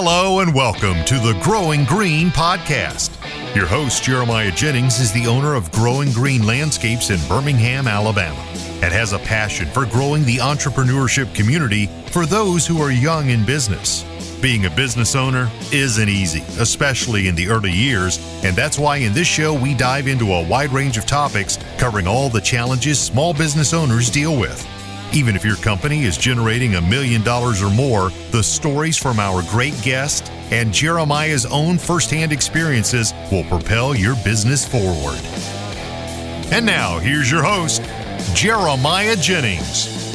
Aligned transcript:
Hello 0.00 0.38
and 0.38 0.54
welcome 0.54 1.04
to 1.06 1.14
the 1.14 1.36
Growing 1.42 1.84
Green 1.84 2.28
podcast. 2.28 3.10
Your 3.52 3.66
host, 3.66 4.04
Jeremiah 4.04 4.52
Jennings, 4.52 5.00
is 5.00 5.10
the 5.10 5.26
owner 5.26 5.56
of 5.56 5.72
Growing 5.72 6.12
Green 6.12 6.46
Landscapes 6.46 7.10
in 7.10 7.18
Birmingham, 7.26 7.88
Alabama, 7.88 8.38
and 8.80 8.92
has 8.92 9.12
a 9.12 9.18
passion 9.18 9.66
for 9.66 9.86
growing 9.86 10.24
the 10.24 10.36
entrepreneurship 10.36 11.34
community 11.34 11.86
for 12.12 12.26
those 12.26 12.64
who 12.64 12.80
are 12.80 12.92
young 12.92 13.30
in 13.30 13.44
business. 13.44 14.04
Being 14.40 14.66
a 14.66 14.70
business 14.70 15.16
owner 15.16 15.50
isn't 15.72 16.08
easy, 16.08 16.44
especially 16.60 17.26
in 17.26 17.34
the 17.34 17.48
early 17.48 17.72
years, 17.72 18.20
and 18.44 18.54
that's 18.54 18.78
why 18.78 18.98
in 18.98 19.12
this 19.12 19.26
show 19.26 19.52
we 19.52 19.74
dive 19.74 20.06
into 20.06 20.32
a 20.32 20.46
wide 20.46 20.70
range 20.70 20.96
of 20.96 21.06
topics 21.06 21.58
covering 21.76 22.06
all 22.06 22.28
the 22.28 22.40
challenges 22.40 23.00
small 23.00 23.34
business 23.34 23.74
owners 23.74 24.10
deal 24.10 24.38
with. 24.38 24.64
Even 25.12 25.34
if 25.34 25.44
your 25.44 25.56
company 25.56 26.04
is 26.04 26.16
generating 26.16 26.74
a 26.74 26.80
million 26.80 27.22
dollars 27.22 27.62
or 27.62 27.70
more, 27.70 28.10
the 28.30 28.42
stories 28.42 28.96
from 28.96 29.18
our 29.18 29.42
great 29.50 29.80
guest 29.82 30.30
and 30.50 30.72
Jeremiah's 30.72 31.46
own 31.46 31.78
firsthand 31.78 32.32
experiences 32.32 33.12
will 33.30 33.44
propel 33.44 33.94
your 33.94 34.16
business 34.24 34.66
forward. 34.66 35.18
And 36.52 36.64
now, 36.64 36.98
here's 36.98 37.30
your 37.30 37.42
host, 37.42 37.82
Jeremiah 38.34 39.16
Jennings. 39.16 40.07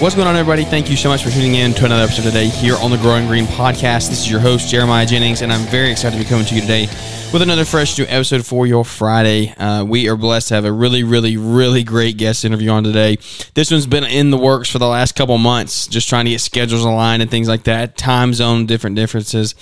What's 0.00 0.14
going 0.14 0.26
on, 0.26 0.34
everybody? 0.34 0.64
Thank 0.64 0.88
you 0.88 0.96
so 0.96 1.10
much 1.10 1.22
for 1.22 1.28
tuning 1.28 1.56
in 1.56 1.74
to 1.74 1.84
another 1.84 2.04
episode 2.04 2.22
today 2.22 2.48
here 2.48 2.74
on 2.76 2.90
the 2.90 2.96
Growing 2.96 3.26
Green 3.26 3.44
podcast. 3.44 4.08
This 4.08 4.20
is 4.20 4.30
your 4.30 4.40
host, 4.40 4.70
Jeremiah 4.70 5.04
Jennings, 5.04 5.42
and 5.42 5.52
I'm 5.52 5.66
very 5.66 5.90
excited 5.90 6.16
to 6.16 6.24
be 6.24 6.26
coming 6.26 6.46
to 6.46 6.54
you 6.54 6.62
today 6.62 6.86
with 7.34 7.42
another 7.42 7.66
fresh 7.66 7.98
new 7.98 8.06
episode 8.08 8.46
for 8.46 8.66
your 8.66 8.82
Friday. 8.82 9.50
Uh, 9.58 9.84
we 9.84 10.08
are 10.08 10.16
blessed 10.16 10.48
to 10.48 10.54
have 10.54 10.64
a 10.64 10.72
really, 10.72 11.04
really, 11.04 11.36
really 11.36 11.82
great 11.82 12.16
guest 12.16 12.46
interview 12.46 12.70
on 12.70 12.82
today. 12.82 13.18
This 13.52 13.70
one's 13.70 13.86
been 13.86 14.04
in 14.04 14.30
the 14.30 14.38
works 14.38 14.70
for 14.70 14.78
the 14.78 14.88
last 14.88 15.16
couple 15.16 15.36
months, 15.36 15.86
just 15.86 16.08
trying 16.08 16.24
to 16.24 16.30
get 16.30 16.40
schedules 16.40 16.82
aligned 16.82 17.20
and 17.20 17.30
things 17.30 17.46
like 17.46 17.64
that, 17.64 17.98
time 17.98 18.32
zone 18.32 18.64
different 18.64 18.96
differences. 18.96 19.54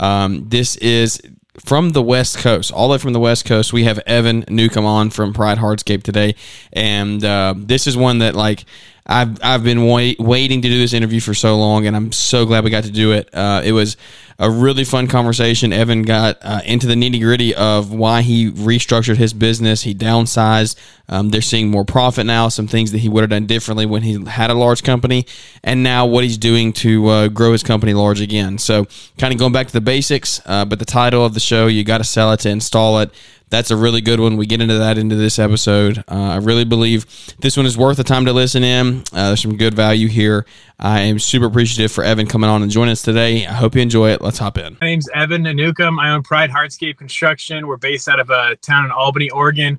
Um, 0.00 0.48
this 0.48 0.74
is 0.78 1.20
from 1.60 1.90
the 1.90 2.02
West 2.02 2.38
Coast, 2.38 2.72
all 2.72 2.88
the 2.88 2.92
way 2.94 2.98
from 2.98 3.12
the 3.12 3.20
West 3.20 3.44
Coast, 3.44 3.72
we 3.72 3.84
have 3.84 4.00
Evan 4.06 4.44
Newcomb 4.48 4.84
on 4.84 5.10
from 5.10 5.32
Pride 5.32 5.58
Hardscape 5.58 6.02
today, 6.02 6.34
and 6.72 7.24
uh, 7.24 7.54
this 7.56 7.86
is 7.86 7.96
one 7.96 8.18
that 8.18 8.34
like 8.34 8.64
I've 9.06 9.42
I've 9.42 9.62
been 9.62 9.86
wait, 9.86 10.18
waiting 10.18 10.62
to 10.62 10.68
do 10.68 10.78
this 10.78 10.94
interview 10.94 11.20
for 11.20 11.34
so 11.34 11.58
long, 11.58 11.86
and 11.86 11.94
I'm 11.94 12.10
so 12.10 12.46
glad 12.46 12.64
we 12.64 12.70
got 12.70 12.84
to 12.84 12.90
do 12.90 13.12
it. 13.12 13.28
Uh, 13.34 13.60
it 13.62 13.72
was 13.72 13.98
a 14.38 14.50
really 14.50 14.84
fun 14.84 15.08
conversation. 15.08 15.72
Evan 15.72 16.02
got 16.02 16.38
uh, 16.40 16.60
into 16.64 16.86
the 16.86 16.94
nitty 16.94 17.20
gritty 17.20 17.54
of 17.54 17.92
why 17.92 18.22
he 18.22 18.50
restructured 18.50 19.16
his 19.16 19.34
business. 19.34 19.82
He 19.82 19.94
downsized. 19.94 20.76
Um, 21.08 21.28
they're 21.28 21.42
seeing 21.42 21.70
more 21.70 21.84
profit 21.84 22.24
now. 22.24 22.48
Some 22.48 22.66
things 22.66 22.92
that 22.92 22.98
he 22.98 23.10
would 23.10 23.20
have 23.20 23.30
done 23.30 23.44
differently 23.44 23.84
when 23.84 24.02
he 24.02 24.24
had 24.24 24.50
a 24.50 24.54
large 24.54 24.82
company, 24.82 25.26
and 25.62 25.82
now 25.82 26.06
what 26.06 26.24
he's 26.24 26.38
doing 26.38 26.72
to 26.74 27.06
uh, 27.08 27.28
grow 27.28 27.52
his 27.52 27.62
company 27.62 27.92
large 27.92 28.22
again. 28.22 28.56
So, 28.56 28.86
kind 29.18 29.34
of 29.34 29.38
going 29.38 29.52
back 29.52 29.66
to 29.66 29.72
the 29.72 29.82
basics. 29.82 30.40
Uh, 30.46 30.64
but 30.64 30.78
the 30.78 30.86
title 30.86 31.24
of 31.26 31.34
the 31.34 31.40
show, 31.40 31.66
you 31.66 31.84
got 31.84 31.98
to 31.98 32.04
sell 32.04 32.32
it 32.32 32.40
to 32.40 32.48
install 32.48 33.00
it 33.00 33.10
that's 33.54 33.70
a 33.70 33.76
really 33.76 34.00
good 34.00 34.18
one. 34.18 34.36
We 34.36 34.46
get 34.46 34.60
into 34.60 34.78
that 34.78 34.98
into 34.98 35.14
this 35.14 35.38
episode. 35.38 35.98
Uh, 36.10 36.14
I 36.14 36.36
really 36.38 36.64
believe 36.64 37.06
this 37.38 37.56
one 37.56 37.66
is 37.66 37.78
worth 37.78 37.98
the 37.98 38.04
time 38.04 38.24
to 38.24 38.32
listen 38.32 38.64
in. 38.64 39.04
Uh, 39.12 39.28
there's 39.28 39.42
some 39.42 39.56
good 39.56 39.74
value 39.74 40.08
here. 40.08 40.44
I 40.80 41.02
am 41.02 41.20
super 41.20 41.46
appreciative 41.46 41.92
for 41.92 42.02
Evan 42.02 42.26
coming 42.26 42.50
on 42.50 42.62
and 42.62 42.70
joining 42.70 42.90
us 42.90 43.02
today. 43.02 43.46
I 43.46 43.52
hope 43.52 43.76
you 43.76 43.80
enjoy 43.80 44.10
it. 44.10 44.20
Let's 44.20 44.38
hop 44.38 44.58
in. 44.58 44.76
My 44.80 44.88
name's 44.88 45.08
Evan 45.14 45.44
Newcomb. 45.44 46.00
I 46.00 46.10
own 46.10 46.24
Pride 46.24 46.50
Hardscape 46.50 46.98
Construction. 46.98 47.68
We're 47.68 47.76
based 47.76 48.08
out 48.08 48.18
of 48.18 48.28
a 48.28 48.56
town 48.56 48.86
in 48.86 48.90
Albany, 48.90 49.30
Oregon, 49.30 49.78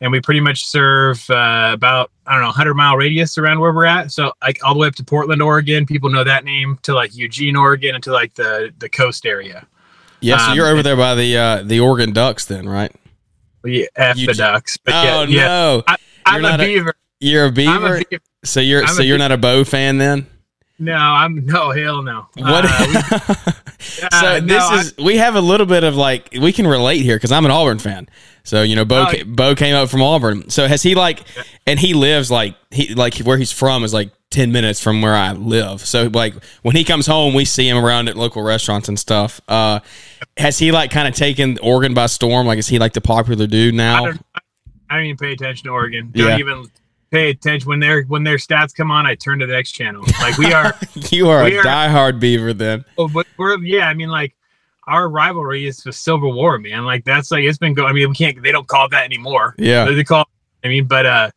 and 0.00 0.12
we 0.12 0.20
pretty 0.20 0.40
much 0.40 0.66
serve 0.66 1.28
uh, 1.30 1.70
about 1.74 2.12
I 2.28 2.34
don't 2.34 2.42
know 2.42 2.48
100 2.48 2.74
mile 2.74 2.96
radius 2.96 3.38
around 3.38 3.58
where 3.58 3.72
we're 3.72 3.86
at. 3.86 4.12
So 4.12 4.32
like 4.40 4.64
all 4.64 4.74
the 4.74 4.80
way 4.80 4.86
up 4.86 4.94
to 4.94 5.04
Portland, 5.04 5.42
Oregon. 5.42 5.84
People 5.84 6.10
know 6.10 6.22
that 6.22 6.44
name 6.44 6.78
to 6.82 6.94
like 6.94 7.16
Eugene, 7.16 7.56
Oregon, 7.56 7.96
and 7.96 8.04
to 8.04 8.12
like 8.12 8.34
the 8.34 8.72
the 8.78 8.88
coast 8.88 9.26
area. 9.26 9.66
Yeah, 10.20 10.36
so 10.36 10.50
um, 10.50 10.56
you're 10.56 10.68
over 10.68 10.82
there 10.82 10.96
by 10.96 11.16
the 11.16 11.36
uh, 11.36 11.62
the 11.64 11.80
Oregon 11.80 12.12
Ducks, 12.12 12.44
then, 12.44 12.68
right? 12.68 12.94
Yeah, 13.64 13.86
F 13.96 14.16
the 14.16 14.34
Ducks. 14.34 14.76
But 14.78 14.94
oh 14.94 15.22
yeah, 15.22 15.46
no, 15.46 15.84
yeah. 15.86 15.96
I, 16.26 16.36
am 16.36 16.44
a 16.44 16.58
beaver. 16.58 16.94
You're 17.20 17.46
a 17.46 17.52
beaver? 17.52 18.00
So 18.44 18.60
you're 18.60 18.82
I'm 18.82 18.94
so 18.94 19.02
you're 19.02 19.18
not 19.18 19.32
a 19.32 19.36
Bo 19.36 19.64
fan 19.64 19.98
then? 19.98 20.26
No, 20.80 20.94
I'm 20.94 21.44
no 21.44 21.70
hell 21.72 22.02
no. 22.02 22.26
What? 22.36 22.64
Uh, 22.64 22.86
we, 22.88 22.94
uh, 24.02 24.20
so 24.20 24.40
this 24.40 24.70
is 24.70 24.94
I, 24.98 25.02
we 25.02 25.18
have 25.18 25.36
a 25.36 25.40
little 25.40 25.66
bit 25.66 25.84
of 25.84 25.94
like 25.94 26.30
we 26.40 26.52
can 26.54 26.66
relate 26.66 27.02
here 27.02 27.16
because 27.16 27.30
I'm 27.30 27.44
an 27.44 27.50
Auburn 27.50 27.78
fan. 27.78 28.08
So 28.44 28.62
you 28.62 28.74
know, 28.74 28.86
Bo 28.86 29.06
oh, 29.06 29.24
Bo 29.26 29.54
came 29.54 29.74
up 29.74 29.90
from 29.90 30.00
Auburn. 30.00 30.48
So 30.48 30.66
has 30.66 30.82
he 30.82 30.94
like, 30.94 31.22
and 31.66 31.78
he 31.78 31.92
lives 31.92 32.30
like 32.30 32.56
he 32.70 32.94
like 32.94 33.18
where 33.18 33.36
he's 33.36 33.52
from 33.52 33.84
is 33.84 33.92
like 33.92 34.10
10 34.30 34.52
minutes 34.52 34.80
from 34.80 35.02
where 35.02 35.14
I 35.14 35.32
live. 35.32 35.84
So 35.84 36.06
like 36.06 36.34
when 36.62 36.74
he 36.74 36.84
comes 36.84 37.06
home, 37.06 37.34
we 37.34 37.44
see 37.44 37.68
him 37.68 37.76
around 37.76 38.08
at 38.08 38.16
local 38.16 38.42
restaurants 38.42 38.88
and 38.88 38.98
stuff. 38.98 39.40
Uh, 39.48 39.80
has 40.38 40.58
he 40.58 40.72
like 40.72 40.90
kind 40.90 41.06
of 41.06 41.14
taken 41.14 41.58
Oregon 41.58 41.92
by 41.92 42.06
storm? 42.06 42.46
Like, 42.46 42.58
is 42.58 42.68
he 42.68 42.78
like 42.78 42.94
the 42.94 43.02
popular 43.02 43.46
dude 43.46 43.74
now? 43.74 44.04
I 44.04 44.06
don't, 44.06 44.26
I 44.88 44.96
don't 44.96 45.04
even 45.04 45.16
pay 45.18 45.32
attention 45.32 45.64
to 45.64 45.70
Oregon. 45.70 46.10
Don't 46.14 46.28
yeah. 46.28 46.38
even 46.38 46.70
pay 47.10 47.30
attention 47.30 47.68
when 47.68 47.80
their 47.80 48.02
when 48.04 48.24
their 48.24 48.36
stats 48.36 48.74
come 48.74 48.90
on. 48.90 49.06
I 49.06 49.14
turn 49.14 49.38
to 49.40 49.46
the 49.46 49.52
next 49.52 49.72
channel. 49.72 50.04
Like 50.20 50.38
we 50.38 50.52
are, 50.52 50.74
you 51.10 51.28
are 51.28 51.42
a 51.42 51.56
are, 51.56 51.62
diehard 51.62 52.20
Beaver 52.20 52.52
then. 52.52 52.84
Oh, 52.98 53.08
but 53.08 53.26
we're 53.36 53.58
yeah. 53.62 53.88
I 53.88 53.94
mean, 53.94 54.08
like 54.08 54.34
our 54.86 55.08
rivalry 55.08 55.66
is 55.66 55.78
the 55.78 55.92
Civil 55.92 56.32
War, 56.32 56.58
man. 56.58 56.84
Like 56.84 57.04
that's 57.04 57.30
like 57.30 57.44
it's 57.44 57.58
been 57.58 57.74
going. 57.74 57.88
I 57.88 57.92
mean, 57.92 58.08
we 58.08 58.14
can't. 58.14 58.42
They 58.42 58.52
don't 58.52 58.66
call 58.66 58.86
it 58.86 58.90
that 58.90 59.04
anymore. 59.04 59.54
Yeah, 59.58 59.84
they 59.86 60.04
call. 60.04 60.26
I 60.64 60.68
mean, 60.68 60.86
but 60.86 61.06
uh, 61.06 61.30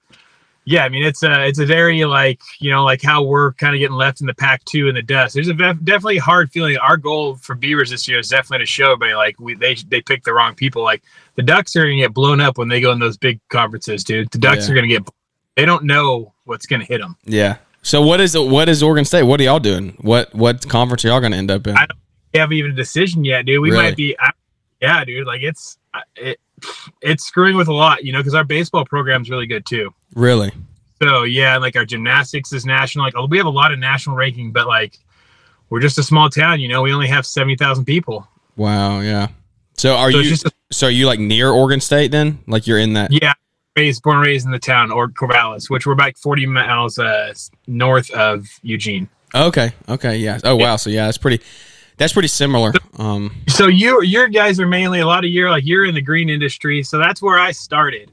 yeah, 0.66 0.86
I 0.86 0.90
mean 0.90 1.04
it's 1.04 1.24
a 1.24 1.46
it's 1.46 1.60
a 1.60 1.66
very 1.66 2.06
like 2.06 2.42
you 2.60 2.72
know 2.72 2.86
like 2.86 3.02
how 3.02 3.22
we're 3.22 3.54
kind 3.54 3.76
of 3.76 3.80
getting 3.80 3.98
left 3.98 4.22
in 4.22 4.28
the 4.28 4.34
pack 4.34 4.64
too 4.66 4.88
in 4.88 4.96
the 4.96 5.02
dust. 5.02 5.34
There's 5.34 5.50
a 5.50 5.54
vef- 5.54 5.84
definitely 5.84 6.18
hard 6.18 6.52
feeling. 6.52 6.78
Our 6.78 6.98
goal 6.98 7.36
for 7.36 7.56
Beavers 7.56 7.90
this 7.90 8.08
year 8.08 8.20
is 8.20 8.30
definitely 8.30 8.60
to 8.60 8.66
show 8.66 8.94
everybody 8.94 9.14
like 9.14 9.40
we 9.40 9.56
they 9.56 9.76
they 9.76 10.02
picked 10.02 10.26
the 10.26 10.34
wrong 10.34 10.56
people. 10.56 10.84
Like 10.84 11.04
the 11.36 11.44
Ducks 11.44 11.76
are 11.76 11.84
gonna 11.84 11.98
get 11.98 12.14
blown 12.14 12.40
up 12.40 12.58
when 12.58 12.70
they 12.70 12.80
go 12.80 12.92
in 12.92 13.00
those 13.00 13.18
big 13.18 13.42
conferences, 13.50 14.04
dude. 14.04 14.32
The 14.32 14.38
Ducks 14.38 14.68
yeah. 14.68 14.72
are 14.72 14.76
gonna 14.76 14.88
get 14.88 15.08
they 15.56 15.66
don't 15.66 15.84
know 15.84 16.34
what's 16.46 16.66
gonna 16.66 16.86
hit 16.86 17.02
them. 17.02 17.18
Yeah. 17.26 17.58
So 17.82 18.02
what 18.02 18.22
is 18.22 18.38
what 18.38 18.70
is 18.70 18.82
Oregon 18.82 19.06
State? 19.06 19.24
What 19.24 19.40
are 19.40 19.44
y'all 19.44 19.60
doing? 19.60 19.98
What 20.02 20.34
what 20.34 20.68
conference 20.68 21.04
are 21.06 21.10
y'all 21.10 21.20
gonna 21.22 21.36
end 21.36 21.52
up 21.52 21.68
in? 21.68 21.76
I 21.76 21.86
don't 21.86 22.00
have 22.34 22.52
even 22.54 22.72
a 22.72 22.76
decision 22.76 23.24
yet, 23.26 23.46
dude. 23.46 23.62
We 23.62 23.72
really? 23.72 23.84
might 23.84 23.98
be. 23.98 24.16
I, 24.20 24.32
yeah, 24.82 25.04
dude. 25.06 25.28
Like 25.28 25.42
it's 25.44 25.78
it 26.16 26.40
it's 27.02 27.26
screwing 27.26 27.56
with 27.56 27.68
a 27.68 27.74
lot, 27.74 28.04
you 28.04 28.14
know, 28.14 28.20
because 28.20 28.36
our 28.36 28.44
baseball 28.44 28.86
program's 28.86 29.30
really 29.30 29.48
good 29.48 29.66
too. 29.66 29.94
Really? 30.16 30.52
So 31.02 31.24
yeah, 31.24 31.58
like 31.58 31.76
our 31.76 31.86
gymnastics 31.86 32.54
is 32.54 32.66
national. 32.66 33.06
Like 33.06 33.30
we 33.30 33.38
have 33.38 33.48
a 33.48 33.52
lot 33.52 33.72
of 33.72 33.80
national 33.80 34.16
ranking, 34.16 34.52
but 34.52 34.68
like 34.68 34.98
we're 35.70 35.82
just 35.82 35.98
a 35.98 36.04
small 36.04 36.30
town, 36.30 36.62
you 36.62 36.70
know. 36.70 36.82
We 36.82 36.94
only 36.94 37.08
have 37.08 37.26
seventy 37.26 37.56
thousand 37.56 37.86
people. 37.86 38.28
Wow. 38.56 39.02
Yeah. 39.02 39.28
So 39.76 39.96
are 39.96 40.12
so 40.12 40.20
you? 40.20 40.34
A, 40.34 40.52
so 40.72 40.88
are 40.88 40.92
you 40.92 41.06
like 41.06 41.20
near 41.20 41.50
Oregon 41.50 41.82
State 41.82 42.12
then? 42.12 42.40
Like 42.48 42.68
you're 42.68 42.80
in 42.80 42.94
that? 42.94 43.12
Yeah. 43.12 43.34
Raised, 43.76 44.04
born, 44.04 44.20
raised 44.20 44.46
in 44.46 44.52
the 44.52 44.60
town 44.60 44.92
or 44.92 45.10
Corvallis, 45.10 45.70
which 45.70 45.88
we're 45.88 45.94
about 45.94 46.16
forty 46.18 46.46
miles 46.46 47.00
uh, 47.00 47.34
north 47.66 48.12
of 48.12 48.48
Eugene. 48.62 49.10
Okay. 49.34 49.72
Okay. 49.90 50.18
Yeah. 50.18 50.40
Oh 50.44 50.56
wow. 50.56 50.76
So 50.76 50.90
yeah, 50.90 51.06
that's 51.06 51.18
pretty. 51.18 51.44
That's 51.98 52.14
pretty 52.14 52.28
similar. 52.28 52.74
Um, 52.98 53.36
so 53.48 53.68
you 53.68 54.04
your 54.04 54.28
guys 54.28 54.60
are 54.60 54.68
mainly 54.68 55.00
a 55.00 55.06
lot 55.06 55.24
of 55.24 55.30
year 55.30 55.50
like 55.50 55.66
you're 55.66 55.86
in 55.86 55.96
the 55.96 56.02
green 56.02 56.30
industry, 56.30 56.84
so 56.84 56.98
that's 56.98 57.22
where 57.22 57.40
I 57.40 57.52
started. 57.52 58.12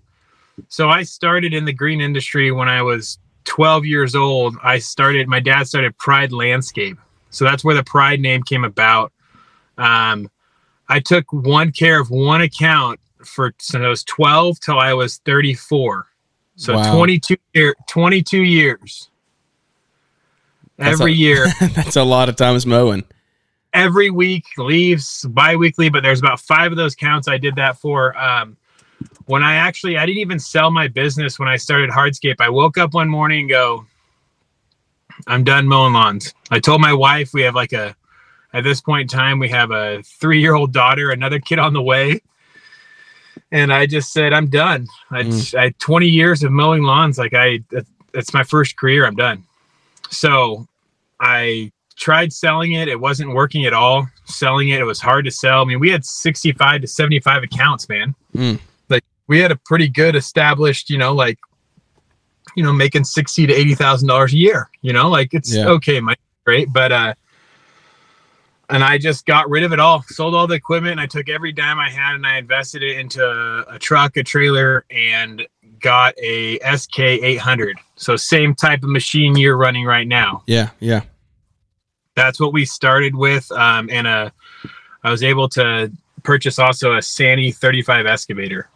So 0.68 0.88
I 0.88 1.02
started 1.02 1.54
in 1.54 1.64
the 1.64 1.72
green 1.72 2.00
industry 2.00 2.52
when 2.52 2.68
I 2.68 2.82
was 2.82 3.18
12 3.44 3.86
years 3.86 4.14
old. 4.14 4.56
I 4.62 4.78
started. 4.78 5.28
My 5.28 5.40
dad 5.40 5.66
started 5.66 5.96
Pride 5.98 6.32
Landscape, 6.32 6.98
so 7.30 7.44
that's 7.44 7.64
where 7.64 7.74
the 7.74 7.84
Pride 7.84 8.20
name 8.20 8.42
came 8.42 8.64
about. 8.64 9.12
Um, 9.76 10.30
I 10.88 11.00
took 11.00 11.32
one 11.32 11.72
care 11.72 12.00
of 12.00 12.10
one 12.10 12.42
account 12.42 13.00
for 13.24 13.52
since 13.58 13.82
I 13.82 13.88
was 13.88 14.04
12 14.04 14.60
till 14.60 14.78
I 14.78 14.94
was 14.94 15.18
34. 15.18 16.06
So 16.56 16.74
wow. 16.74 16.94
22 16.94 17.36
year 17.54 17.74
22 17.88 18.42
years. 18.42 19.08
Every 20.78 21.12
a, 21.12 21.14
year. 21.14 21.46
that's 21.74 21.96
a 21.96 22.04
lot 22.04 22.28
of 22.28 22.36
times 22.36 22.66
mowing 22.66 23.04
every 23.72 24.10
week, 24.10 24.44
leaves 24.58 25.24
bi-weekly, 25.28 25.88
but 25.88 26.02
there's 26.02 26.18
about 26.18 26.40
five 26.40 26.72
of 26.72 26.76
those 26.76 26.94
counts 26.94 27.28
I 27.28 27.38
did 27.38 27.56
that 27.56 27.78
for. 27.78 28.16
Um, 28.18 28.56
when 29.26 29.42
I 29.42 29.54
actually, 29.54 29.96
I 29.96 30.06
didn't 30.06 30.18
even 30.18 30.38
sell 30.38 30.70
my 30.70 30.88
business 30.88 31.38
when 31.38 31.48
I 31.48 31.56
started 31.56 31.90
Hardscape. 31.90 32.36
I 32.40 32.50
woke 32.50 32.78
up 32.78 32.94
one 32.94 33.08
morning 33.08 33.40
and 33.40 33.48
go, 33.48 33.86
I'm 35.26 35.44
done 35.44 35.66
mowing 35.66 35.92
lawns. 35.92 36.34
I 36.50 36.60
told 36.60 36.80
my 36.80 36.92
wife 36.92 37.32
we 37.32 37.42
have 37.42 37.54
like 37.54 37.72
a, 37.72 37.94
at 38.52 38.64
this 38.64 38.80
point 38.80 39.12
in 39.12 39.18
time, 39.18 39.38
we 39.38 39.48
have 39.50 39.70
a 39.70 40.02
three 40.02 40.40
year 40.40 40.54
old 40.54 40.72
daughter, 40.72 41.10
another 41.10 41.38
kid 41.38 41.58
on 41.58 41.72
the 41.72 41.82
way. 41.82 42.20
And 43.52 43.72
I 43.72 43.86
just 43.86 44.12
said, 44.12 44.32
I'm 44.32 44.48
done. 44.48 44.86
I, 45.10 45.22
mm. 45.22 45.58
I 45.58 45.74
20 45.78 46.06
years 46.06 46.42
of 46.42 46.52
mowing 46.52 46.82
lawns. 46.82 47.18
Like 47.18 47.34
I, 47.34 47.60
that's 48.12 48.32
my 48.32 48.44
first 48.44 48.76
career. 48.76 49.06
I'm 49.06 49.16
done. 49.16 49.44
So 50.10 50.66
I 51.18 51.72
tried 51.96 52.32
selling 52.32 52.72
it. 52.72 52.88
It 52.88 52.98
wasn't 53.00 53.34
working 53.34 53.66
at 53.66 53.72
all. 53.72 54.08
Selling 54.24 54.68
it, 54.68 54.80
it 54.80 54.84
was 54.84 55.00
hard 55.00 55.24
to 55.24 55.30
sell. 55.30 55.62
I 55.62 55.64
mean, 55.64 55.80
we 55.80 55.90
had 55.90 56.04
65 56.04 56.82
to 56.82 56.86
75 56.86 57.42
accounts, 57.42 57.88
man. 57.88 58.14
Mm. 58.36 58.60
Like 58.88 59.04
we 59.26 59.40
had 59.40 59.50
a 59.50 59.56
pretty 59.56 59.88
good 59.88 60.14
established, 60.14 60.88
you 60.90 60.98
know, 60.98 61.12
like 61.12 61.38
you 62.56 62.62
know, 62.62 62.72
making 62.72 63.04
sixty 63.04 63.46
to 63.46 63.54
eighty 63.54 63.74
thousand 63.74 64.08
dollars 64.08 64.32
a 64.32 64.36
year. 64.36 64.68
You 64.82 64.92
know, 64.92 65.08
like 65.08 65.34
it's 65.34 65.54
Yeah. 65.54 65.68
okay, 65.68 66.00
my 66.00 66.16
great, 66.44 66.72
but 66.72 66.92
uh, 66.92 67.14
and 68.70 68.84
I 68.84 68.98
just 68.98 69.26
got 69.26 69.48
rid 69.50 69.62
of 69.62 69.72
it 69.72 69.80
all, 69.80 70.02
sold 70.08 70.34
all 70.34 70.46
the 70.46 70.54
equipment, 70.54 70.92
and 70.92 71.00
I 71.00 71.06
took 71.06 71.28
every 71.28 71.52
dime 71.52 71.78
I 71.78 71.90
had 71.90 72.14
and 72.14 72.26
I 72.26 72.38
invested 72.38 72.82
it 72.82 72.98
into 72.98 73.22
a 73.68 73.78
truck, 73.78 74.16
a 74.16 74.22
trailer, 74.22 74.84
and 74.90 75.46
got 75.80 76.14
a 76.18 76.58
SK 76.76 77.00
eight 77.00 77.38
hundred. 77.38 77.78
So 77.96 78.16
same 78.16 78.54
type 78.54 78.82
of 78.82 78.90
machine 78.90 79.36
you're 79.36 79.56
running 79.56 79.84
right 79.84 80.06
now. 80.06 80.42
Yeah, 80.46 80.70
yeah. 80.78 81.02
That's 82.14 82.38
what 82.38 82.52
we 82.52 82.64
started 82.64 83.14
with, 83.14 83.50
um, 83.52 83.88
and 83.90 84.06
uh, 84.06 84.30
I 85.02 85.10
was 85.10 85.22
able 85.22 85.48
to 85.50 85.90
purchase 86.22 86.58
also 86.58 86.92
a 86.92 86.98
Sany 86.98 87.54
35 87.54 88.06
excavator, 88.06 88.68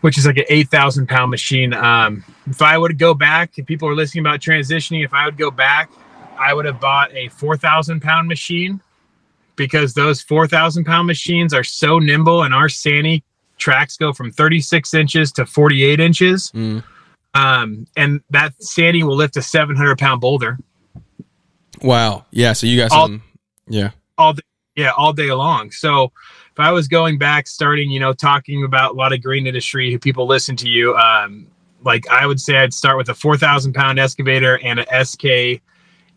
which 0.00 0.16
is 0.16 0.26
like 0.26 0.36
an 0.36 0.44
8,000 0.48 1.08
pound 1.08 1.30
machine. 1.30 1.74
Um, 1.74 2.24
if 2.46 2.62
I 2.62 2.78
would 2.78 2.98
go 2.98 3.14
back, 3.14 3.58
if 3.58 3.66
people 3.66 3.88
are 3.88 3.94
listening 3.94 4.24
about 4.24 4.40
transitioning, 4.40 5.04
if 5.04 5.12
I 5.12 5.24
would 5.24 5.36
go 5.36 5.50
back, 5.50 5.90
I 6.38 6.54
would 6.54 6.64
have 6.64 6.80
bought 6.80 7.12
a 7.14 7.28
4,000 7.28 8.00
pound 8.00 8.28
machine 8.28 8.80
because 9.56 9.94
those 9.94 10.22
4,000 10.22 10.84
pound 10.84 11.06
machines 11.06 11.52
are 11.52 11.64
so 11.64 11.98
nimble, 11.98 12.44
and 12.44 12.54
our 12.54 12.68
Sany 12.68 13.22
tracks 13.58 13.96
go 13.96 14.12
from 14.12 14.30
36 14.30 14.94
inches 14.94 15.32
to 15.32 15.44
48 15.44 15.98
inches. 16.00 16.50
Mm. 16.52 16.84
Um, 17.34 17.86
and 17.96 18.20
that 18.30 18.56
Sany 18.58 19.02
will 19.02 19.16
lift 19.16 19.36
a 19.36 19.42
700 19.42 19.98
pound 19.98 20.20
boulder. 20.20 20.58
Wow. 21.82 22.24
Yeah. 22.30 22.52
So 22.52 22.66
you 22.66 22.76
got 22.76 22.90
All- 22.92 23.06
some. 23.06 23.22
Yeah. 23.68 23.90
all 24.16 24.32
day, 24.32 24.42
yeah, 24.76 24.92
all 24.96 25.12
day 25.12 25.30
long. 25.30 25.70
So 25.70 26.04
if 26.04 26.58
I 26.58 26.72
was 26.72 26.88
going 26.88 27.18
back, 27.18 27.46
starting, 27.46 27.90
you 27.90 28.00
know, 28.00 28.12
talking 28.14 28.64
about 28.64 28.92
a 28.92 28.94
lot 28.94 29.12
of 29.12 29.22
green 29.22 29.46
industry, 29.46 29.92
who 29.92 29.98
people 29.98 30.26
listen 30.26 30.56
to 30.56 30.68
you, 30.68 30.96
um, 30.96 31.46
like 31.84 32.08
I 32.08 32.26
would 32.26 32.40
say, 32.40 32.56
I'd 32.56 32.72
start 32.72 32.96
with 32.96 33.08
a 33.10 33.14
four 33.14 33.36
thousand 33.36 33.74
pound 33.74 33.98
excavator 33.98 34.58
and 34.64 34.80
a 34.80 35.04
SK 35.04 35.60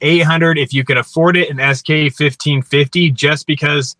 eight 0.01 0.23
hundred 0.23 0.57
if 0.57 0.73
you 0.73 0.83
can 0.83 0.97
afford 0.97 1.37
it, 1.37 1.49
an 1.49 1.75
SK 1.75 2.15
fifteen 2.15 2.61
fifty, 2.61 3.11
just 3.11 3.47
because 3.47 3.95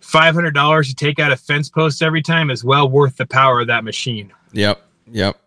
five 0.00 0.34
hundred 0.34 0.54
dollars 0.54 0.88
to 0.88 0.94
take 0.94 1.18
out 1.18 1.32
a 1.32 1.36
fence 1.36 1.68
post 1.68 2.02
every 2.02 2.22
time 2.22 2.50
is 2.50 2.64
well 2.64 2.88
worth 2.88 3.16
the 3.16 3.26
power 3.26 3.60
of 3.60 3.66
that 3.68 3.84
machine. 3.84 4.32
Yep. 4.52 4.82
Yep. 5.10 5.40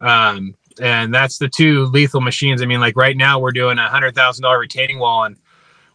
Um, 0.00 0.54
and 0.80 1.12
that's 1.12 1.38
the 1.38 1.48
two 1.48 1.86
lethal 1.86 2.20
machines. 2.20 2.62
I 2.62 2.66
mean, 2.66 2.80
like 2.80 2.96
right 2.96 3.16
now 3.16 3.38
we're 3.38 3.52
doing 3.52 3.78
a 3.78 3.88
hundred 3.88 4.14
thousand 4.14 4.42
dollar 4.42 4.60
retaining 4.60 4.98
wall, 4.98 5.24
and 5.24 5.36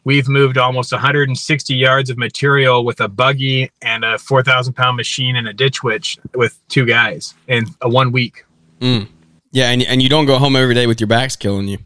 we've 0.04 0.28
moved 0.28 0.58
almost 0.58 0.92
160 0.92 1.76
yards 1.76 2.10
of 2.10 2.18
material 2.18 2.84
with 2.84 3.00
a 3.00 3.08
buggy 3.08 3.72
and 3.82 4.04
a 4.04 4.18
4,000 4.18 4.74
pound 4.74 4.98
machine 4.98 5.36
and 5.36 5.48
a 5.48 5.54
ditch 5.54 5.84
witch 5.84 6.18
with 6.34 6.60
two 6.68 6.86
guys 6.86 7.34
in 7.48 7.66
a 7.82 7.90
one 7.90 8.12
week. 8.12 8.46
Mm. 8.80 9.08
Yeah. 9.52 9.70
And, 9.70 9.84
and 9.84 10.02
you 10.02 10.10
don't 10.10 10.26
go 10.26 10.38
home 10.38 10.56
every 10.56 10.76
day 10.76 10.88
with 10.88 11.00
your 11.00 11.08
backs 11.08 11.36
killing 11.36 11.68
you. 11.68 11.78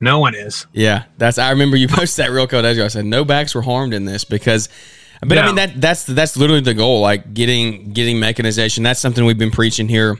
No 0.00 0.18
one 0.18 0.34
is. 0.34 0.66
Yeah, 0.72 1.04
that's. 1.16 1.38
I 1.38 1.50
remember 1.50 1.76
you 1.76 1.88
posted 1.88 2.24
that 2.24 2.30
real 2.30 2.46
code. 2.46 2.64
As 2.64 2.78
I 2.78 2.88
said 2.88 3.06
no 3.06 3.24
backs 3.24 3.54
were 3.54 3.62
harmed 3.62 3.94
in 3.94 4.04
this 4.04 4.24
because, 4.24 4.68
but 5.20 5.38
I 5.38 5.46
mean 5.46 5.54
that 5.56 5.80
that's 5.80 6.04
that's 6.04 6.36
literally 6.36 6.60
the 6.60 6.74
goal. 6.74 7.00
Like 7.00 7.32
getting 7.32 7.92
getting 7.92 8.20
mechanization. 8.20 8.82
That's 8.82 9.00
something 9.00 9.24
we've 9.24 9.38
been 9.38 9.50
preaching 9.50 9.88
here 9.88 10.18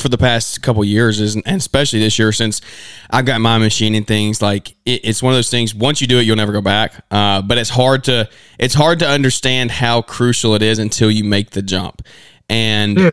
for 0.00 0.08
the 0.08 0.18
past 0.18 0.60
couple 0.62 0.84
years, 0.84 1.20
is 1.20 1.36
and 1.36 1.46
especially 1.46 2.00
this 2.00 2.18
year 2.18 2.32
since 2.32 2.60
I've 3.08 3.24
got 3.24 3.40
my 3.40 3.58
machine 3.58 3.94
and 3.94 4.06
things. 4.06 4.42
Like 4.42 4.70
it, 4.84 5.02
it's 5.04 5.22
one 5.22 5.32
of 5.32 5.38
those 5.38 5.50
things. 5.50 5.72
Once 5.72 6.00
you 6.00 6.08
do 6.08 6.18
it, 6.18 6.22
you'll 6.22 6.36
never 6.36 6.52
go 6.52 6.60
back. 6.60 7.04
Uh, 7.10 7.42
but 7.42 7.58
it's 7.58 7.70
hard 7.70 8.02
to 8.04 8.28
it's 8.58 8.74
hard 8.74 8.98
to 8.98 9.08
understand 9.08 9.70
how 9.70 10.02
crucial 10.02 10.56
it 10.56 10.62
is 10.62 10.80
until 10.80 11.10
you 11.10 11.24
make 11.24 11.50
the 11.50 11.62
jump. 11.62 12.02
And. 12.48 13.12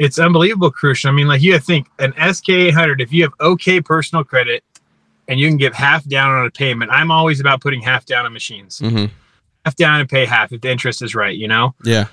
It's 0.00 0.18
unbelievable 0.18 0.72
crucial. 0.72 1.08
I 1.08 1.12
mean, 1.12 1.28
like 1.28 1.40
you 1.40 1.56
think 1.60 1.86
an 2.00 2.14
SK 2.34 2.48
800, 2.48 3.00
if 3.00 3.12
you 3.12 3.22
have 3.22 3.32
okay 3.40 3.80
personal 3.80 4.24
credit 4.24 4.64
and 5.28 5.38
you 5.40 5.48
can 5.48 5.56
give 5.56 5.74
half 5.74 6.04
down 6.04 6.30
on 6.30 6.46
a 6.46 6.50
payment, 6.50 6.90
I'm 6.90 7.10
always 7.10 7.40
about 7.40 7.60
putting 7.60 7.80
half 7.80 8.04
down 8.06 8.26
on 8.26 8.32
machines. 8.32 8.80
mhm, 8.80 9.10
Half 9.64 9.76
down 9.76 10.00
and 10.00 10.08
pay 10.08 10.26
half 10.26 10.52
if 10.52 10.60
the 10.60 10.70
interest 10.70 11.00
is 11.02 11.14
right, 11.14 11.36
you 11.36 11.48
know? 11.48 11.74
yeah, 11.84 12.06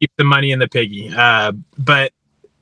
keep 0.00 0.10
the 0.16 0.24
money 0.24 0.52
in 0.52 0.58
the 0.58 0.68
piggy. 0.68 1.12
Uh, 1.14 1.52
but 1.76 2.12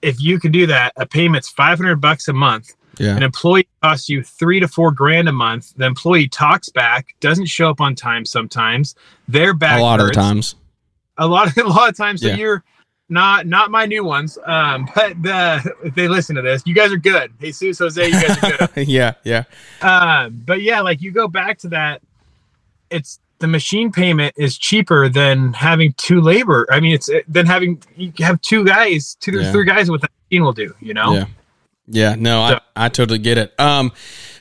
if 0.03 0.21
you 0.21 0.39
can 0.41 0.51
do 0.53 0.67
that, 0.67 0.93
a 0.97 1.07
payment's 1.07 1.49
500 1.49 2.01
bucks 2.01 2.27
a 2.29 2.33
month. 2.33 2.73
yeah, 2.99 3.17
An 3.17 3.23
employee 3.23 3.69
costs 3.83 4.09
you 4.09 4.23
three 4.23 4.59
to 4.61 4.67
four 4.69 4.91
grand 4.91 5.29
a 5.29 5.33
month. 5.33 5.75
The 5.77 5.85
employee 5.87 6.29
talks 6.29 6.69
back, 6.71 7.15
doesn't 7.21 7.47
show 7.47 7.71
up 7.71 7.81
on 7.81 7.95
time 7.95 8.25
sometimes. 8.25 8.95
They're 9.29 9.55
back 9.55 9.79
a 9.81 9.83
lot 9.83 10.01
of 10.01 10.13
times. 10.13 10.55
A 11.19 11.27
lot, 11.27 11.57
a 11.57 11.63
lot 11.65 11.89
of 11.89 11.97
times. 11.97 12.21
So 12.23 12.29
Yeah. 12.29 12.37
you're 12.37 12.65
not 13.09 13.47
not 13.47 13.71
my 13.71 13.87
new 13.87 14.05
ones, 14.05 14.39
um, 14.47 14.89
but 14.95 15.23
the, 15.23 15.75
if 15.85 15.95
they 15.95 16.09
listen 16.09 16.37
to 16.37 16.43
this, 16.43 16.63
you 16.67 16.75
guys 16.75 16.93
are 16.93 16.97
good. 16.99 17.33
Jesus, 17.41 17.79
Jose, 17.79 18.05
you 18.07 18.13
guys 18.13 18.43
are 18.43 18.69
good. 18.75 18.89
yeah, 18.89 19.15
yeah, 19.25 19.45
Uh, 19.81 20.29
but 20.31 20.63
yeah, 20.63 20.81
like 20.81 21.01
you 21.03 21.11
go 21.13 21.29
back 21.29 21.59
to 21.59 21.69
that, 21.69 22.03
it's 22.91 23.19
the 23.39 23.47
machine 23.47 23.93
payment 23.93 24.35
is 24.37 24.57
cheaper 24.57 25.09
than 25.09 25.53
having 25.53 25.93
two 25.99 26.21
labor. 26.21 26.67
I 26.71 26.81
mean, 26.81 26.95
it's 26.95 27.11
than 27.29 27.47
having 27.47 27.83
you 27.97 28.13
have 28.19 28.41
two 28.41 28.65
guys, 28.65 29.17
two 29.21 29.37
or 29.37 29.41
Yeah. 29.43 29.53
three 29.53 29.67
guys 29.67 29.91
with 29.91 30.01
the 30.03 30.09
machine 30.31 30.43
will 30.45 30.53
do. 30.53 30.75
You 30.81 30.95
know, 30.95 31.15
Yeah. 31.15 31.25
Yeah, 31.89 32.17
no, 32.19 32.41
I, 32.41 32.61
I 32.75 32.89
totally 32.89 33.21
get 33.21 33.39
it. 33.39 33.55
Um, 33.61 33.93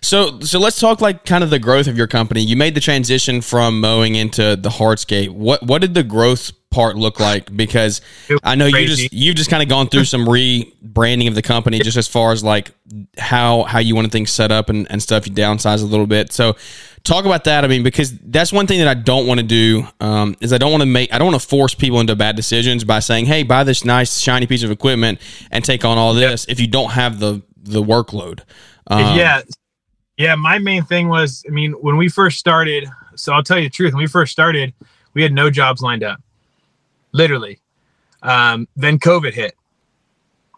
so 0.01 0.39
so 0.39 0.57
let's 0.59 0.79
talk 0.79 0.99
like 0.99 1.25
kind 1.25 1.43
of 1.43 1.51
the 1.51 1.59
growth 1.59 1.85
of 1.85 1.95
your 1.95 2.07
company. 2.07 2.41
You 2.41 2.55
made 2.55 2.73
the 2.73 2.79
transition 2.81 3.41
from 3.41 3.79
mowing 3.81 4.15
into 4.15 4.55
the 4.55 4.69
hardscape. 4.69 5.29
What 5.29 5.61
what 5.61 5.81
did 5.81 5.93
the 5.93 6.01
growth 6.01 6.51
part 6.75 6.97
look 6.97 7.21
like? 7.21 7.55
Because 7.55 8.01
I 8.43 8.55
know 8.55 8.65
you 8.65 8.85
just 8.85 9.13
you've 9.13 9.37
just 9.37 9.49
kind 9.49 9.63
of 9.63 9.69
gone 9.69 9.87
through 9.87 10.03
some 10.03 10.25
rebranding 10.25 11.29
of 11.29 11.33
the 11.33 11.41
company, 11.41 11.79
just 11.79 11.97
as 11.97 12.07
far 12.07 12.33
as 12.33 12.43
like 12.43 12.71
how 13.17 13.63
how 13.63 13.79
you 13.79 13.95
want 13.95 14.11
things 14.11 14.29
set 14.29 14.51
up 14.51 14.69
and, 14.69 14.85
and 14.91 15.01
stuff. 15.01 15.25
You 15.25 15.33
downsize 15.33 15.81
a 15.81 15.85
little 15.85 16.05
bit. 16.05 16.33
So 16.33 16.57
talk 17.05 17.23
about 17.23 17.45
that. 17.45 17.63
I 17.63 17.67
mean, 17.67 17.81
because 17.81 18.17
that's 18.19 18.51
one 18.51 18.67
thing 18.67 18.79
that 18.79 18.89
I 18.89 18.93
don't 18.93 19.25
want 19.25 19.39
to 19.39 19.45
do 19.45 19.87
um, 20.01 20.35
is 20.41 20.51
I 20.51 20.57
don't 20.57 20.71
want 20.71 20.81
to 20.81 20.87
make 20.87 21.13
I 21.13 21.17
don't 21.17 21.31
want 21.31 21.41
to 21.41 21.47
force 21.47 21.73
people 21.73 22.01
into 22.01 22.15
bad 22.17 22.35
decisions 22.35 22.83
by 22.83 22.99
saying, 22.99 23.25
"Hey, 23.27 23.43
buy 23.43 23.63
this 23.63 23.85
nice 23.85 24.19
shiny 24.19 24.45
piece 24.45 24.63
of 24.63 24.69
equipment 24.69 25.21
and 25.51 25.63
take 25.63 25.85
on 25.85 25.97
all 25.97 26.13
this." 26.13 26.45
If 26.49 26.59
you 26.59 26.67
don't 26.67 26.91
have 26.91 27.19
the 27.19 27.41
the 27.63 27.81
workload, 27.81 28.41
um, 28.87 29.17
yeah, 29.17 29.41
yeah. 30.17 30.35
My 30.35 30.59
main 30.59 30.83
thing 30.83 31.07
was, 31.07 31.43
I 31.47 31.51
mean, 31.51 31.71
when 31.71 31.95
we 31.95 32.09
first 32.09 32.37
started. 32.37 32.89
So 33.17 33.31
I'll 33.31 33.43
tell 33.43 33.57
you 33.57 33.69
the 33.69 33.69
truth. 33.69 33.93
When 33.93 34.03
we 34.03 34.07
first 34.07 34.33
started, 34.33 34.73
we 35.13 35.23
had 35.23 35.31
no 35.31 35.49
jobs 35.49 35.81
lined 35.81 36.03
up, 36.03 36.19
literally. 37.15 37.59
Um, 38.21 38.67
then 38.75 38.99
COVID 38.99 39.33
hit. 39.33 39.55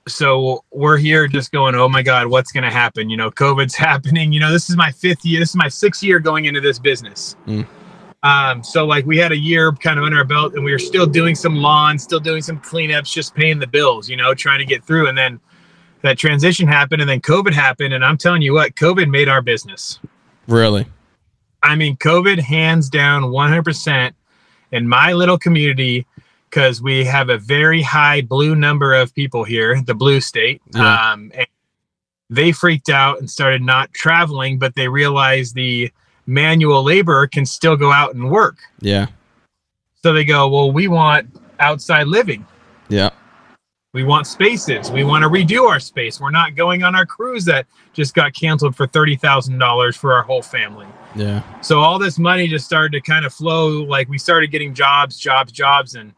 So 0.07 0.63
we're 0.71 0.97
here 0.97 1.27
just 1.27 1.51
going, 1.51 1.75
oh 1.75 1.87
my 1.89 2.01
God, 2.01 2.27
what's 2.27 2.51
going 2.51 2.63
to 2.63 2.71
happen? 2.71 3.09
You 3.09 3.17
know, 3.17 3.29
COVID's 3.29 3.75
happening. 3.89 4.31
You 4.31 4.39
know, 4.39 4.51
this 4.51 4.69
is 4.69 4.75
my 4.75 4.91
fifth 4.91 5.23
year. 5.23 5.39
This 5.39 5.49
is 5.49 5.55
my 5.55 5.67
sixth 5.67 6.01
year 6.01 6.19
going 6.19 6.45
into 6.45 6.61
this 6.61 6.79
business. 6.79 7.35
Mm. 7.45 7.67
Um, 8.23 8.63
so 8.63 8.85
like 8.85 9.05
we 9.05 9.17
had 9.17 9.31
a 9.31 9.37
year 9.37 9.71
kind 9.73 9.99
of 9.99 10.05
under 10.05 10.17
our 10.17 10.25
belt 10.25 10.55
and 10.55 10.63
we 10.63 10.71
were 10.71 10.79
still 10.79 11.05
doing 11.05 11.35
some 11.35 11.57
lawns, 11.57 12.03
still 12.03 12.19
doing 12.19 12.41
some 12.41 12.59
cleanups, 12.59 13.11
just 13.11 13.35
paying 13.35 13.59
the 13.59 13.67
bills, 13.67 14.09
you 14.09 14.17
know, 14.17 14.33
trying 14.33 14.59
to 14.59 14.65
get 14.65 14.83
through. 14.83 15.07
And 15.07 15.17
then 15.17 15.39
that 16.01 16.17
transition 16.17 16.67
happened 16.67 17.01
and 17.01 17.09
then 17.09 17.21
COVID 17.21 17.53
happened. 17.53 17.93
And 17.93 18.03
I'm 18.03 18.17
telling 18.17 18.41
you 18.41 18.53
what, 18.53 18.75
COVID 18.75 19.09
made 19.09 19.29
our 19.29 19.41
business. 19.41 19.99
really, 20.47 20.87
I 21.61 21.75
mean, 21.75 21.95
COVID 21.97 22.39
hands 22.39 22.89
down 22.89 23.23
100% 23.23 24.13
in 24.71 24.87
my 24.87 25.13
little 25.13 25.37
community 25.37 26.05
because 26.49 26.81
we 26.81 27.03
have 27.05 27.29
a 27.29 27.37
very 27.37 27.81
high 27.81 28.21
blue 28.21 28.55
number 28.55 28.93
of 28.93 29.13
people 29.13 29.43
here, 29.43 29.81
the 29.81 29.93
blue 29.93 30.21
state. 30.21 30.61
Yeah. 30.73 31.11
Um, 31.11 31.31
and 31.35 31.47
they 32.29 32.51
freaked 32.51 32.89
out 32.89 33.19
and 33.19 33.29
started 33.29 33.61
not 33.61 33.93
traveling, 33.93 34.59
but 34.59 34.75
they 34.75 34.87
realized 34.87 35.55
the 35.55 35.91
manual 36.25 36.83
labor 36.83 37.25
can 37.27 37.45
still 37.45 37.75
go 37.77 37.91
out 37.91 38.13
and 38.15 38.29
work. 38.29 38.57
yeah, 38.81 39.07
So 40.03 40.11
they 40.13 40.25
go, 40.25 40.47
well, 40.49 40.71
we 40.71 40.87
want 40.87 41.27
outside 41.59 42.07
living. 42.07 42.45
yeah, 42.89 43.09
We 43.93 44.03
want 44.03 44.27
spaces. 44.27 44.91
We 44.91 45.03
want 45.05 45.23
to 45.23 45.29
redo 45.29 45.69
our 45.69 45.79
space. 45.79 46.19
We're 46.19 46.31
not 46.31 46.55
going 46.55 46.83
on 46.83 46.95
our 46.95 47.05
cruise 47.05 47.45
that 47.45 47.65
just 47.93 48.13
got 48.13 48.33
canceled 48.33 48.75
for 48.75 48.87
$30,000 48.87 49.95
for 49.97 50.13
our 50.13 50.23
whole 50.23 50.41
family. 50.41 50.85
yeah, 51.15 51.41
So 51.61 51.79
all 51.79 51.97
this 51.97 52.19
money 52.19 52.47
just 52.47 52.65
started 52.65 52.91
to 52.91 53.01
kind 53.01 53.25
of 53.25 53.33
flow. 53.33 53.83
Like 53.83 54.09
we 54.09 54.17
started 54.17 54.51
getting 54.51 54.73
jobs, 54.73 55.17
jobs, 55.17 55.51
jobs, 55.53 55.95
and 55.95 56.13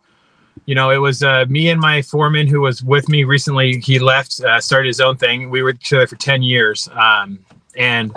you 0.66 0.76
know, 0.76 0.90
it 0.92 0.98
was 0.98 1.24
uh, 1.24 1.46
me 1.50 1.70
and 1.70 1.80
my 1.80 2.02
foreman 2.02 2.48
who 2.48 2.62
was 2.62 2.84
with 2.84 3.10
me 3.10 3.24
recently. 3.24 3.80
He 3.80 4.00
left, 4.00 4.42
uh, 4.42 4.60
started 4.62 4.88
his 4.88 5.00
own 5.00 5.18
thing. 5.18 5.50
We 5.50 5.62
were 5.62 5.74
together 5.74 6.08
for 6.08 6.16
ten 6.16 6.42
years, 6.42 6.90
um, 6.94 7.40
and 7.76 8.16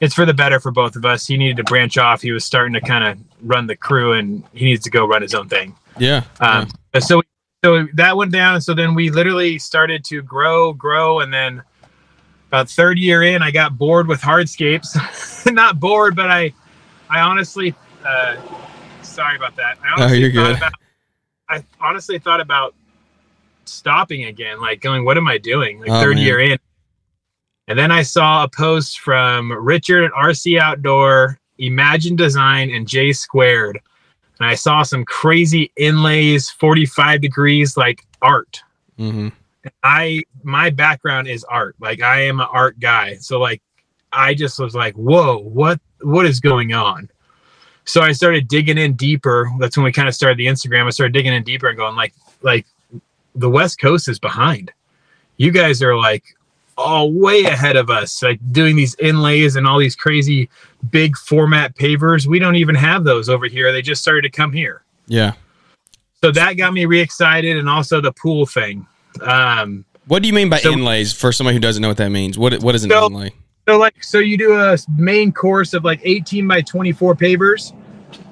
it's 0.00 0.14
for 0.14 0.26
the 0.26 0.34
better 0.34 0.60
for 0.60 0.70
both 0.70 0.96
of 0.96 1.04
us. 1.04 1.26
He 1.26 1.36
needed 1.36 1.56
to 1.58 1.64
branch 1.64 1.98
off. 1.98 2.22
He 2.22 2.32
was 2.32 2.44
starting 2.44 2.72
to 2.74 2.80
kind 2.80 3.04
of 3.04 3.18
run 3.42 3.66
the 3.66 3.76
crew, 3.76 4.12
and 4.12 4.42
he 4.52 4.64
needs 4.64 4.84
to 4.84 4.90
go 4.90 5.06
run 5.06 5.22
his 5.22 5.34
own 5.34 5.48
thing. 5.48 5.76
yeah, 5.98 6.24
Um, 6.40 6.68
So 7.00 7.22
so 7.64 7.86
that 7.94 8.16
went 8.16 8.32
down. 8.32 8.60
So 8.60 8.74
then 8.74 8.94
we 8.94 9.10
literally 9.10 9.58
started 9.58 10.04
to 10.06 10.20
grow, 10.22 10.72
grow, 10.72 11.20
and 11.20 11.32
then 11.32 11.62
about 12.48 12.68
third 12.68 12.98
year 12.98 13.22
in, 13.22 13.40
I 13.40 13.50
got 13.50 13.78
bored 13.78 14.08
with 14.08 14.20
hardscapes. 14.20 14.92
Not 15.52 15.78
bored, 15.78 16.16
but 16.16 16.30
I, 16.30 16.52
I 17.08 17.20
honestly, 17.20 17.74
uh, 18.04 18.36
sorry 19.02 19.36
about 19.36 19.56
that. 19.56 19.78
I 19.82 19.88
Oh, 19.96 20.02
honestly 20.02 20.18
you're 20.18 20.30
good. 20.30 20.56
About, 20.56 20.72
I 21.48 21.64
honestly 21.80 22.18
thought 22.18 22.40
about 22.40 22.74
stopping 23.64 24.24
again, 24.24 24.60
like 24.60 24.80
going, 24.80 25.04
"What 25.04 25.16
am 25.16 25.28
I 25.28 25.38
doing?" 25.38 25.80
Like 25.80 25.90
Oh, 25.90 26.00
third 26.00 26.16
man. 26.16 26.24
year 26.24 26.40
in, 26.40 26.58
and 27.68 27.78
then 27.78 27.90
I 27.90 28.02
saw 28.02 28.44
a 28.44 28.48
post 28.48 29.00
from 29.00 29.52
Richard 29.52 30.04
at 30.04 30.12
RC 30.12 30.58
Outdoor, 30.58 31.38
Imagine 31.58 32.16
Design, 32.16 32.70
and 32.70 32.88
J 32.88 33.12
Squared, 33.12 33.80
and 34.38 34.48
I 34.48 34.54
saw 34.54 34.82
some 34.82 35.04
crazy 35.04 35.70
inlays, 35.76 36.50
forty-five 36.50 37.20
degrees, 37.20 37.76
like 37.76 38.04
art. 38.20 38.62
hmm 38.96 39.28
I 39.82 40.22
my 40.42 40.70
background 40.70 41.28
is 41.28 41.44
art. 41.44 41.76
Like 41.80 42.02
I 42.02 42.22
am 42.22 42.40
an 42.40 42.48
art 42.50 42.80
guy. 42.80 43.16
So 43.16 43.38
like 43.38 43.62
I 44.12 44.34
just 44.34 44.58
was 44.58 44.74
like, 44.74 44.94
whoa, 44.94 45.38
what 45.38 45.80
what 46.02 46.26
is 46.26 46.40
going 46.40 46.72
on? 46.72 47.08
So 47.84 48.00
I 48.00 48.12
started 48.12 48.48
digging 48.48 48.78
in 48.78 48.94
deeper. 48.94 49.50
That's 49.58 49.76
when 49.76 49.84
we 49.84 49.92
kind 49.92 50.08
of 50.08 50.14
started 50.14 50.38
the 50.38 50.46
Instagram. 50.46 50.86
I 50.86 50.90
started 50.90 51.12
digging 51.12 51.32
in 51.32 51.42
deeper 51.42 51.68
and 51.68 51.76
going 51.76 51.96
like 51.96 52.14
like 52.42 52.66
the 53.34 53.48
West 53.50 53.80
Coast 53.80 54.08
is 54.08 54.18
behind. 54.18 54.70
You 55.36 55.50
guys 55.50 55.82
are 55.82 55.96
like 55.96 56.24
all 56.78 57.12
way 57.12 57.44
ahead 57.44 57.76
of 57.76 57.90
us, 57.90 58.22
like 58.22 58.40
doing 58.52 58.76
these 58.76 58.94
inlays 58.96 59.56
and 59.56 59.66
all 59.66 59.78
these 59.78 59.96
crazy 59.96 60.48
big 60.90 61.16
format 61.16 61.74
pavers. 61.76 62.26
We 62.26 62.38
don't 62.38 62.56
even 62.56 62.74
have 62.74 63.04
those 63.04 63.28
over 63.28 63.46
here. 63.46 63.72
They 63.72 63.82
just 63.82 64.00
started 64.00 64.22
to 64.22 64.30
come 64.30 64.52
here 64.52 64.82
Yeah. 65.06 65.32
so 66.22 66.30
that 66.30 66.54
got 66.56 66.72
me 66.72 66.84
re-excited 66.86 67.56
and 67.56 67.68
also 67.68 68.00
the 68.00 68.12
pool 68.12 68.46
thing 68.46 68.86
um 69.20 69.84
What 70.06 70.22
do 70.22 70.28
you 70.28 70.34
mean 70.34 70.48
by 70.48 70.58
So- 70.58 70.72
inlays? 70.72 71.12
For 71.12 71.30
somebody 71.32 71.54
who 71.56 71.60
doesn't 71.60 71.82
know 71.82 71.88
what 71.88 71.98
that 71.98 72.10
means, 72.10 72.38
what 72.38 72.54
what 72.62 72.74
is 72.74 72.84
an 72.84 72.90
So- 72.90 73.06
inlay? 73.06 73.32
So 73.68 73.78
like 73.78 74.02
so 74.02 74.18
you 74.18 74.36
do 74.36 74.54
a 74.54 74.76
main 74.96 75.32
course 75.32 75.74
of 75.74 75.84
like 75.84 76.00
18 76.02 76.46
by 76.46 76.60
24 76.60 77.14
pavers 77.14 77.74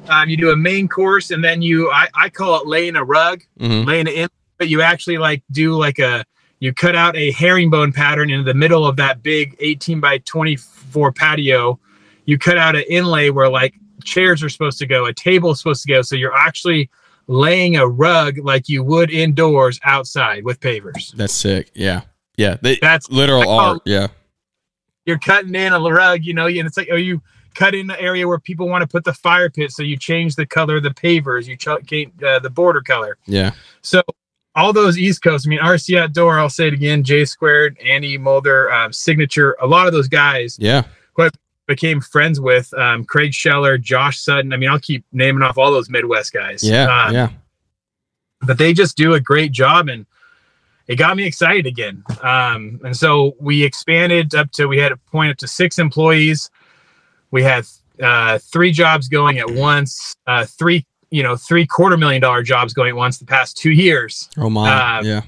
um, 0.08 0.28
you 0.28 0.36
do 0.36 0.50
a 0.50 0.56
main 0.56 0.88
course 0.88 1.30
and 1.30 1.42
then 1.42 1.62
you 1.62 1.90
i, 1.90 2.08
I 2.14 2.28
call 2.28 2.60
it 2.60 2.66
laying 2.66 2.96
a 2.96 3.04
rug 3.04 3.42
hmm 3.58 3.82
laying 3.82 4.06
it 4.06 4.14
in 4.14 4.28
but 4.58 4.68
you 4.68 4.82
actually 4.82 5.18
like 5.18 5.42
do 5.50 5.74
like 5.74 5.98
a 5.98 6.24
you 6.58 6.74
cut 6.74 6.94
out 6.94 7.16
a 7.16 7.30
herringbone 7.32 7.92
pattern 7.92 8.30
in 8.30 8.44
the 8.44 8.54
middle 8.54 8.86
of 8.86 8.96
that 8.96 9.22
big 9.22 9.56
18 9.60 10.00
by 10.00 10.18
24 10.18 11.12
patio 11.12 11.78
you 12.26 12.38
cut 12.38 12.58
out 12.58 12.76
an 12.76 12.84
inlay 12.88 13.30
where 13.30 13.48
like 13.48 13.74
chairs 14.04 14.42
are 14.42 14.48
supposed 14.48 14.78
to 14.78 14.86
go 14.86 15.06
a 15.06 15.12
table 15.12 15.50
is 15.50 15.58
supposed 15.58 15.82
to 15.82 15.88
go 15.88 16.02
so 16.02 16.16
you're 16.16 16.36
actually 16.36 16.90
laying 17.30 17.76
a 17.76 17.86
rug 17.86 18.38
like 18.38 18.68
you 18.68 18.82
would 18.82 19.10
indoors 19.10 19.78
outside 19.84 20.44
with 20.44 20.58
pavers 20.58 21.12
That's 21.12 21.32
sick. 21.32 21.70
Yeah. 21.74 22.02
Yeah. 22.36 22.56
They, 22.60 22.76
that's 22.82 23.08
literal 23.08 23.48
art. 23.48 23.82
Yeah. 23.84 24.08
You're 25.06 25.18
cutting 25.18 25.54
in 25.54 25.72
a 25.72 25.80
rug, 25.80 26.24
you 26.24 26.34
know, 26.34 26.46
and 26.46 26.66
it's 26.66 26.76
like, 26.76 26.88
oh, 26.92 26.96
you 26.96 27.20
cut 27.54 27.74
in 27.74 27.86
the 27.86 28.00
area 28.00 28.26
where 28.26 28.38
people 28.38 28.68
want 28.68 28.82
to 28.82 28.86
put 28.86 29.04
the 29.04 29.12
fire 29.12 29.50
pit, 29.50 29.72
so 29.72 29.82
you 29.82 29.96
change 29.96 30.36
the 30.36 30.46
color 30.46 30.76
of 30.76 30.82
the 30.82 30.90
pavers, 30.90 31.46
you 31.46 31.56
ch- 31.56 31.86
change 31.86 32.22
uh, 32.22 32.38
the 32.38 32.50
border 32.50 32.80
color. 32.80 33.18
Yeah. 33.26 33.52
So 33.82 34.02
all 34.54 34.72
those 34.72 34.98
East 34.98 35.22
Coast, 35.22 35.46
I 35.46 35.50
mean, 35.50 35.60
RC 35.60 35.98
Outdoor, 35.98 36.38
I'll 36.38 36.50
say 36.50 36.68
it 36.68 36.74
again, 36.74 37.02
J 37.02 37.24
Squared, 37.24 37.78
Andy 37.84 38.18
Mulder, 38.18 38.72
um, 38.72 38.92
Signature, 38.92 39.56
a 39.60 39.66
lot 39.66 39.86
of 39.86 39.92
those 39.92 40.08
guys 40.08 40.56
Yeah. 40.60 40.84
Who 41.14 41.28
became 41.66 42.00
friends 42.00 42.40
with 42.40 42.72
um, 42.74 43.04
Craig 43.04 43.32
Scheller, 43.32 43.78
Josh 43.78 44.20
Sutton. 44.20 44.52
I 44.52 44.56
mean, 44.56 44.68
I'll 44.68 44.80
keep 44.80 45.04
naming 45.12 45.42
off 45.42 45.56
all 45.56 45.70
those 45.70 45.88
Midwest 45.88 46.32
guys. 46.32 46.64
Yeah. 46.64 46.84
Um, 46.84 47.14
yeah. 47.14 47.28
but 48.42 48.58
they 48.58 48.72
just 48.72 48.96
do 48.96 49.14
a 49.14 49.20
great 49.20 49.52
job 49.52 49.88
and 49.88 50.04
it 50.90 50.96
got 50.96 51.16
me 51.16 51.24
excited 51.24 51.66
again. 51.66 52.02
Um, 52.20 52.80
and 52.82 52.96
so 52.96 53.36
we 53.38 53.62
expanded 53.62 54.34
up 54.34 54.50
to 54.52 54.66
we 54.66 54.76
had 54.76 54.90
a 54.90 54.96
point 54.96 55.30
up 55.30 55.36
to 55.36 55.46
six 55.46 55.78
employees. 55.78 56.50
We 57.30 57.44
had 57.44 57.64
uh, 58.02 58.40
three 58.40 58.72
jobs 58.72 59.06
going 59.06 59.38
at 59.38 59.48
once 59.48 60.16
uh, 60.26 60.46
three 60.46 60.84
you 61.10 61.22
know 61.22 61.36
three 61.36 61.64
quarter 61.64 61.96
million 61.96 62.20
dollar 62.20 62.42
jobs 62.42 62.72
going 62.72 62.88
at 62.88 62.96
once 62.96 63.18
the 63.18 63.24
past 63.24 63.56
two 63.56 63.70
years. 63.70 64.28
Oh 64.36 64.50
my. 64.50 64.98
uh, 64.98 65.02
yeah. 65.04 65.22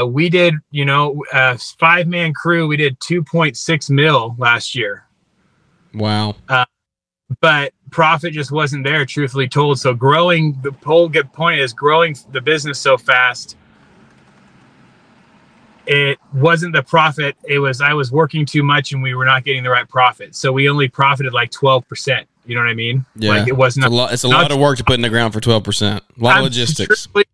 uh, 0.00 0.06
we 0.06 0.28
did 0.28 0.54
you 0.70 0.84
know 0.84 1.24
uh, 1.32 1.56
five 1.80 2.06
man 2.06 2.32
crew. 2.32 2.68
We 2.68 2.76
did 2.76 3.00
2.6 3.00 3.90
mil 3.90 4.36
last 4.38 4.76
year. 4.76 5.06
Wow. 5.92 6.36
but 7.40 7.72
profit 7.90 8.32
just 8.32 8.52
wasn't 8.52 8.84
there 8.84 9.04
truthfully 9.04 9.48
told. 9.48 9.80
So 9.80 9.92
growing 9.92 10.56
the 10.62 10.70
whole 10.84 11.08
good 11.08 11.32
point 11.32 11.58
is 11.58 11.72
growing 11.72 12.14
the 12.30 12.40
business 12.40 12.78
so 12.78 12.96
fast 12.96 13.56
it 15.86 16.18
wasn't 16.34 16.72
the 16.72 16.82
profit 16.82 17.36
it 17.44 17.58
was 17.58 17.80
i 17.80 17.92
was 17.92 18.12
working 18.12 18.44
too 18.46 18.62
much 18.62 18.92
and 18.92 19.02
we 19.02 19.14
were 19.14 19.24
not 19.24 19.44
getting 19.44 19.62
the 19.62 19.70
right 19.70 19.88
profit 19.88 20.34
so 20.34 20.52
we 20.52 20.68
only 20.68 20.88
profited 20.88 21.32
like 21.32 21.50
12% 21.50 22.24
you 22.44 22.54
know 22.54 22.60
what 22.62 22.68
i 22.70 22.74
mean 22.74 23.04
Yeah. 23.16 23.30
like 23.30 23.48
it 23.48 23.56
was 23.56 23.76
It's 23.76 23.86
a 23.86 23.88
lot. 23.88 24.12
It's 24.12 24.24
a 24.24 24.28
not- 24.28 24.42
lot 24.42 24.52
of 24.52 24.58
work 24.58 24.76
to 24.78 24.84
put 24.84 24.94
in 24.94 25.00
the 25.02 25.08
ground 25.08 25.32
for 25.32 25.40
twelve 25.40 25.62
percent. 25.64 26.02
A 26.18 26.22
lot 26.22 26.32
of 26.32 26.36
I'm 26.38 26.44
logistics. 26.44 26.86
truthfully, 26.86 27.24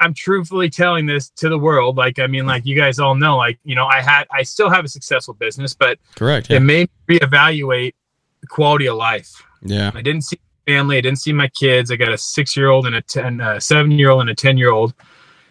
I'm 0.00 0.12
truthfully 0.14 0.68
telling 0.70 1.06
this 1.06 1.30
to 1.36 1.48
the 1.48 1.56
world. 1.58 1.96
Like, 1.96 2.18
I 2.18 2.26
mean, 2.26 2.44
like 2.46 2.66
you 2.66 2.76
guys 2.76 2.98
all 2.98 3.14
know, 3.14 3.36
like, 3.38 3.58
you 3.64 3.74
know, 3.74 3.86
I 3.86 4.02
had, 4.02 4.24
I 4.30 4.42
still 4.42 4.68
have 4.68 4.84
a 4.84 4.88
successful 4.88 5.32
business, 5.34 5.72
but 5.72 5.98
Correct. 6.16 6.50
it 6.50 6.54
Yeah. 6.54 6.58
made 6.58 6.90
me 7.08 7.18
reevaluate 7.18 7.94
the 8.42 8.46
quality 8.46 8.86
of 8.88 8.96
life. 8.96 9.30
Yeah. 9.62 9.90
I 9.94 10.02
didn't 10.02 10.22
see 10.24 10.38
family. 10.66 10.98
I 10.98 11.00
didn't 11.00 11.20
see 11.20 11.32
my 11.32 11.48
kids. 11.48 11.90
I 11.90 11.96
got 11.96 12.12
a 12.12 12.18
six 12.18 12.56
year 12.56 12.68
old 12.68 12.86
and 12.86 12.94
a 12.96 13.00
10, 13.00 13.40
uh, 13.40 13.58
seven 13.58 13.90
year 13.92 14.10
old 14.10 14.20
and 14.22 14.30
a 14.30 14.34
10 14.34 14.58
year 14.58 14.70
old. 14.70 14.92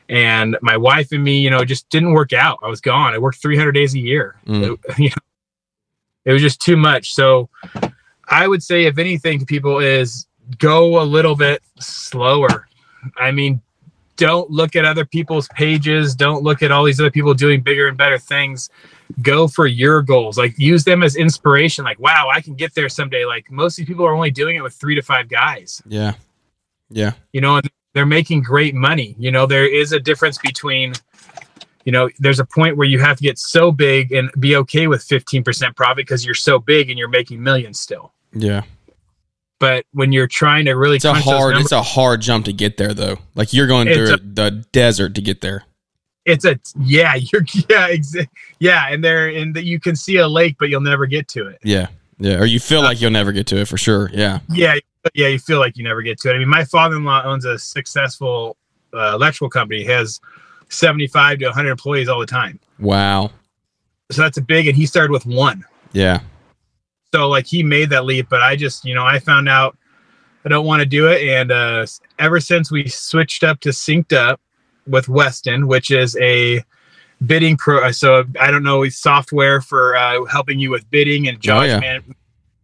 And 0.10 0.58
my 0.62 0.78
wife 0.78 1.12
and 1.12 1.24
me, 1.24 1.40
you 1.40 1.50
know, 1.50 1.66
just 1.66 1.90
didn't 1.90 2.14
work 2.14 2.34
out. 2.34 2.60
I 2.64 2.68
was 2.68 2.82
gone. 2.82 3.14
I 3.14 3.18
worked 3.18 3.42
300 3.42 3.72
days 3.72 3.96
a 3.96 4.00
year. 4.00 4.36
Mm. 4.46 4.74
It, 4.74 4.98
you 5.00 5.10
know, 5.10 5.16
it 6.26 6.34
was 6.34 6.42
just 6.42 6.62
too 6.62 6.78
much. 6.78 7.14
So 7.14 7.50
I 8.30 8.48
would 8.48 8.64
say, 8.64 8.86
if 8.86 8.98
anything 8.98 9.40
to 9.40 9.46
people, 9.46 9.80
is 9.80 10.28
go 10.58 11.02
a 11.02 11.04
little 11.04 11.36
bit 11.36 11.62
slower. 11.80 12.68
I 13.18 13.32
mean, 13.32 13.62
don't 14.18 14.50
look 14.50 14.76
at 14.76 14.86
other 14.86 15.06
people's 15.06 15.48
pages. 15.50 16.16
Don't 16.16 16.44
look 16.44 16.64
at 16.64 16.72
all 16.72 16.84
these 16.84 17.00
other 17.00 17.12
people 17.12 17.34
doing 17.34 17.62
bigger 17.62 17.88
and 17.88 17.98
better 17.98 18.18
things. 18.18 18.70
Go 19.22 19.48
for 19.48 19.68
your 19.68 20.02
goals. 20.02 20.38
Like 20.38 20.58
use 20.58 20.84
them 20.84 21.04
as 21.04 21.16
inspiration. 21.16 21.84
Like, 21.84 22.00
wow, 22.00 22.30
I 22.32 22.42
can 22.42 22.56
get 22.56 22.74
there 22.74 22.90
someday. 22.90 23.26
Like 23.26 23.52
most 23.52 23.74
of 23.74 23.78
these 23.78 23.88
people 23.88 24.06
are 24.06 24.14
only 24.14 24.32
doing 24.32 24.56
it 24.56 24.62
with 24.62 24.74
three 24.74 24.96
to 24.96 25.02
five 25.02 25.28
guys. 25.30 25.82
Yeah. 25.88 26.14
Yeah. 26.90 27.14
You 27.34 27.42
know, 27.42 27.58
and 27.58 27.70
they're 27.96 28.06
making 28.06 28.44
great 28.44 28.76
money. 28.76 29.16
You 29.18 29.32
know, 29.32 29.48
there 29.48 29.66
is 29.66 29.92
a 29.94 30.00
difference 30.00 30.38
between, 30.38 30.94
you 31.86 31.92
know, 31.92 32.10
there's 32.20 32.40
a 32.40 32.46
point 32.46 32.78
where 32.78 32.86
you 32.88 33.00
have 33.00 33.18
to 33.18 33.24
get 33.24 33.40
so 33.40 33.72
big 33.72 34.12
and 34.12 34.30
be 34.40 34.56
okay 34.58 34.86
with 34.88 35.02
15% 35.08 35.76
profit 35.76 35.96
because 35.98 36.24
you're 36.26 36.36
so 36.36 36.60
big 36.60 36.90
and 36.90 37.00
you're 37.00 37.08
making 37.08 37.42
millions 37.42 37.80
still. 37.80 38.12
Yeah. 38.34 38.64
But 39.60 39.86
when 39.94 40.12
you're 40.12 40.28
trying 40.28 40.66
to 40.66 40.74
really 40.74 40.98
It's 40.98 41.06
a 41.06 41.14
hard. 41.14 41.54
numbers- 41.54 41.64
It's 41.68 41.72
a 41.72 41.82
hard 41.82 42.22
jump 42.22 42.46
to 42.46 42.54
get 42.54 42.76
there, 42.78 42.94
though. 42.94 43.18
Like 43.34 43.54
you're 43.54 43.68
going 43.68 43.88
through 43.88 44.14
a- 44.14 44.18
the 44.18 44.66
desert 44.74 45.16
to 45.16 45.22
get 45.22 45.40
there. 45.42 45.64
it's 46.26 46.44
a 46.44 46.60
yeah 46.80 47.16
you're 47.32 47.46
yeah 47.70 47.88
exa- 47.90 48.28
yeah 48.60 48.88
and 48.90 49.02
there 49.04 49.28
and 49.30 49.56
that 49.56 49.64
you 49.64 49.80
can 49.80 49.96
see 49.96 50.18
a 50.18 50.28
lake 50.28 50.56
but 50.60 50.70
you'll 50.70 50.82
never 50.82 51.06
get 51.06 51.28
to 51.30 51.48
it 51.48 51.60
Yeah. 51.64 51.88
Yeah. 52.20 52.40
Or 52.40 52.46
you 52.46 52.60
feel 52.60 52.80
uh, 52.82 52.84
like 52.86 53.00
you'll 53.00 53.12
never 53.12 53.32
get 53.32 53.46
to 53.48 53.58
it 53.58 53.68
for 53.68 53.78
sure. 53.78 54.10
Yeah. 54.14 54.40
yeah 54.50 54.76
yeah 55.14 55.28
you 55.28 55.40
feel 55.40 55.60
like 55.60 55.78
you 55.78 55.84
never 55.84 56.02
get 56.02 56.20
to 56.20 56.30
it 56.30 56.36
i 56.36 56.38
mean 56.38 56.48
my 56.50 56.64
father-in-law 56.64 57.24
owns 57.24 57.46
a 57.46 57.58
successful 57.60 58.58
uh, 58.94 59.14
electrical 59.14 59.50
company 59.50 59.84
He 59.84 59.90
has 59.92 60.20
75 60.70 61.40
to 61.40 61.46
100 61.46 61.70
employees 61.70 62.08
all 62.10 62.20
the 62.20 62.26
time 62.26 62.60
Wow. 62.80 63.32
so 64.12 64.22
that's 64.22 64.38
a 64.38 64.42
big 64.42 64.68
and 64.68 64.76
he 64.76 64.86
started 64.86 65.12
with 65.12 65.26
one 65.26 65.64
Yeah. 65.94 66.22
so 67.14 67.28
like 67.30 67.46
he 67.46 67.62
made 67.64 67.90
that 67.92 68.06
leap 68.06 68.28
but 68.30 68.42
i 68.42 68.56
just 68.56 68.84
you 68.86 68.96
know 68.96 69.06
i 69.06 69.20
found 69.20 69.48
out 69.48 69.78
i 70.46 70.50
don't 70.50 70.66
want 70.66 70.80
to 70.82 70.86
do 70.86 71.08
it 71.08 71.22
and 71.28 71.52
uh 71.52 71.86
ever 72.20 72.40
since 72.40 72.72
we 72.72 72.88
switched 72.88 73.44
up 73.44 73.60
to 73.62 73.70
synced 73.70 74.14
up 74.14 74.40
with 74.88 75.08
weston 75.10 75.68
which 75.68 75.92
is 75.92 76.18
a 76.22 76.64
bidding 77.26 77.56
pro 77.58 77.84
uh, 77.86 77.92
so 77.92 78.24
i 78.40 78.50
don't 78.52 78.64
know 78.64 78.88
software 78.90 79.62
for 79.62 79.96
uh, 79.96 80.24
helping 80.26 80.60
you 80.60 80.70
with 80.70 80.90
bidding 80.90 81.28
and 81.28 81.40
job 81.42 81.62
Oh, 81.62 81.66
yeah. 81.66 81.80
man 81.80 82.16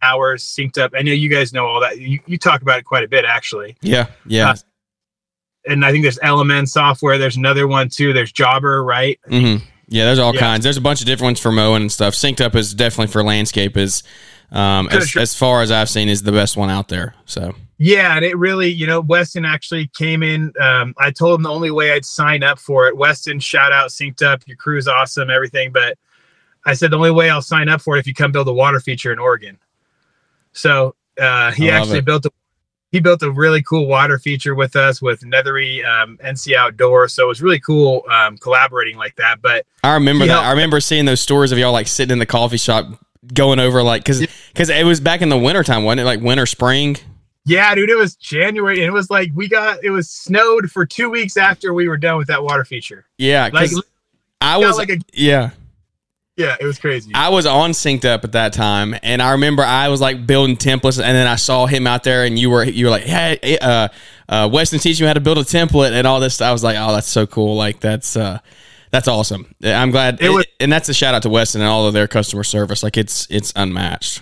hours 0.01 0.43
synced 0.43 0.77
up 0.77 0.91
i 0.98 1.01
know 1.01 1.12
you 1.12 1.29
guys 1.29 1.53
know 1.53 1.65
all 1.65 1.79
that 1.79 2.00
you, 2.00 2.20
you 2.25 2.38
talk 2.38 2.62
about 2.62 2.79
it 2.79 2.84
quite 2.86 3.03
a 3.03 3.08
bit 3.08 3.25
actually 3.25 3.75
Yeah. 3.81 4.08
Yeah. 4.25 4.51
Uh, 4.51 4.55
and 5.67 5.86
i 5.86 5.91
think 5.91 6.03
there's 6.03 6.20
LMN 6.20 6.67
software 6.67 7.17
there's 7.17 7.38
another 7.38 7.67
one 7.67 7.89
too 7.89 8.13
there's 8.13 8.31
jobber 8.31 8.84
right 8.84 9.20
Mm-hmm. 9.29 9.65
Yeah, 9.93 10.05
there's 10.05 10.20
all 10.20 10.34
Yeah. 10.34 10.39
kinds. 10.39 10.63
There's 10.63 10.77
a 10.77 10.81
bunch 10.81 11.01
of 11.01 11.05
different 11.05 11.25
ones 11.31 11.41
for 11.41 11.51
mowing 11.51 11.81
and 11.81 11.91
stuff. 11.91 12.13
Synced 12.13 12.39
up 12.39 12.55
is 12.55 12.74
definitely 12.74 13.12
for 13.12 13.25
landscape. 13.25 13.75
Is 13.75 14.03
um, 14.50 14.88
as, 14.89 15.10
sure. 15.10 15.22
as 15.22 15.36
far 15.36 15.62
as 15.62 15.70
I've 15.70 15.89
seen, 15.89 16.08
is 16.08 16.24
the 16.24 16.31
best 16.31 16.55
one 16.55 16.70
out 16.70 16.88
there. 16.88 17.13
So 17.25 17.53
Yeah, 17.77 18.15
and 18.15 18.24
it 18.24 18.38
really, 18.38 18.70
you 18.70 18.88
know, 18.88 19.01
Weston 19.01 19.43
actually 19.43 19.88
came 19.88 20.24
in. 20.24 20.53
Um, 20.62 20.93
I 20.98 21.12
told 21.12 21.38
him 21.38 21.43
the 21.43 21.50
only 21.51 21.72
way 21.72 21.91
I'd 21.91 22.05
sign 22.05 22.41
up 22.41 22.58
for 22.58 22.88
it. 22.88 22.96
Weston, 22.96 23.41
shout 23.41 23.74
out, 23.74 23.89
synced 23.89 24.22
up. 24.24 24.48
Your 24.48 24.55
crew's 24.55 24.88
awesome, 24.88 25.29
everything. 25.29 25.74
But 25.74 25.98
I 26.65 26.74
said 26.74 26.91
the 26.91 26.96
only 26.96 27.12
way 27.12 27.29
I'll 27.29 27.41
sign 27.41 27.67
up 27.67 27.81
for 27.81 27.98
it 27.98 28.00
if 28.00 28.08
you 28.08 28.13
come 28.13 28.31
build 28.31 28.48
a 28.48 28.53
water 28.53 28.79
feature 28.79 29.12
in 29.12 29.20
Oregon. 29.20 29.58
So 30.53 30.96
uh, 31.20 31.51
he 31.51 31.70
actually 31.70 32.00
it. 32.00 32.05
built 32.05 32.25
a 32.25 32.31
he 32.91 33.00
built 33.00 33.24
a 33.24 33.31
really 33.31 33.63
cool 33.63 33.88
water 33.88 34.20
feature 34.20 34.53
with 34.53 34.75
us 34.75 35.01
with 35.01 35.22
Nethery 35.22 35.84
um, 35.86 36.20
NC 36.24 36.55
Outdoor. 36.55 37.08
So 37.08 37.24
it 37.24 37.27
was 37.27 37.41
really 37.41 37.60
cool 37.60 38.03
um, 38.12 38.38
collaborating 38.38 38.98
like 38.98 39.15
that. 39.15 39.41
But 39.41 39.65
I 39.84 39.93
remember 39.93 40.25
that. 40.25 40.43
I 40.43 40.51
remember 40.51 40.81
seeing 40.81 41.05
those 41.05 41.22
stories 41.22 41.51
of 41.51 41.58
y'all 41.58 41.72
like 41.72 41.88
sitting 41.88 42.12
in 42.12 42.20
the 42.20 42.25
coffee 42.25 42.58
shop, 42.58 42.88
going 43.34 43.60
over 43.60 43.81
like 43.81 44.03
because 44.03 44.25
because 44.50 44.70
it 44.70 44.86
was 44.86 45.00
back 45.00 45.22
in 45.22 45.29
the 45.29 45.38
wintertime, 45.38 45.84
wasn't 45.84 46.01
it? 46.01 46.05
Like 46.05 46.22
winter, 46.22 46.46
spring. 46.46 46.98
Yeah, 47.46 47.74
dude, 47.74 47.89
it 47.89 47.96
was 47.98 48.15
January 48.15 48.79
and 48.84 48.88
it 48.88 48.93
was 48.93 49.10
like 49.10 49.31
we 49.34 49.48
got 49.48 49.84
it 49.84 49.89
was 49.89 50.10
snowed 50.10 50.70
for 50.70 50.86
two 50.86 51.10
weeks 51.10 51.38
after 51.38 51.74
we 51.74 51.88
were 51.88 51.98
done 51.98 52.17
with 52.17 52.27
that 52.27 52.43
water 52.43 52.63
feature. 52.63 53.05
Yeah, 53.17 53.50
Like, 53.51 53.72
I 54.41 54.58
was 54.58 54.77
like 54.77 54.89
a- 54.89 55.00
yeah. 55.13 55.51
Yeah, 56.38 56.55
it 56.59 56.65
was 56.65 56.79
crazy. 56.79 57.11
I 57.13 57.29
was 57.29 57.45
on 57.45 57.71
synced 57.71 58.05
up 58.05 58.23
at 58.23 58.31
that 58.31 58.53
time, 58.53 58.95
and 59.03 59.21
I 59.21 59.31
remember 59.31 59.63
I 59.63 59.89
was 59.89 60.01
like 60.01 60.25
building 60.25 60.55
templates, 60.57 60.97
and 61.01 61.15
then 61.15 61.27
I 61.27 61.35
saw 61.35 61.65
him 61.65 61.85
out 61.88 62.03
there, 62.03 62.23
and 62.25 62.39
you 62.39 62.50
were 62.50 62.63
you 62.63 62.85
were 62.85 62.91
like, 62.91 63.03
"Hey, 63.03 63.57
uh, 63.61 63.88
uh, 64.29 64.50
Weston 64.51 64.79
teaching 64.79 65.03
me 65.03 65.07
how 65.07 65.13
to 65.13 65.19
build 65.19 65.38
a 65.38 65.41
template 65.41 65.91
and 65.91 66.07
all 66.07 66.19
this." 66.19 66.41
I 66.41 66.51
was 66.51 66.63
like, 66.63 66.77
"Oh, 66.79 66.93
that's 66.93 67.07
so 67.09 67.27
cool! 67.27 67.55
Like 67.55 67.79
that's 67.81 68.15
uh, 68.15 68.39
that's 68.91 69.07
awesome." 69.07 69.53
I'm 69.63 69.91
glad, 69.91 70.21
It 70.21 70.29
was- 70.29 70.45
and 70.59 70.71
that's 70.71 70.89
a 70.89 70.93
shout 70.93 71.13
out 71.13 71.21
to 71.23 71.29
Weston 71.29 71.61
and 71.61 71.69
all 71.69 71.85
of 71.85 71.93
their 71.93 72.07
customer 72.07 72.43
service. 72.43 72.81
Like 72.81 72.97
it's 72.97 73.27
it's 73.29 73.51
unmatched. 73.55 74.21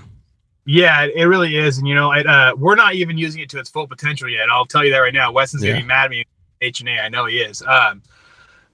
Yeah, 0.66 1.06
it 1.16 1.24
really 1.26 1.56
is, 1.58 1.78
and 1.80 1.88
you 1.88 1.96
know, 1.96 2.12
it, 2.12 2.28
uh, 2.28 2.54
we're 2.58 2.76
not 2.76 2.94
even 2.96 3.18
using 3.18 3.42
it 3.42 3.50
to 3.52 3.60
its 3.60 3.70
full 3.70 3.88
potential 3.88 4.30
yet. 4.30 4.50
I'll 4.52 4.66
tell 4.66 4.84
you 4.84 4.92
that 4.92 5.00
right 5.00 5.14
now. 5.14 5.32
Weston's 5.32 5.64
Yeah. 5.64 5.72
gonna 5.72 5.82
be 5.84 5.88
mad 5.88 6.06
at 6.06 6.12
me. 6.12 6.26
H 6.62 6.82
and 6.82 6.90
A, 6.90 7.00
I 7.00 7.10
know 7.10 7.26
he 7.26 7.38
is. 7.38 7.62
Um, 7.64 8.02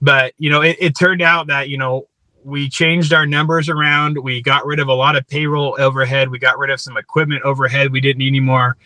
but 0.02 0.34
you 0.38 0.50
know, 0.50 0.60
it, 0.62 0.76
it 0.80 0.96
turned 0.96 1.22
out 1.22 1.46
that 1.46 1.68
you 1.68 1.78
know 1.78 2.06
we 2.46 2.68
changed 2.68 3.12
our 3.12 3.26
numbers 3.26 3.68
around. 3.68 4.16
We 4.16 4.40
got 4.40 4.64
rid 4.64 4.78
of 4.78 4.86
a 4.86 4.94
lot 4.94 5.16
of 5.16 5.26
payroll 5.26 5.76
overhead. 5.80 6.30
We 6.30 6.38
got 6.38 6.58
rid 6.58 6.70
of 6.70 6.80
some 6.80 6.96
equipment 6.96 7.42
overhead 7.42 7.90
we 7.90 8.00
didn't 8.00 8.18
need 8.18 8.28
anymore, 8.28 8.76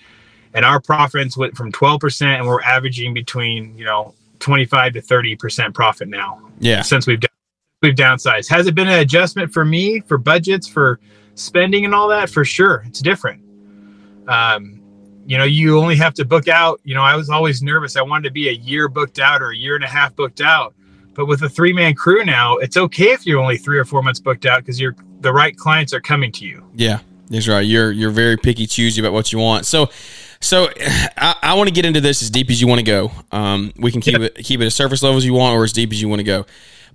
and 0.55 0.64
our 0.64 0.81
profits 0.81 1.37
went 1.37 1.57
from 1.57 1.71
twelve 1.71 2.00
percent, 2.00 2.40
and 2.40 2.49
we're 2.49 2.62
averaging 2.62 3.12
between 3.12 3.76
you 3.76 3.85
know 3.85 4.14
twenty 4.38 4.64
five 4.64 4.95
to 4.95 5.02
thirty 5.02 5.37
percent 5.37 5.75
profit 5.75 6.09
now 6.09 6.40
Yeah, 6.59 6.81
since 6.81 7.07
we've 7.07 7.21
done, 7.21 7.31
we've 7.83 7.95
downsized. 7.95 8.49
Has 8.49 8.67
it 8.67 8.75
been 8.75 8.88
an 8.88 8.99
adjustment 8.99 9.52
for 9.52 9.67
me 9.67 10.00
for 10.00 10.17
budgets 10.17 10.67
for 10.67 10.99
spending 11.35 11.85
and 11.85 11.95
all 11.95 12.09
that? 12.09 12.31
For 12.31 12.47
sure, 12.47 12.83
it's 12.87 13.00
different. 13.00 13.43
Um, 14.26 14.81
you 15.26 15.37
know, 15.37 15.45
you 15.45 15.79
only 15.79 15.97
have 15.97 16.14
to 16.14 16.25
book 16.25 16.49
out. 16.49 16.81
You 16.83 16.95
know, 16.95 17.02
I 17.02 17.14
was 17.14 17.29
always 17.29 17.62
nervous. 17.62 17.95
I 17.97 18.02
wanted 18.02 18.25
to 18.25 18.33
be 18.33 18.49
a 18.49 18.52
year 18.52 18.88
booked 18.88 19.19
out 19.19 19.43
or 19.43 19.50
a 19.50 19.57
year 19.57 19.75
and 19.75 19.85
a 19.85 19.88
half 19.88 20.17
booked 20.17 20.40
out. 20.40 20.75
But 21.21 21.27
with 21.27 21.43
a 21.43 21.50
three 21.50 21.75
man 21.75 21.95
crew 21.95 22.25
now, 22.25 22.57
it's 22.57 22.79
okay 22.79 23.12
if 23.12 23.27
you're 23.27 23.39
only 23.39 23.59
three 23.59 23.79
or 23.79 23.85
four 23.85 24.03
months 24.03 24.19
booked 24.19 24.47
out 24.47 24.61
because 24.61 24.81
you're 24.81 24.97
the 25.21 25.31
right 25.31 25.55
clients 25.55 25.93
are 25.93 26.00
coming 26.00 26.33
to 26.33 26.47
you. 26.47 26.65
yeah, 26.75 27.00
that's 27.29 27.47
right. 27.47 27.61
You're 27.61 27.93
you're 27.93 28.11
very 28.11 28.39
picky, 28.39 28.67
choosy 28.67 29.03
about 29.03 29.12
what 29.12 29.31
you 29.31 29.39
want. 29.39 29.67
So. 29.67 29.91
So 30.41 30.71
I, 30.81 31.35
I 31.43 31.55
want 31.55 31.69
to 31.69 31.75
get 31.75 31.85
into 31.85 32.00
this 32.00 32.23
as 32.23 32.31
deep 32.31 32.49
as 32.49 32.59
you 32.59 32.67
want 32.67 32.79
to 32.79 32.87
go. 32.87 33.12
Um, 33.33 33.75
we 33.77 33.93
can 33.93 34.00
keep 34.00 34.19
it 34.19 34.35
keep 34.37 34.62
it 34.62 34.65
as 34.65 34.75
surface 34.75 35.03
level 35.03 35.19
as 35.19 35.27
you 35.27 35.35
want, 35.35 35.55
or 35.55 35.62
as 35.62 35.75
deep 35.75 35.93
as 35.93 36.00
you 36.00 36.09
want 36.09 36.21
to 36.21 36.25
go. 36.25 36.47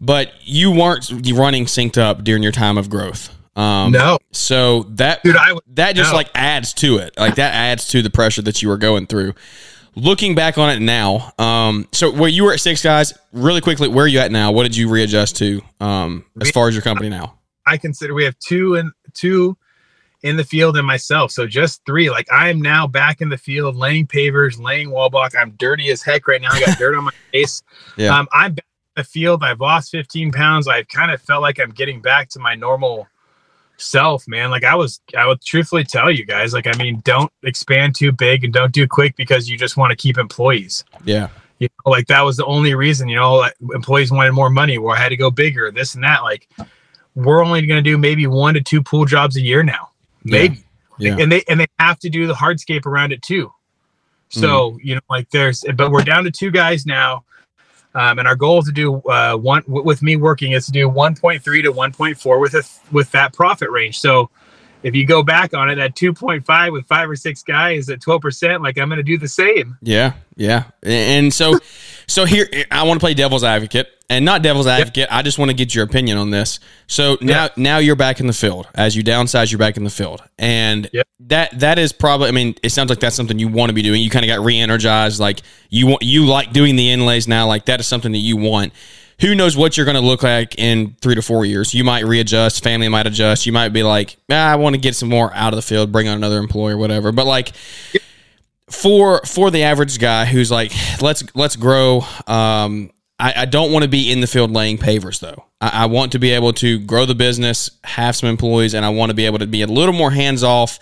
But 0.02 0.34
you 0.42 0.72
weren't 0.72 1.08
running 1.32 1.66
synced 1.66 2.00
up 2.00 2.24
during 2.24 2.42
your 2.42 2.52
time 2.52 2.80
of 2.80 2.90
growth. 2.90 3.30
Um, 3.56 3.92
No, 3.92 4.18
So 4.32 4.84
that 4.94 5.22
dude, 5.22 5.36
I 5.36 5.56
that 5.76 5.96
just 5.96 6.14
no. 6.14 6.18
like 6.18 6.32
adds 6.34 6.74
to 6.74 6.98
it. 6.98 7.14
Like 7.20 7.36
that 7.36 7.54
adds 7.54 7.88
to 7.90 8.02
the 8.02 8.10
pressure 8.10 8.42
that 8.42 8.64
you 8.64 8.70
were 8.70 8.78
going 8.78 9.06
through. 9.06 9.36
Looking 9.96 10.36
back 10.36 10.58
on 10.58 10.70
it 10.70 10.82
now, 10.82 11.32
um, 11.40 11.88
so 11.94 12.12
where 12.12 12.30
you 12.30 12.44
were 12.44 12.54
at 12.54 12.60
six 12.60 12.84
guys, 12.84 13.14
really 13.32 13.62
quickly, 13.62 13.88
where 13.88 14.06
are 14.06 14.08
you 14.08 14.20
at 14.20 14.32
now? 14.32 14.52
What 14.52 14.64
did 14.64 14.76
you 14.76 14.90
readjust 14.90 15.38
to 15.38 15.62
um, 15.80 16.26
as 16.42 16.52
far 16.52 16.68
as 16.68 16.76
your 16.76 16.82
company 16.82 17.10
now? 17.10 17.38
I 17.66 17.78
consider 17.78 18.14
we 18.14 18.26
have 18.26 18.38
two 18.40 18.76
and 18.76 18.92
two 19.14 19.58
in 20.26 20.38
the 20.38 20.44
field 20.44 20.76
and 20.76 20.86
myself. 20.86 21.32
So 21.32 21.48
just 21.48 21.86
three. 21.86 22.10
Like 22.10 22.32
I 22.32 22.50
am 22.50 22.62
now 22.62 22.88
back 22.88 23.22
in 23.22 23.30
the 23.30 23.38
field 23.38 23.76
laying 23.76 24.08
pavers, 24.08 24.60
laying 24.60 24.92
wall 24.92 25.10
block. 25.10 25.34
I'm 25.40 25.52
dirty 25.52 25.90
as 25.92 26.02
heck 26.02 26.28
right 26.28 26.42
now. 26.42 26.50
I 26.52 26.60
got 26.60 26.78
dirt 26.78 26.98
on 26.98 27.06
my 27.06 27.12
face. 27.32 27.62
Yeah. 27.96 28.18
Um, 28.18 28.28
I'm 28.34 28.56
back 28.56 28.66
in 28.98 29.02
the 29.02 29.08
field. 29.08 29.44
I've 29.44 29.62
lost 29.62 29.92
15 29.92 30.32
pounds. 30.32 30.68
I've 30.68 30.88
kind 30.88 31.12
of 31.12 31.22
felt 31.22 31.42
like 31.42 31.60
I'm 31.60 31.70
getting 31.72 32.02
back 32.02 32.30
to 32.30 32.40
my 32.40 32.56
normal 32.56 33.08
self, 33.78 34.28
man. 34.28 34.52
Like 34.52 34.64
I 34.64 34.76
was, 34.76 35.02
I 35.18 35.28
would 35.28 35.42
truthfully 35.42 35.84
tell 35.84 36.12
you 36.12 36.26
guys, 36.26 36.54
like, 36.54 36.68
I 36.68 36.74
mean, 36.78 37.02
don't 37.04 37.32
expand 37.44 37.96
too 37.96 38.12
big 38.12 38.44
and 38.44 38.54
don't 38.54 38.72
do 38.72 38.88
quick 38.88 39.16
because 39.16 39.50
you 39.50 39.58
just 39.58 39.78
want 39.78 39.92
to 39.92 39.96
keep 39.96 40.18
employees. 40.18 40.84
Yeah, 41.04 41.30
You 41.60 41.70
know, 41.86 41.92
like 41.92 42.08
that 42.08 42.22
was 42.22 42.38
the 42.38 42.46
only 42.46 42.76
reason, 42.76 43.08
you 43.08 43.16
know, 43.16 43.36
like 43.36 43.54
employees 43.74 44.12
wanted 44.12 44.34
more 44.34 44.50
money 44.50 44.78
or 44.78 44.96
I 44.96 45.00
had 45.00 45.10
to 45.10 45.18
go 45.18 45.32
bigger, 45.32 45.72
this 45.72 45.96
and 45.96 46.04
that. 46.04 46.24
Like 46.24 46.50
we're 47.16 47.44
only 47.44 47.66
going 47.66 47.84
to 47.84 47.90
do 47.90 47.98
maybe 47.98 48.28
one 48.28 48.54
to 48.56 48.62
two 48.62 48.84
pool 48.84 49.06
jobs 49.06 49.38
a 49.38 49.42
year 49.42 49.64
now, 49.64 49.90
maybe. 50.24 50.64
Yeah. 50.98 51.18
And 51.20 51.32
they 51.32 51.44
and 51.50 51.60
they 51.60 51.68
have 51.80 52.00
to 52.00 52.10
do 52.10 52.28
the 52.28 52.34
hardscape 52.34 52.86
around 52.86 53.12
it 53.12 53.22
too. 53.22 53.52
So 54.30 54.72
hmm. 54.72 54.78
you 54.82 54.96
know, 54.96 55.02
like 55.10 55.30
there's, 55.30 55.64
but 55.76 55.92
we're 55.92 56.04
down 56.04 56.24
to 56.26 56.32
two 56.32 56.52
guys 56.52 56.86
now, 56.86 57.24
um, 57.96 58.20
and 58.20 58.28
our 58.28 58.36
goal 58.36 58.60
is 58.60 58.66
to 58.66 58.72
do 58.72 58.98
uh, 59.10 59.36
one 59.38 59.64
w- 59.64 59.84
with 59.84 60.04
me 60.04 60.18
working 60.18 60.52
is 60.52 60.66
to 60.68 60.72
do 60.72 60.90
1.3 60.90 61.42
to 61.42 61.72
1.4 61.72 62.42
with 62.42 62.54
a 62.54 62.64
with 62.92 63.10
that 63.12 63.34
profit 63.34 63.72
range. 63.72 64.00
So 64.00 64.30
if 64.84 64.94
you 64.94 65.06
go 65.06 65.24
back 65.24 65.54
on 65.54 65.70
it 65.70 65.80
at 65.80 65.96
2.5 65.96 66.72
with 66.72 66.86
five 66.86 67.10
or 67.10 67.16
six 67.16 67.42
guys 67.42 67.90
at 67.90 68.02
12 68.02 68.22
percent, 68.22 68.62
like 68.62 68.78
I'm 68.78 68.90
going 68.90 68.98
to 68.98 69.04
do 69.04 69.18
the 69.18 69.28
same. 69.28 69.78
yeah, 69.82 70.14
yeah. 70.36 70.66
And 70.84 71.34
so, 71.34 71.58
so 72.08 72.26
here 72.26 72.48
I 72.70 72.84
want 72.84 73.00
to 73.00 73.04
play 73.04 73.14
devil's 73.14 73.44
advocate, 73.44 73.88
and 74.10 74.24
not 74.26 74.42
devil's 74.42 74.68
advocate. 74.68 75.08
I 75.12 75.22
just 75.22 75.40
want 75.40 75.50
to 75.52 75.56
get 75.58 75.74
your 75.74 75.84
opinion 75.84 76.18
on 76.18 76.30
this. 76.30 76.60
So 76.88 77.18
now, 77.22 77.50
now 77.58 77.78
you're 77.80 77.96
back 77.96 78.20
in 78.20 78.28
the 78.28 78.34
field. 78.34 78.68
As 78.76 78.96
you 78.96 79.04
downsize, 79.04 79.52
you're 79.52 79.60
back 79.60 79.78
in 79.78 79.84
the 79.84 79.90
field, 79.90 80.22
and 80.38 80.90
Yep. 80.94 81.08
that 81.22 81.60
that 81.60 81.80
is 81.80 81.92
probably. 81.92 82.28
I 82.28 82.32
mean, 82.32 82.56
it 82.64 82.70
sounds 82.70 82.90
like 82.90 83.00
that's 83.00 83.16
something 83.16 83.40
you 83.40 83.48
want 83.48 83.70
to 83.70 83.74
be 83.74 83.82
doing. 83.82 84.02
You 84.02 84.10
kind 84.10 84.24
of 84.24 84.28
got 84.28 84.44
re-energized. 84.46 85.20
Like 85.20 85.42
you 85.70 85.88
want, 85.88 86.04
you 86.04 86.26
like 86.26 86.54
doing 86.54 86.76
the 86.76 86.92
inlays 86.92 87.28
now. 87.28 87.48
Like 87.48 87.66
that 87.66 87.80
is 87.80 87.88
something 87.88 88.12
that 88.12 88.20
you 88.20 88.38
want. 88.38 88.74
Who 89.22 89.34
knows 89.34 89.56
what 89.56 89.78
you're 89.78 89.86
going 89.86 89.96
to 89.96 90.02
look 90.02 90.24
like 90.24 90.60
in 90.60 90.98
three 91.02 91.16
to 91.16 91.22
four 91.22 91.46
years? 91.46 91.74
You 91.74 91.86
might 91.86 92.04
readjust. 92.06 92.62
Family 92.62 92.90
might 92.90 93.08
adjust. 93.08 93.46
You 93.46 93.54
might 93.54 93.70
be 93.70 93.82
like, 93.82 94.18
ah, 94.30 94.52
I 94.52 94.56
want 94.58 94.76
to 94.76 94.82
get 94.82 94.94
some 94.94 95.08
more 95.08 95.34
out 95.34 95.54
of 95.54 95.56
the 95.56 95.62
field, 95.62 95.90
bring 95.94 96.10
on 96.10 96.18
another 96.18 96.38
employee, 96.38 96.76
whatever. 96.76 97.14
But 97.14 97.26
like 97.26 97.54
for 98.70 99.22
for 99.26 99.52
the 99.52 99.64
average 99.64 100.00
guy 100.00 100.26
who's 100.26 100.52
like, 100.52 100.72
let's 101.02 101.24
let's 101.36 101.56
grow. 101.56 102.04
Um, 102.28 102.92
I, 103.20 103.34
I 103.38 103.46
don't 103.46 103.72
want 103.72 103.84
to 103.84 103.90
be 103.90 104.12
in 104.12 104.22
the 104.22 104.28
field 104.28 104.52
laying 104.52 104.78
pavers 104.78 105.20
though. 105.20 105.46
I, 105.62 105.84
I 105.84 105.86
want 105.86 106.12
to 106.14 106.20
be 106.20 106.32
able 106.32 106.54
to 106.54 106.80
grow 106.80 107.06
the 107.06 107.16
business, 107.16 107.70
have 107.84 108.16
some 108.16 108.30
employees, 108.30 108.74
and 108.74 108.86
I 108.86 108.90
want 108.90 109.10
to 109.10 109.14
be 109.14 109.26
able 109.26 109.40
to 109.40 109.48
be 109.48 109.62
a 109.62 109.68
little 109.68 109.94
more 109.94 110.12
hands 110.12 110.44
off. 110.44 110.80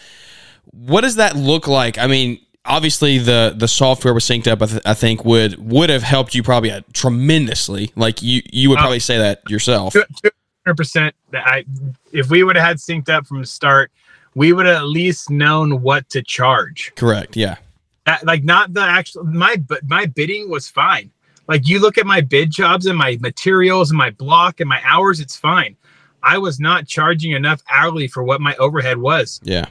What 0.72 1.02
does 1.02 1.16
that 1.16 1.36
look 1.36 1.68
like? 1.68 1.98
I 1.98 2.08
mean, 2.08 2.40
obviously 2.66 3.18
the 3.18 3.54
the 3.56 3.68
software 3.68 4.14
was 4.14 4.24
synced 4.24 4.48
up. 4.48 4.62
I, 4.62 4.66
th- 4.66 4.82
I 4.86 4.94
think 4.94 5.26
would 5.26 5.58
would 5.72 5.90
have 5.90 6.04
helped 6.04 6.34
you 6.34 6.44
probably 6.44 6.72
uh, 6.72 6.82
tremendously. 6.94 7.92
Like 7.96 8.22
you 8.22 8.42
you 8.52 8.70
would 8.70 8.80
probably 8.80 9.00
say 9.00 9.18
that 9.18 9.48
yourself. 9.50 9.94
200 9.94 10.32
percent. 10.78 11.16
That 11.32 11.46
I, 11.48 11.66
if 12.12 12.30
we 12.30 12.44
would 12.44 12.56
have 12.56 12.66
had 12.66 12.78
synced 12.78 13.10
up 13.10 13.28
from 13.28 13.42
the 13.42 13.46
start, 13.46 13.92
we 14.36 14.54
would 14.54 14.66
have 14.66 14.78
at 14.78 14.88
least 14.88 15.30
known 15.30 15.82
what 15.82 16.10
to 16.10 16.24
charge. 16.24 16.92
Correct. 16.96 17.36
Yeah. 17.36 17.58
That- 18.06 18.26
like 18.26 18.44
not 18.44 18.74
the 18.74 18.82
actual 18.82 19.24
my 19.24 19.56
but 19.58 19.88
my 19.88 20.06
bidding 20.06 20.50
was 20.50 20.68
fine. 20.68 21.12
Like 21.54 21.68
you 21.68 21.80
look 21.80 22.00
at 22.00 22.08
my 22.08 22.20
bid 22.20 22.50
jobs 22.50 22.88
and 22.88 22.98
my 22.98 23.16
materials 23.22 23.92
and 23.92 23.98
my 23.98 24.10
block 24.10 24.60
and 24.60 24.68
my 24.68 24.82
hours, 24.84 25.20
it's 25.20 25.36
fine. 25.38 25.78
I 26.24 26.40
was 26.40 26.60
not 26.60 26.88
charging 26.88 27.34
enough 27.34 27.62
hourly 27.70 28.08
for 28.08 28.24
what 28.24 28.42
my 28.42 28.56
overhead 28.56 28.98
was. 28.98 29.40
Yeah. 29.44 29.68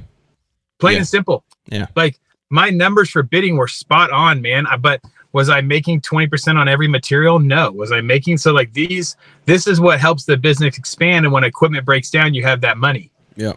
Plain 0.78 0.92
Yeah. 0.92 0.98
and 0.98 1.08
simple. 1.08 1.44
Yeah. 1.66 1.86
Like 1.96 2.20
my 2.50 2.70
numbers 2.70 3.10
for 3.10 3.24
bidding 3.24 3.56
were 3.56 3.66
spot 3.66 4.12
on, 4.12 4.40
man. 4.40 4.64
I- 4.68 4.76
But 4.76 5.00
was 5.32 5.48
I 5.48 5.60
making 5.60 6.02
20% 6.02 6.56
on 6.56 6.68
every 6.68 6.86
material? 6.86 7.40
No. 7.40 7.72
Was 7.72 7.90
I 7.90 8.00
making 8.00 8.36
so 8.38 8.52
like 8.52 8.72
these 8.74 9.16
this 9.46 9.66
is 9.66 9.80
what 9.80 9.98
helps 9.98 10.22
the 10.24 10.36
business 10.36 10.78
expand 10.78 11.26
and 11.26 11.32
when 11.32 11.42
equipment 11.42 11.84
breaks 11.84 12.10
down, 12.10 12.32
you 12.32 12.44
have 12.44 12.60
that 12.60 12.78
money. 12.78 13.10
Yeah. 13.34 13.54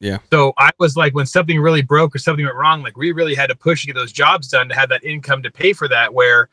Yeah. 0.00 0.18
So 0.32 0.54
I 0.58 0.70
was 0.80 0.96
like, 0.96 1.14
when 1.14 1.26
something 1.26 1.60
really 1.60 1.82
broke 1.82 2.16
or 2.16 2.18
something 2.18 2.44
went 2.44 2.56
wrong, 2.56 2.82
like 2.82 2.96
we 2.96 3.12
really 3.12 3.36
had 3.36 3.48
to 3.50 3.54
push 3.54 3.82
to 3.82 3.86
get 3.86 3.94
those 3.94 4.10
jobs 4.10 4.48
done 4.48 4.68
to 4.70 4.74
have 4.74 4.88
that 4.88 5.04
income 5.04 5.40
to 5.44 5.52
pay 5.52 5.72
for 5.72 5.86
that. 5.86 6.12
Where 6.12 6.48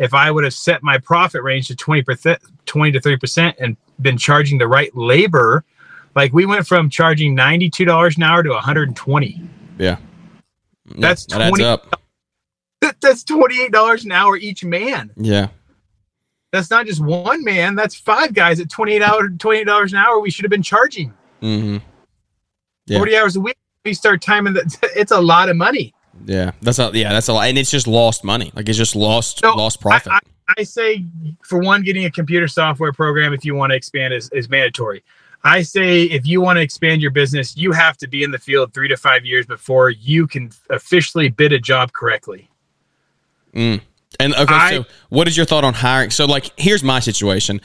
if 0.00 0.14
I 0.14 0.30
would 0.30 0.42
have 0.44 0.54
set 0.54 0.82
my 0.82 0.98
profit 0.98 1.42
range 1.42 1.68
to 1.68 1.76
20%, 1.76 2.38
20 2.66 2.92
to 2.92 3.00
30% 3.00 3.54
and 3.60 3.76
been 4.00 4.16
charging 4.16 4.58
the 4.58 4.66
right 4.66 4.90
labor, 4.96 5.64
like 6.16 6.32
we 6.32 6.46
went 6.46 6.66
from 6.66 6.90
charging 6.90 7.36
$92 7.36 8.16
an 8.16 8.22
hour 8.22 8.42
to 8.42 8.50
120. 8.50 9.42
Yeah. 9.78 9.98
That's 10.96 11.26
that 11.26 11.48
20 11.50 11.62
up. 11.62 12.00
That's 12.80 13.22
$28 13.24 14.04
an 14.04 14.12
hour 14.12 14.36
each 14.36 14.64
man. 14.64 15.10
Yeah. 15.16 15.48
That's 16.50 16.70
not 16.70 16.86
just 16.86 17.00
one 17.00 17.44
man. 17.44 17.76
That's 17.76 17.94
five 17.94 18.32
guys 18.34 18.58
at 18.58 18.70
28 18.70 19.02
hour, 19.02 19.28
$28 19.28 19.90
an 19.90 19.96
hour. 19.96 20.18
We 20.18 20.30
should 20.30 20.44
have 20.44 20.50
been 20.50 20.62
charging 20.62 21.14
Mm-hmm. 21.42 21.78
Yeah. 22.86 22.98
40 22.98 23.16
hours 23.16 23.36
a 23.36 23.40
week. 23.40 23.56
We 23.84 23.94
start 23.94 24.20
timing 24.20 24.54
that. 24.54 24.76
It's 24.96 25.12
a 25.12 25.20
lot 25.20 25.48
of 25.48 25.56
money. 25.56 25.94
Yeah, 26.24 26.52
that's 26.60 26.78
a 26.78 26.90
yeah, 26.92 27.12
that's 27.12 27.28
a 27.28 27.32
lot, 27.32 27.48
and 27.48 27.58
it's 27.58 27.70
just 27.70 27.86
lost 27.86 28.24
money. 28.24 28.52
Like 28.54 28.68
it's 28.68 28.78
just 28.78 28.94
lost 28.96 29.42
No, 29.42 29.54
lost 29.54 29.80
profit. 29.80 30.12
I, 30.12 30.20
I 30.58 30.62
say, 30.64 31.04
for 31.42 31.60
one, 31.60 31.82
getting 31.82 32.04
a 32.04 32.10
computer 32.10 32.48
software 32.48 32.92
program 32.92 33.32
if 33.32 33.44
you 33.44 33.54
want 33.54 33.70
to 33.70 33.76
expand 33.76 34.12
is, 34.14 34.28
is 34.30 34.48
mandatory. 34.48 35.02
I 35.42 35.62
say, 35.62 36.02
if 36.02 36.26
you 36.26 36.40
want 36.42 36.58
to 36.58 36.60
expand 36.60 37.00
your 37.00 37.12
business, 37.12 37.56
you 37.56 37.72
have 37.72 37.96
to 37.98 38.08
be 38.08 38.22
in 38.22 38.30
the 38.30 38.38
field 38.38 38.74
three 38.74 38.88
to 38.88 38.96
five 38.96 39.24
years 39.24 39.46
before 39.46 39.88
you 39.90 40.26
can 40.26 40.50
officially 40.68 41.28
bid 41.30 41.52
a 41.52 41.58
job 41.58 41.92
correctly. 41.92 42.50
Mm. 43.54 43.80
And 44.18 44.34
okay, 44.34 44.54
I- 44.54 44.70
so 44.72 44.84
what 45.08 45.28
is 45.28 45.36
your 45.36 45.46
thought 45.46 45.64
on 45.64 45.72
hiring? 45.74 46.10
So 46.10 46.26
like, 46.26 46.50
here's 46.58 46.82
my 46.84 47.00
situation. 47.00 47.60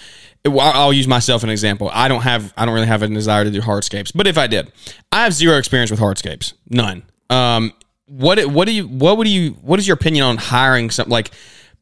I'll 0.45 0.59
I'll 0.59 0.93
use 0.93 1.07
myself 1.07 1.43
an 1.43 1.49
example. 1.49 1.89
I 1.91 2.07
don't 2.07 2.21
have, 2.21 2.53
I 2.55 2.65
don't 2.65 2.73
really 2.75 2.87
have 2.87 3.01
a 3.01 3.07
desire 3.07 3.43
to 3.43 3.51
do 3.51 3.61
hardscapes, 3.61 4.11
but 4.15 4.27
if 4.27 4.37
I 4.37 4.47
did, 4.47 4.71
I 5.11 5.23
have 5.23 5.33
zero 5.33 5.57
experience 5.57 5.91
with 5.91 5.99
hardscapes, 5.99 6.53
none. 6.69 7.03
Um, 7.29 7.73
what 8.07 8.45
what 8.47 8.65
do 8.65 8.73
you 8.73 8.87
what 8.87 9.17
would 9.17 9.27
you 9.27 9.51
what 9.61 9.79
is 9.79 9.87
your 9.87 9.95
opinion 9.95 10.25
on 10.25 10.37
hiring 10.37 10.89
some 10.89 11.09
like 11.09 11.31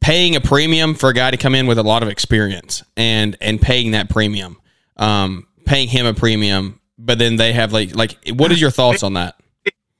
paying 0.00 0.36
a 0.36 0.40
premium 0.40 0.94
for 0.94 1.08
a 1.08 1.14
guy 1.14 1.30
to 1.30 1.36
come 1.38 1.54
in 1.54 1.66
with 1.66 1.78
a 1.78 1.82
lot 1.82 2.02
of 2.02 2.10
experience 2.10 2.82
and 2.96 3.36
and 3.40 3.60
paying 3.60 3.92
that 3.92 4.10
premium, 4.10 4.58
um, 4.98 5.46
paying 5.64 5.88
him 5.88 6.04
a 6.04 6.12
premium, 6.12 6.78
but 6.98 7.18
then 7.18 7.36
they 7.36 7.52
have 7.52 7.72
like 7.72 7.96
like 7.96 8.18
what 8.34 8.52
is 8.52 8.60
your 8.60 8.70
thoughts 8.70 9.02
on 9.02 9.14
that? 9.14 9.36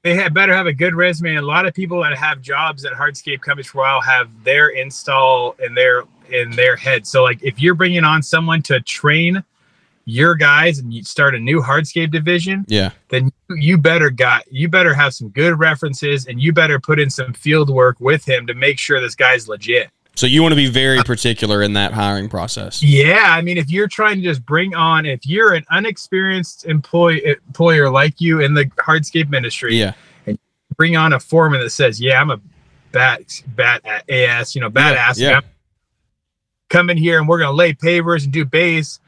They 0.02 0.14
had 0.14 0.34
better 0.34 0.54
have 0.54 0.66
a 0.66 0.72
good 0.74 0.94
resume. 0.94 1.36
A 1.36 1.42
lot 1.42 1.64
of 1.64 1.72
people 1.72 2.02
that 2.02 2.14
have 2.18 2.42
jobs 2.42 2.84
at 2.84 2.92
Hardscape 2.92 3.40
Companies 3.40 3.68
for 3.68 3.78
a 3.78 3.80
while 3.80 4.00
have 4.02 4.28
their 4.44 4.68
install 4.68 5.56
in 5.64 5.72
their 5.72 6.04
in 6.30 6.50
their 6.50 6.76
head. 6.76 7.06
So 7.06 7.22
like 7.22 7.42
if 7.42 7.58
you're 7.58 7.74
bringing 7.74 8.04
on 8.04 8.22
someone 8.22 8.60
to 8.64 8.80
train 8.82 9.42
your 10.06 10.34
guys 10.34 10.78
and 10.78 10.92
you 10.92 11.02
start 11.02 11.34
a 11.34 11.38
new 11.38 11.60
hardscape 11.62 12.10
division 12.10 12.64
Yeah, 12.68 12.90
then 13.08 13.30
you- 13.48 13.56
you 13.56 13.78
better 13.78 14.10
got 14.10 14.44
you 14.50 14.68
better 14.68 14.92
have 14.94 15.14
some 15.14 15.28
good 15.30 15.58
references 15.58 16.26
and 16.26 16.40
you 16.40 16.52
better 16.52 16.78
put 16.80 16.98
in 17.00 17.08
some 17.10 17.32
field 17.32 17.70
work 17.70 17.96
with 18.00 18.24
him 18.28 18.46
to 18.46 18.54
make 18.54 18.78
sure 18.78 19.00
this 19.00 19.14
guy's 19.14 19.48
legit. 19.48 19.88
So 20.16 20.26
you 20.26 20.42
want 20.42 20.52
to 20.52 20.56
be 20.56 20.68
very 20.68 20.98
uh, 20.98 21.02
particular 21.04 21.62
in 21.62 21.72
that 21.72 21.92
hiring 21.92 22.28
process. 22.28 22.82
yeah 22.82 23.26
i 23.30 23.40
mean 23.40 23.56
if 23.58 23.68
you're 23.70 23.88
trying 23.88 24.16
to 24.16 24.22
just 24.22 24.44
bring 24.46 24.74
on 24.74 25.06
if 25.06 25.26
you're 25.26 25.54
an 25.54 25.64
unexperienced 25.70 26.66
employee 26.66 27.24
employer 27.48 27.90
like 27.90 28.20
you 28.20 28.40
in 28.40 28.54
the 28.54 28.66
hardscape 28.78 29.34
industry 29.34 29.76
Yeah, 29.76 29.94
and 30.26 30.38
bring 30.76 30.96
on 30.96 31.12
a 31.14 31.18
foreman 31.20 31.60
that 31.62 31.70
says 31.70 32.00
yeah 32.00 32.20
i'm 32.20 32.30
a 32.30 32.40
bat 32.92 33.42
bat 33.56 33.82
as 34.08 34.54
you 34.54 34.60
know 34.60 34.70
badass 34.70 35.18
yeah. 35.18 35.40
come 36.68 36.90
in 36.90 36.96
here 36.96 37.18
and 37.18 37.28
we're 37.28 37.38
gonna 37.38 37.52
lay 37.56 37.72
pavers 37.72 38.24
and 38.24 38.32
do 38.32 38.44
base 38.44 39.00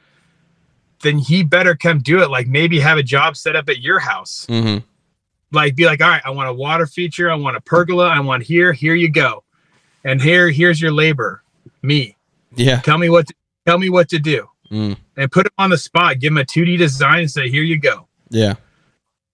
then 1.02 1.18
he 1.18 1.42
better 1.42 1.74
come 1.74 2.00
do 2.00 2.22
it. 2.22 2.30
Like 2.30 2.46
maybe 2.46 2.80
have 2.80 2.98
a 2.98 3.02
job 3.02 3.36
set 3.36 3.56
up 3.56 3.68
at 3.68 3.80
your 3.80 3.98
house. 3.98 4.46
Hmm 4.48 4.78
like 5.52 5.74
be 5.74 5.86
like 5.86 6.00
all 6.00 6.08
right 6.08 6.22
i 6.24 6.30
want 6.30 6.48
a 6.48 6.52
water 6.52 6.86
feature. 6.86 7.30
I 7.30 7.34
want 7.34 7.56
a 7.56 7.60
pergola. 7.60 8.08
I 8.08 8.20
want 8.20 8.42
here. 8.42 8.72
Here 8.72 8.94
you 8.94 9.10
go. 9.10 9.44
And 10.04 10.20
here 10.20 10.50
here's 10.50 10.80
your 10.80 10.92
labor. 10.92 11.42
Me. 11.82 12.16
Yeah, 12.54 12.80
tell 12.80 12.98
me 12.98 13.10
what 13.10 13.26
to, 13.28 13.34
tell 13.66 13.78
me 13.78 13.90
what 13.90 14.08
to 14.10 14.18
do. 14.18 14.48
Mm. 14.72 14.96
and 15.16 15.30
put 15.30 15.46
him 15.46 15.52
on 15.58 15.70
the 15.70 15.78
spot. 15.78 16.18
Give 16.18 16.32
him 16.32 16.38
a 16.38 16.44
2d 16.44 16.76
design 16.78 17.20
and 17.20 17.30
say 17.30 17.48
here 17.48 17.62
you 17.62 17.78
go. 17.78 18.08
Yeah, 18.30 18.54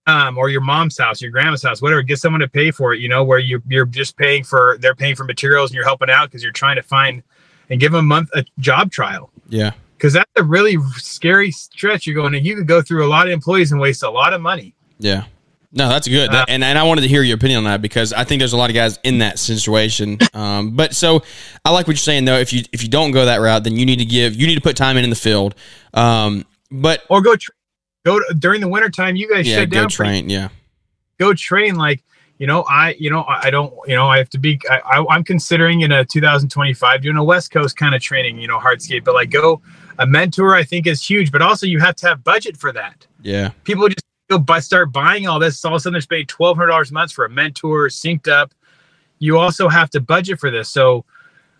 um 0.05 0.37
or 0.37 0.49
your 0.49 0.61
mom's 0.61 0.97
house 0.97 1.21
your 1.21 1.31
grandma's 1.31 1.63
house 1.63 1.81
whatever. 1.81 2.01
Get 2.01 2.19
someone 2.19 2.41
to 2.41 2.47
pay 2.47 2.71
for 2.71 2.93
it 2.93 2.99
you 2.99 3.09
know 3.09 3.23
where 3.23 3.39
you 3.39 3.61
you're 3.67 3.85
just 3.85 4.17
paying 4.17 4.43
for 4.43 4.77
they're 4.79 4.95
paying 4.95 5.15
for 5.15 5.23
materials 5.23 5.71
and 5.71 5.75
you're 5.75 5.85
helping 5.85 6.09
out 6.09 6.29
because 6.29 6.43
you're 6.43 6.51
trying 6.51 6.75
to 6.75 6.83
find 6.83 7.23
and 7.69 7.79
give 7.79 7.91
them 7.91 7.99
a 7.99 8.07
month 8.07 8.29
a 8.33 8.45
job 8.59 8.91
trial. 8.91 9.31
Yeah. 9.49 9.71
Because 9.97 10.13
that's 10.13 10.31
a 10.37 10.43
really 10.43 10.77
scary 10.95 11.51
stretch 11.51 12.05
you're 12.05 12.15
going 12.15 12.35
and 12.35 12.45
you 12.45 12.55
could 12.55 12.67
go 12.67 12.81
through 12.81 13.05
a 13.05 13.09
lot 13.09 13.27
of 13.27 13.33
employees 13.33 13.71
and 13.71 13.79
waste 13.79 14.03
a 14.03 14.09
lot 14.09 14.33
of 14.33 14.41
money 14.41 14.75
Yeah. 14.99 15.25
No, 15.75 15.89
that's 15.89 16.07
good. 16.07 16.31
That- 16.31 16.49
and, 16.49 16.63
and 16.63 16.77
I 16.77 16.83
wanted 16.83 17.01
to 17.01 17.07
hear 17.07 17.23
your 17.23 17.35
opinion 17.35 17.57
on 17.57 17.63
that 17.63 17.81
because 17.81 18.13
I 18.13 18.23
think 18.25 18.39
there's 18.39 18.53
a 18.53 18.57
lot 18.57 18.69
of 18.69 18.75
guys 18.75 18.99
in 19.03 19.17
that 19.19 19.39
situation. 19.39 20.19
Um, 20.35 20.75
but 20.75 20.95
so 20.95 21.21
I 21.63 21.71
like 21.71 21.87
what 21.87 21.93
you're 21.93 21.97
saying 21.97 22.25
though. 22.25 22.37
If 22.37 22.51
you 22.53 22.63
if 22.71 22.81
you 22.81 22.89
don't 22.89 23.11
go 23.11 23.25
that 23.25 23.37
route, 23.37 23.63
then 23.63 23.77
you 23.77 23.85
need 23.85 23.99
to 23.99 24.05
give 24.05 24.35
you 24.35 24.47
need 24.47 24.55
to 24.55 24.61
put 24.61 24.75
time 24.75 24.97
in 24.97 25.03
in 25.03 25.09
the 25.11 25.15
field. 25.15 25.53
Um, 25.93 26.45
but 26.71 27.01
or 27.09 27.21
go 27.21 27.35
tra- 27.35 27.53
go 28.03 28.19
to, 28.19 28.33
during 28.33 28.59
the 28.61 28.67
wintertime 28.67 29.15
you 29.15 29.29
guys 29.29 29.47
yeah, 29.47 29.59
shut 29.59 29.69
go 29.69 29.81
down 29.81 29.89
for 29.89 29.95
train. 29.97 30.29
Yeah, 30.29 30.49
go 31.19 31.33
train 31.35 31.75
like 31.75 32.03
you 32.39 32.47
know 32.47 32.63
i 32.63 32.95
you 32.99 33.09
know 33.09 33.21
i 33.21 33.47
I 33.47 33.49
don't 33.51 33.73
you 33.87 33.95
know 33.95 34.07
i 34.07 34.17
have 34.17 34.29
to 34.31 34.39
be 34.39 34.59
I, 34.69 34.79
I, 34.79 35.05
i'm 35.11 35.23
considering 35.23 35.81
in 35.81 35.91
a 35.91 36.03
2025 36.03 37.01
doing 37.01 37.15
a 37.15 37.23
west 37.23 37.51
coast 37.51 37.77
kind 37.77 37.93
of 37.93 38.01
training 38.01 38.39
you 38.39 38.47
know 38.47 38.57
hardscape 38.57 39.03
but 39.03 39.13
like 39.13 39.29
go 39.29 39.61
a 39.99 40.07
mentor 40.07 40.55
i 40.55 40.63
think 40.63 40.87
is 40.87 41.05
huge 41.05 41.31
but 41.31 41.41
also 41.41 41.65
you 41.65 41.79
have 41.79 41.95
to 41.95 42.07
have 42.07 42.23
budget 42.23 42.57
for 42.57 42.71
that. 42.71 43.05
Yeah, 43.21 43.49
people 43.63 43.87
just 43.87 44.05
go 44.29 44.37
buy 44.37 44.59
start 44.59 44.93
buying 44.93 45.27
all 45.27 45.39
this. 45.39 45.63
All 45.65 45.73
of 45.73 45.77
a 45.77 45.79
sudden 45.79 45.93
they're 45.93 46.01
spending 46.01 46.27
$1200 46.27 46.89
a 46.89 46.93
month 46.93 47.11
for 47.11 47.25
a 47.25 47.29
mentor 47.29 47.87
synced 47.87 48.31
up. 48.31 48.53
You 49.19 49.37
also 49.37 49.67
have 49.67 49.89
to 49.91 49.99
budget 50.01 50.39
for 50.39 50.51
this. 50.51 50.69
So 50.69 51.05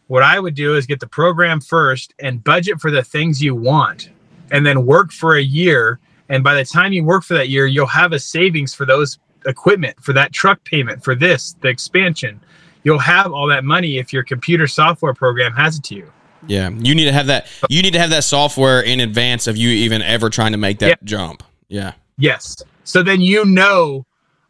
what 0.07 0.21
i 0.21 0.39
would 0.39 0.53
do 0.53 0.75
is 0.75 0.85
get 0.85 0.99
the 0.99 1.07
program 1.07 1.61
first 1.61 2.13
and 2.19 2.43
budget 2.43 2.79
for 2.79 2.91
the 2.91 3.01
things 3.01 3.41
you 3.41 3.55
want 3.55 4.09
and 4.51 4.65
then 4.65 4.85
work 4.85 5.11
for 5.11 5.35
a 5.35 5.41
year. 5.41 5.99
And 6.29 6.43
by 6.43 6.55
the 6.55 6.65
time 6.65 6.93
you 6.93 7.03
work 7.03 7.23
for 7.23 7.33
that 7.35 7.49
year 7.49 7.67
you'll 7.67 7.87
have 7.87 8.11
a 8.13 8.19
savings 8.19 8.73
for 8.73 8.85
those 8.85 9.19
equipment 9.45 10.01
for 10.01 10.13
that 10.13 10.31
truck 10.31 10.63
payment 10.63 11.03
for 11.03 11.15
this 11.15 11.55
the 11.61 11.69
expansion. 11.69 12.39
You'll 12.83 12.99
have 12.99 13.31
all 13.31 13.47
that 13.47 13.63
money 13.63 13.97
if 13.97 14.11
your 14.11 14.23
computer 14.23 14.67
software 14.67 15.13
program 15.13 15.53
has 15.53 15.77
it 15.77 15.83
to 15.85 15.95
you 15.95 16.11
yeah. 16.47 16.69
You 16.69 16.95
need 16.95 17.05
to 17.05 17.13
have 17.13 17.27
that. 17.27 17.47
You 17.69 17.81
need 17.81 17.93
to 17.93 17.99
have 17.99 18.09
that 18.11 18.23
software 18.23 18.81
in 18.81 18.99
advance 18.99 19.47
of 19.47 19.57
you 19.57 19.69
even 19.69 20.01
ever 20.01 20.29
trying 20.29 20.51
to 20.53 20.57
make 20.57 20.79
that 20.79 21.03
jump. 21.03 21.43
Yeah, 21.67 21.93
Yes. 22.17 22.55
So 22.83 23.01
then 23.01 23.21
you 23.21 23.45
know, 23.45 24.05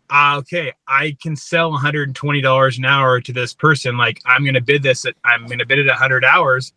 uh, 0.09 0.35
okay, 0.39 0.73
I 0.87 1.15
can 1.21 1.35
sell 1.35 1.71
$120 1.71 2.77
an 2.77 2.85
hour 2.85 3.21
to 3.21 3.31
this 3.33 3.53
person. 3.53 3.95
Like 3.97 4.21
I'm 4.25 4.43
going 4.43 4.55
to 4.55 4.61
bid 4.61 4.83
this 4.83 5.05
at, 5.05 5.15
I'm 5.23 5.45
going 5.45 5.59
to 5.59 5.65
bid 5.65 5.79
it 5.79 5.87
100 5.87 6.25
hours 6.25 6.73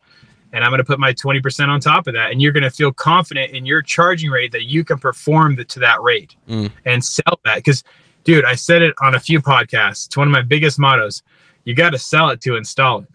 and 0.53 0.63
I'm 0.63 0.71
going 0.71 0.79
to 0.79 0.85
put 0.85 1.01
my 1.01 1.13
20% 1.13 1.69
on 1.69 1.81
top 1.81 2.07
of 2.07 2.15
that. 2.15 2.31
And 2.31 2.41
you're 2.41 2.53
going 2.53 2.63
to 2.63 2.71
feel 2.71 2.93
confident 2.93 3.53
in 3.53 3.67
your 3.67 3.83
charging 3.83 4.31
rate 4.31 4.53
that 4.53 4.65
you 4.65 4.85
can 4.85 4.99
perform 4.99 5.57
the, 5.57 5.65
to 5.65 5.81
that 5.81 6.01
rate 6.03 6.37
Mm. 6.49 6.71
and 6.85 7.05
sell 7.05 7.41
that. 7.45 7.65
Cause 7.65 7.83
dude, 8.25 8.45
I 8.45 8.55
said 8.55 8.83
it 8.83 8.95
on 9.03 9.15
a 9.17 9.21
few 9.21 9.41
podcasts. 9.41 10.07
It's 10.07 10.17
one 10.17 10.29
of 10.29 10.33
my 10.33 10.43
biggest 10.43 10.79
mottos. 10.79 11.23
You 11.65 11.75
got 11.75 11.91
to 11.91 11.99
sell 11.99 12.29
it 12.31 12.41
to 12.43 12.57
install 12.57 13.01
it. 13.01 13.09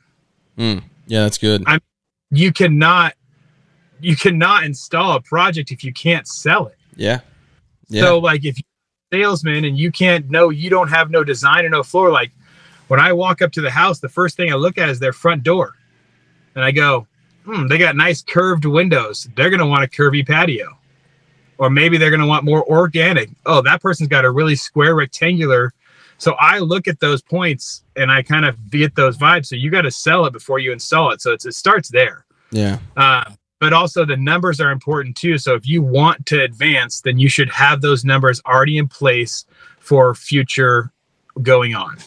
mm. 0.57 0.83
yeah. 1.07 1.21
That's 1.23 1.37
good. 1.37 1.63
I- 1.67 1.79
You 2.31 2.51
cannot, 2.51 3.13
you 3.99 4.15
cannot 4.15 4.63
install 4.63 5.15
a 5.15 5.21
project 5.21 5.71
if 5.71 5.83
you 5.83 5.93
can't 5.93 6.27
sell 6.27 6.67
it. 6.67 6.77
Yeah, 6.95 7.19
yeah, 7.89 8.03
So 8.03 8.19
like 8.19 8.45
if 8.45 8.57
you're 8.57 9.19
a 9.19 9.23
salesman 9.23 9.65
and 9.65 9.77
you 9.77 9.91
can't 9.91 10.29
know 10.29 10.49
you 10.49 10.69
don't 10.69 10.89
have 10.89 11.11
no 11.11 11.23
design 11.23 11.65
or 11.65 11.69
no 11.69 11.83
floor, 11.83 12.09
like 12.09 12.31
when 12.87 12.99
I 12.99 13.13
walk 13.13 13.41
up 13.41 13.51
to 13.53 13.61
the 13.61 13.71
house, 13.71 13.99
the 13.99 14.09
first 14.09 14.37
thing 14.37 14.51
I 14.51 14.55
look 14.55 14.77
at 14.77 14.89
is 14.89 14.99
their 14.99 15.13
front 15.13 15.43
door. 15.43 15.75
And 16.55 16.63
I 16.63 16.71
go, 16.71 17.07
hmm, 17.45 17.67
they 17.67 17.77
got 17.77 17.95
nice 17.95 18.21
curved 18.21 18.65
windows. 18.65 19.29
They're 19.35 19.49
gonna 19.49 19.67
want 19.67 19.83
a 19.83 19.87
curvy 19.87 20.25
patio. 20.25 20.77
Or 21.57 21.69
maybe 21.69 21.97
they're 21.97 22.11
gonna 22.11 22.27
want 22.27 22.45
more 22.45 22.63
organic. 22.69 23.29
Oh, 23.45 23.61
that 23.61 23.81
person's 23.81 24.09
got 24.09 24.25
a 24.25 24.31
really 24.31 24.55
square 24.55 24.95
rectangular. 24.95 25.73
So 26.21 26.35
I 26.39 26.59
look 26.59 26.87
at 26.87 26.99
those 26.99 27.19
points 27.19 27.83
and 27.95 28.11
I 28.11 28.21
kind 28.21 28.45
of 28.45 28.69
get 28.69 28.93
those 28.95 29.17
vibes. 29.17 29.47
So 29.47 29.55
you 29.55 29.71
got 29.71 29.81
to 29.81 29.91
sell 29.91 30.27
it 30.27 30.33
before 30.33 30.59
you 30.59 30.71
install 30.71 31.09
it. 31.09 31.19
So 31.19 31.31
it's, 31.31 31.47
it 31.47 31.55
starts 31.55 31.89
there. 31.89 32.25
yeah, 32.51 32.77
Uh, 32.95 33.23
but 33.59 33.73
also 33.73 34.05
the 34.05 34.17
numbers 34.17 34.61
are 34.61 34.69
important 34.69 35.17
too. 35.17 35.39
So 35.39 35.55
if 35.55 35.67
you 35.67 35.81
want 35.81 36.27
to 36.27 36.43
advance, 36.43 37.01
then 37.01 37.17
you 37.17 37.27
should 37.27 37.49
have 37.49 37.81
those 37.81 38.05
numbers 38.05 38.39
already 38.45 38.77
in 38.77 38.87
place 38.87 39.45
for 39.79 40.13
future 40.13 40.91
going 41.41 41.73
on. 41.73 41.97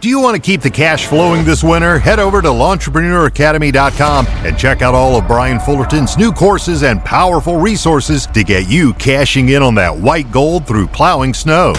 Do 0.00 0.08
you 0.08 0.18
want 0.18 0.34
to 0.34 0.40
keep 0.40 0.62
the 0.62 0.70
cash 0.70 1.06
flowing 1.06 1.44
this 1.44 1.62
winter? 1.62 1.98
Head 1.98 2.18
over 2.20 2.40
to 2.40 2.48
Lawntrepreneuracademy.com 2.48 4.26
and 4.28 4.58
check 4.58 4.80
out 4.80 4.94
all 4.94 5.16
of 5.16 5.26
Brian 5.26 5.60
Fullerton's 5.60 6.16
new 6.16 6.32
courses 6.32 6.84
and 6.84 7.04
powerful 7.04 7.58
resources 7.58 8.26
to 8.28 8.44
get 8.44 8.66
you 8.68 8.94
cashing 8.94 9.50
in 9.50 9.62
on 9.62 9.74
that 9.74 9.94
white 9.94 10.32
gold 10.32 10.66
through 10.66 10.86
plowing 10.86 11.34
snow. 11.34 11.74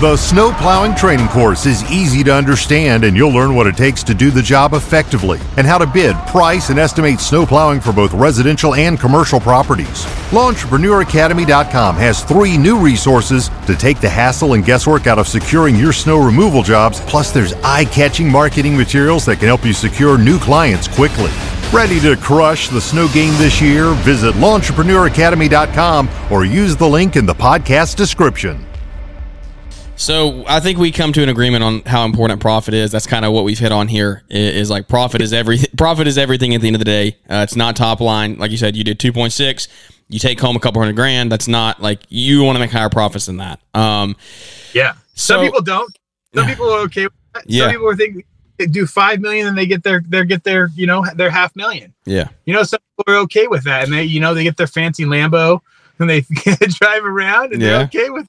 The 0.00 0.16
snow 0.16 0.52
plowing 0.52 0.94
training 0.94 1.26
course 1.26 1.66
is 1.66 1.82
easy 1.90 2.22
to 2.22 2.32
understand, 2.32 3.02
and 3.02 3.16
you'll 3.16 3.32
learn 3.32 3.56
what 3.56 3.66
it 3.66 3.76
takes 3.76 4.04
to 4.04 4.14
do 4.14 4.30
the 4.30 4.40
job 4.40 4.72
effectively 4.74 5.40
and 5.56 5.66
how 5.66 5.76
to 5.76 5.88
bid, 5.88 6.14
price, 6.28 6.70
and 6.70 6.78
estimate 6.78 7.18
snow 7.18 7.44
plowing 7.44 7.80
for 7.80 7.92
both 7.92 8.12
residential 8.14 8.76
and 8.76 9.00
commercial 9.00 9.40
properties. 9.40 10.04
Lawntrepreneuracademy.com 10.30 11.96
has 11.96 12.22
three 12.22 12.56
new 12.56 12.78
resources 12.78 13.50
to 13.66 13.74
take 13.74 14.00
the 14.00 14.08
hassle 14.08 14.52
and 14.52 14.64
guesswork 14.64 15.08
out 15.08 15.18
of 15.18 15.26
securing 15.26 15.74
your 15.74 15.92
snow 15.92 16.24
removal 16.24 16.62
jobs, 16.62 17.00
plus, 17.00 17.32
there's 17.32 17.54
eye 17.64 17.84
catching 17.86 18.30
marketing 18.30 18.76
materials 18.76 19.24
that 19.26 19.40
can 19.40 19.48
help 19.48 19.64
you 19.64 19.72
secure 19.72 20.16
new 20.16 20.38
clients 20.38 20.86
quickly. 20.86 21.32
Ready 21.72 21.98
to 22.02 22.16
crush 22.18 22.68
the 22.68 22.80
snow 22.80 23.08
game 23.08 23.36
this 23.38 23.60
year? 23.60 23.94
Visit 24.04 24.36
Lawntrepreneuracademy.com 24.36 26.08
or 26.30 26.44
use 26.44 26.76
the 26.76 26.88
link 26.88 27.16
in 27.16 27.26
the 27.26 27.34
podcast 27.34 27.96
description. 27.96 28.67
So 29.98 30.44
I 30.46 30.60
think 30.60 30.78
we 30.78 30.92
come 30.92 31.12
to 31.12 31.22
an 31.24 31.28
agreement 31.28 31.64
on 31.64 31.80
how 31.82 32.04
important 32.04 32.40
profit 32.40 32.72
is. 32.72 32.92
That's 32.92 33.06
kind 33.06 33.24
of 33.24 33.32
what 33.32 33.42
we've 33.44 33.58
hit 33.58 33.72
on 33.72 33.88
here 33.88 34.22
is, 34.30 34.70
like 34.70 34.86
profit 34.86 35.20
is 35.20 35.32
everything. 35.32 35.68
Profit 35.76 36.06
is 36.06 36.16
everything 36.16 36.54
at 36.54 36.60
the 36.60 36.68
end 36.68 36.76
of 36.76 36.78
the 36.80 36.84
day. 36.84 37.16
Uh, 37.28 37.42
it's 37.42 37.56
not 37.56 37.74
top 37.74 38.00
line. 38.00 38.38
Like 38.38 38.52
you 38.52 38.56
said, 38.56 38.76
you 38.76 38.84
did 38.84 39.00
two 39.00 39.12
point 39.12 39.32
six. 39.32 39.66
You 40.08 40.18
take 40.20 40.38
home 40.40 40.54
a 40.56 40.60
couple 40.60 40.80
hundred 40.80 40.94
grand. 40.96 41.30
That's 41.32 41.48
not 41.48 41.82
like 41.82 42.00
you 42.08 42.44
want 42.44 42.56
to 42.56 42.60
make 42.60 42.70
higher 42.70 42.88
profits 42.88 43.26
than 43.26 43.38
that. 43.38 43.60
Um, 43.74 44.16
Yeah. 44.72 44.94
Some 45.14 45.44
people 45.44 45.62
don't. 45.62 45.92
Some 46.34 46.46
people 46.46 46.70
are 46.70 46.80
okay 46.84 47.04
with 47.04 47.12
that. 47.34 47.44
Yeah. 47.48 47.64
Some 47.64 47.72
people 47.72 47.88
are 47.88 47.96
thinking 47.96 48.22
they 48.56 48.66
do 48.66 48.86
five 48.86 49.20
million 49.20 49.48
and 49.48 49.58
they 49.58 49.66
get 49.66 49.82
their 49.82 50.02
they 50.08 50.24
get 50.24 50.44
their, 50.44 50.70
you 50.76 50.86
know, 50.86 51.04
their 51.16 51.30
half 51.30 51.54
million. 51.56 51.92
yeah, 52.06 52.28
You 52.44 52.54
know, 52.54 52.62
some 52.62 52.78
people 52.96 53.14
are 53.14 53.18
okay 53.22 53.48
with 53.48 53.64
that. 53.64 53.84
And 53.84 53.92
they, 53.92 54.04
you 54.04 54.20
know, 54.20 54.32
they 54.32 54.44
get 54.44 54.56
their 54.56 54.66
fancy 54.68 55.04
Lambo 55.04 55.60
and 55.98 56.08
they 56.08 56.20
drive 56.68 57.04
around 57.04 57.52
and 57.52 57.60
Yeah. 57.60 57.68
they're 57.68 57.84
okay 57.86 58.10
with 58.10 58.26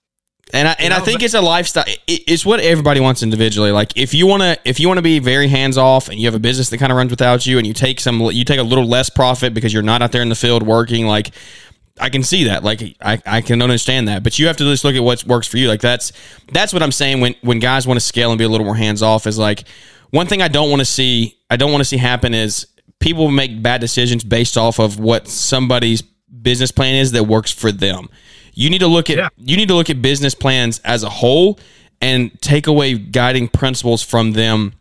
and 0.53 0.67
I 0.67 0.75
and 0.79 0.93
I 0.93 0.99
know, 0.99 1.05
think 1.05 1.19
but- 1.19 1.25
it's 1.25 1.33
a 1.33 1.41
lifestyle. 1.41 1.85
It, 1.87 2.23
it's 2.27 2.45
what 2.45 2.59
everybody 2.59 2.99
wants 2.99 3.23
individually. 3.23 3.71
Like 3.71 3.93
if 3.95 4.13
you 4.13 4.27
want 4.27 4.43
to 4.43 4.57
if 4.65 4.79
you 4.79 4.87
want 4.87 4.97
to 4.97 5.03
be 5.03 5.19
very 5.19 5.47
hands 5.47 5.77
off 5.77 6.09
and 6.09 6.19
you 6.19 6.25
have 6.27 6.35
a 6.35 6.39
business 6.39 6.69
that 6.69 6.77
kind 6.77 6.91
of 6.91 6.97
runs 6.97 7.11
without 7.11 7.45
you, 7.45 7.57
and 7.57 7.67
you 7.67 7.73
take 7.73 7.99
some 7.99 8.19
you 8.21 8.43
take 8.45 8.59
a 8.59 8.63
little 8.63 8.85
less 8.85 9.09
profit 9.09 9.53
because 9.53 9.73
you're 9.73 9.83
not 9.83 10.01
out 10.01 10.11
there 10.11 10.21
in 10.21 10.29
the 10.29 10.35
field 10.35 10.63
working. 10.63 11.05
Like 11.05 11.31
I 11.99 12.09
can 12.09 12.23
see 12.23 12.45
that. 12.45 12.63
Like 12.63 12.81
I, 13.01 13.21
I 13.25 13.41
can 13.41 13.61
understand 13.61 14.07
that. 14.07 14.23
But 14.23 14.39
you 14.39 14.47
have 14.47 14.57
to 14.57 14.63
just 14.63 14.83
look 14.83 14.95
at 14.95 15.03
what 15.03 15.23
works 15.25 15.47
for 15.47 15.57
you. 15.57 15.67
Like 15.67 15.81
that's 15.81 16.11
that's 16.51 16.73
what 16.73 16.81
I'm 16.81 16.91
saying 16.91 17.21
when 17.21 17.35
when 17.41 17.59
guys 17.59 17.85
want 17.85 17.99
to 17.99 18.05
scale 18.05 18.31
and 18.31 18.37
be 18.39 18.45
a 18.45 18.49
little 18.49 18.65
more 18.65 18.75
hands 18.75 19.03
off 19.03 19.27
is 19.27 19.37
like 19.37 19.65
one 20.11 20.25
thing 20.27 20.41
I 20.41 20.47
don't 20.47 20.69
want 20.69 20.79
to 20.79 20.85
see 20.85 21.37
I 21.49 21.57
don't 21.57 21.71
want 21.71 21.81
to 21.81 21.85
see 21.85 21.97
happen 21.97 22.33
is 22.33 22.65
people 22.99 23.29
make 23.29 23.61
bad 23.61 23.81
decisions 23.81 24.23
based 24.23 24.57
off 24.57 24.79
of 24.79 24.99
what 24.99 25.27
somebody's 25.27 26.01
business 26.01 26.71
plan 26.71 26.95
is 26.95 27.11
that 27.11 27.25
works 27.25 27.51
for 27.51 27.71
them. 27.71 28.07
You 28.59 28.69
need 28.69 28.79
to 28.79 28.87
look 28.87 29.09
at 29.09 29.17
Yeah. 29.17 29.29
you 29.37 29.55
need 29.57 29.67
to 29.69 29.73
look 29.75 29.89
at 29.89 30.01
business 30.01 30.35
plans 30.35 30.79
as 30.79 31.03
a 31.03 31.09
whole 31.09 31.57
and 32.01 32.31
take 32.41 32.67
away 32.67 32.97
guiding 32.97 33.47
principles 33.47 34.01
from 34.03 34.33
them 34.33 34.73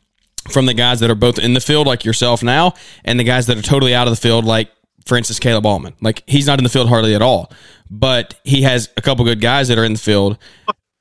from 0.51 0.67
the 0.67 0.75
guys 0.75 1.01
that 1.01 1.11
are 1.11 1.15
both 1.15 1.39
in 1.39 1.55
the 1.55 1.61
field 1.61 1.87
like 1.87 2.05
yourself 2.05 2.43
now 2.43 2.73
and 3.05 3.21
the 3.21 3.25
guys 3.25 3.47
that 3.47 3.57
are 3.59 3.63
totally 3.63 3.95
out 3.95 4.07
of 4.09 4.13
the 4.13 4.21
field 4.21 4.45
like 4.45 4.71
for 5.07 5.17
instance 5.17 5.39
Caleb 5.39 5.65
Allman. 5.67 5.95
Like 6.01 6.23
he's 6.27 6.47
not 6.47 6.59
in 6.59 6.65
the 6.65 6.71
field 6.71 6.89
hardly 6.89 7.15
at 7.15 7.23
all, 7.23 7.53
but 7.91 8.35
he 8.45 8.63
has 8.63 8.89
a 8.97 9.01
couple 9.03 9.25
good 9.25 9.41
guys 9.41 9.69
that 9.69 9.79
are 9.79 9.85
in 9.85 9.93
the 9.93 9.99
field. 9.99 10.39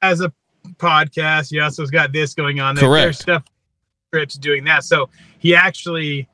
As 0.01 0.21
a 0.21 0.31
podcast, 0.77 1.49
he 1.49 1.59
also 1.59 1.81
has 1.81 1.89
got 1.91 2.11
this 2.13 2.33
going 2.33 2.59
on. 2.59 2.75
There- 2.75 2.83
Correct. 2.87 3.05
There's 3.05 3.19
stuff 3.19 3.43
trips 4.13 4.35
doing 4.35 4.63
that. 4.65 4.83
So 4.83 5.09
he 5.39 5.55
actually, 5.55 6.27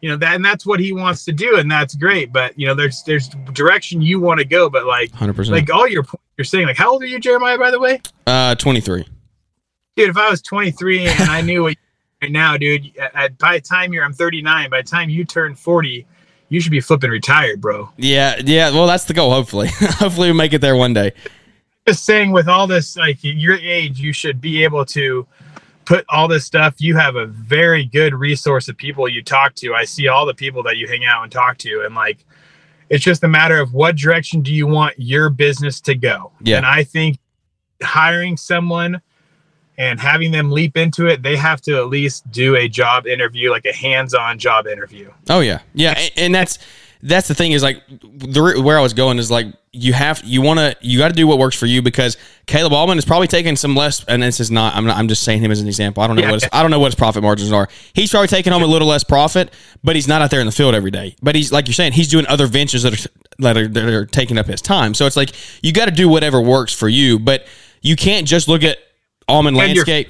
you 0.00 0.10
know, 0.10 0.16
that 0.16 0.34
and 0.34 0.44
that's 0.44 0.66
what 0.66 0.80
he 0.80 0.92
wants 0.92 1.24
to 1.24 1.32
do, 1.32 1.56
and 1.56 1.70
that's 1.70 1.94
great. 1.94 2.32
But 2.32 2.58
you 2.58 2.66
know, 2.66 2.74
there's 2.74 3.02
there's 3.04 3.28
direction 3.52 4.02
you 4.02 4.20
want 4.20 4.38
to 4.38 4.44
go, 4.44 4.68
but 4.68 4.86
like 4.86 5.10
100%. 5.12 5.50
like 5.50 5.70
all 5.70 5.88
your 5.88 6.04
you're 6.36 6.44
saying, 6.44 6.66
like 6.66 6.76
how 6.76 6.92
old 6.92 7.02
are 7.02 7.06
you, 7.06 7.18
Jeremiah? 7.18 7.58
By 7.58 7.70
the 7.70 7.80
way, 7.80 8.00
uh 8.26 8.54
23. 8.54 9.04
dude, 9.96 10.10
if 10.10 10.16
I 10.16 10.30
was 10.30 10.42
23 10.42 11.06
and 11.06 11.30
I 11.30 11.40
knew 11.40 11.62
what 11.62 11.70
you 11.70 11.76
right 12.22 12.32
now, 12.32 12.56
dude, 12.56 12.96
at, 12.98 13.38
by 13.38 13.56
the 13.56 13.62
time 13.62 13.92
you're 13.92 14.04
I'm 14.04 14.12
39, 14.12 14.70
by 14.70 14.82
the 14.82 14.88
time 14.88 15.08
you 15.08 15.24
turn 15.24 15.54
40, 15.54 16.06
you 16.48 16.60
should 16.60 16.72
be 16.72 16.80
flipping 16.80 17.10
retired, 17.10 17.60
bro. 17.60 17.90
Yeah, 17.96 18.40
yeah, 18.44 18.70
well 18.70 18.86
that's 18.86 19.04
the 19.04 19.14
goal 19.14 19.32
hopefully. 19.32 19.68
hopefully 19.72 20.30
we 20.30 20.36
make 20.36 20.52
it 20.52 20.60
there 20.60 20.76
one 20.76 20.92
day. 20.92 21.12
Just 21.86 22.04
saying, 22.04 22.32
with 22.32 22.48
all 22.48 22.66
this, 22.66 22.96
like 22.96 23.18
your 23.22 23.54
age, 23.54 24.00
you 24.00 24.12
should 24.12 24.40
be 24.40 24.64
able 24.64 24.84
to 24.86 25.24
put 25.86 26.04
all 26.08 26.28
this 26.28 26.44
stuff. 26.44 26.74
You 26.78 26.96
have 26.96 27.16
a 27.16 27.26
very 27.26 27.84
good 27.84 28.14
resource 28.14 28.68
of 28.68 28.76
people 28.76 29.08
you 29.08 29.22
talk 29.22 29.54
to. 29.56 29.74
I 29.74 29.84
see 29.84 30.08
all 30.08 30.26
the 30.26 30.34
people 30.34 30.62
that 30.64 30.76
you 30.76 30.86
hang 30.86 31.06
out 31.06 31.22
and 31.22 31.32
talk 31.32 31.56
to, 31.58 31.84
and 31.86 31.94
like, 31.94 32.18
it's 32.90 33.02
just 33.02 33.24
a 33.24 33.28
matter 33.28 33.58
of 33.58 33.72
what 33.72 33.96
direction 33.96 34.42
do 34.42 34.52
you 34.52 34.66
want 34.66 34.94
your 34.98 35.30
business 35.30 35.80
to 35.82 35.94
go. 35.94 36.32
Yeah. 36.40 36.58
And 36.58 36.66
I 36.66 36.84
think 36.84 37.18
hiring 37.82 38.36
someone 38.36 39.00
and 39.78 40.00
having 40.00 40.30
them 40.30 40.50
leap 40.50 40.76
into 40.76 41.06
it, 41.06 41.22
they 41.22 41.36
have 41.36 41.60
to 41.62 41.76
at 41.76 41.88
least 41.88 42.30
do 42.30 42.56
a 42.56 42.68
job 42.68 43.06
interview, 43.06 43.50
like 43.50 43.66
a 43.66 43.72
hands-on 43.72 44.38
job 44.38 44.66
interview. 44.66 45.10
Oh 45.28 45.40
yeah, 45.40 45.60
yeah, 45.74 45.94
and, 45.96 46.12
and 46.16 46.34
that's 46.34 46.58
that's 47.08 47.28
the 47.28 47.34
thing 47.34 47.52
is 47.52 47.62
like 47.62 47.82
the 47.88 48.60
where 48.64 48.78
I 48.78 48.82
was 48.82 48.92
going 48.92 49.18
is 49.18 49.30
like 49.30 49.46
you 49.72 49.92
have 49.92 50.22
you 50.24 50.42
want 50.42 50.58
to 50.58 50.76
you 50.80 50.98
got 50.98 51.08
to 51.08 51.14
do 51.14 51.26
what 51.26 51.38
works 51.38 51.54
for 51.56 51.66
you 51.66 51.80
because 51.82 52.16
Caleb 52.46 52.72
Allman 52.72 52.98
is 52.98 53.04
probably 53.04 53.28
taking 53.28 53.54
some 53.56 53.74
less, 53.76 54.04
and 54.06 54.22
this 54.22 54.40
is 54.40 54.50
not 54.50 54.74
I'm 54.74 54.84
not 54.86 54.96
I'm 54.96 55.06
just 55.06 55.22
saying 55.22 55.40
him 55.40 55.50
as 55.52 55.60
an 55.60 55.68
example. 55.68 56.02
I 56.02 56.06
don't 56.08 56.16
know 56.16 56.22
Yeah. 56.22 56.30
what 56.32 56.42
his, 56.42 56.50
I 56.52 56.62
don't 56.62 56.70
know 56.70 56.78
what 56.80 56.88
his 56.88 56.94
profit 56.96 57.22
margins 57.22 57.52
are. 57.52 57.68
He's 57.92 58.10
probably 58.10 58.28
taking 58.28 58.52
home 58.52 58.62
a 58.62 58.66
little 58.66 58.88
less 58.88 59.04
profit, 59.04 59.52
but 59.84 59.94
he's 59.94 60.08
not 60.08 60.20
out 60.22 60.30
there 60.30 60.40
in 60.40 60.46
the 60.46 60.52
field 60.52 60.74
every 60.74 60.90
day. 60.90 61.14
But 61.22 61.34
he's 61.36 61.52
like 61.52 61.68
you're 61.68 61.74
saying 61.74 61.92
he's 61.92 62.08
doing 62.08 62.26
other 62.26 62.46
ventures 62.46 62.82
that 62.82 62.92
are 63.06 63.08
that 63.38 63.56
are, 63.56 63.68
that 63.68 63.84
are 63.84 64.06
taking 64.06 64.38
up 64.38 64.46
his 64.46 64.60
time. 64.60 64.92
So 64.94 65.06
it's 65.06 65.16
like 65.16 65.30
you 65.62 65.72
got 65.72 65.84
to 65.86 65.90
do 65.92 66.08
whatever 66.08 66.40
works 66.40 66.72
for 66.72 66.88
you, 66.88 67.18
but 67.18 67.46
you 67.82 67.94
can't 67.96 68.26
just 68.26 68.48
look 68.48 68.62
at 68.64 68.78
Allman 69.28 69.50
And 69.54 69.58
landscape. 69.58 70.08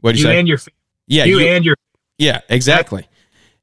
What 0.00 0.12
did 0.12 0.20
You 0.20 0.26
you 0.28 0.32
say? 0.32 0.38
and 0.38 0.48
your 0.48 0.58
yeah, 1.08 1.24
you 1.24 1.40
you- 1.40 1.48
and 1.48 1.64
your 1.64 1.76
yeah, 2.18 2.40
exactly. 2.48 3.06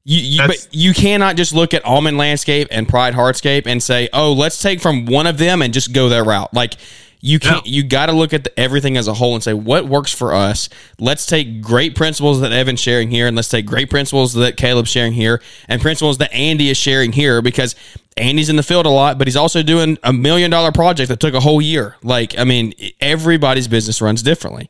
You, 0.04 0.18
you 0.20 0.46
but 0.46 0.68
you 0.72 0.92
cannot 0.94 1.36
just 1.36 1.54
look 1.54 1.74
at 1.74 1.84
Allman 1.84 2.16
Landscape 2.16 2.68
and 2.70 2.88
Pride 2.88 3.14
Hardscape 3.14 3.66
and 3.66 3.80
say, 3.80 4.08
"Oh, 4.12 4.32
let's 4.32 4.60
take 4.60 4.80
from 4.80 5.06
one 5.06 5.26
of 5.28 5.38
them 5.38 5.62
and 5.62 5.72
just 5.72 5.92
go 5.92 6.08
their 6.08 6.24
route." 6.24 6.52
Like 6.52 6.74
you 7.20 7.38
can't. 7.38 7.64
No. 7.64 7.70
You 7.70 7.84
got 7.84 8.06
to 8.06 8.12
look 8.12 8.32
at 8.32 8.42
the, 8.42 8.58
everything 8.58 8.96
as 8.96 9.06
a 9.06 9.14
whole 9.14 9.34
and 9.34 9.44
say, 9.44 9.54
"What 9.54 9.86
works 9.86 10.12
for 10.12 10.34
us?" 10.34 10.68
Let's 10.98 11.24
take 11.24 11.62
great 11.62 11.94
principles 11.94 12.40
that 12.40 12.50
Evan's 12.50 12.80
sharing 12.80 13.10
here, 13.12 13.28
and 13.28 13.36
let's 13.36 13.48
take 13.48 13.64
great 13.64 13.90
principles 13.90 14.34
that 14.34 14.56
Caleb's 14.56 14.90
sharing 14.90 15.12
here, 15.12 15.40
and 15.68 15.80
principles 15.80 16.18
that 16.18 16.34
Andy 16.34 16.68
is 16.68 16.76
sharing 16.76 17.12
here 17.12 17.40
because 17.40 17.76
Andy's 18.16 18.48
in 18.48 18.56
the 18.56 18.64
field 18.64 18.86
a 18.86 18.90
lot, 18.90 19.18
but 19.18 19.28
he's 19.28 19.36
also 19.36 19.62
doing 19.62 19.98
a 20.02 20.12
million 20.12 20.50
dollar 20.50 20.72
project 20.72 21.10
that 21.10 21.20
took 21.20 21.34
a 21.34 21.40
whole 21.40 21.62
year. 21.62 21.94
Like, 22.02 22.36
I 22.36 22.42
mean, 22.42 22.74
everybody's 23.00 23.68
business 23.68 24.02
runs 24.02 24.20
differently, 24.24 24.68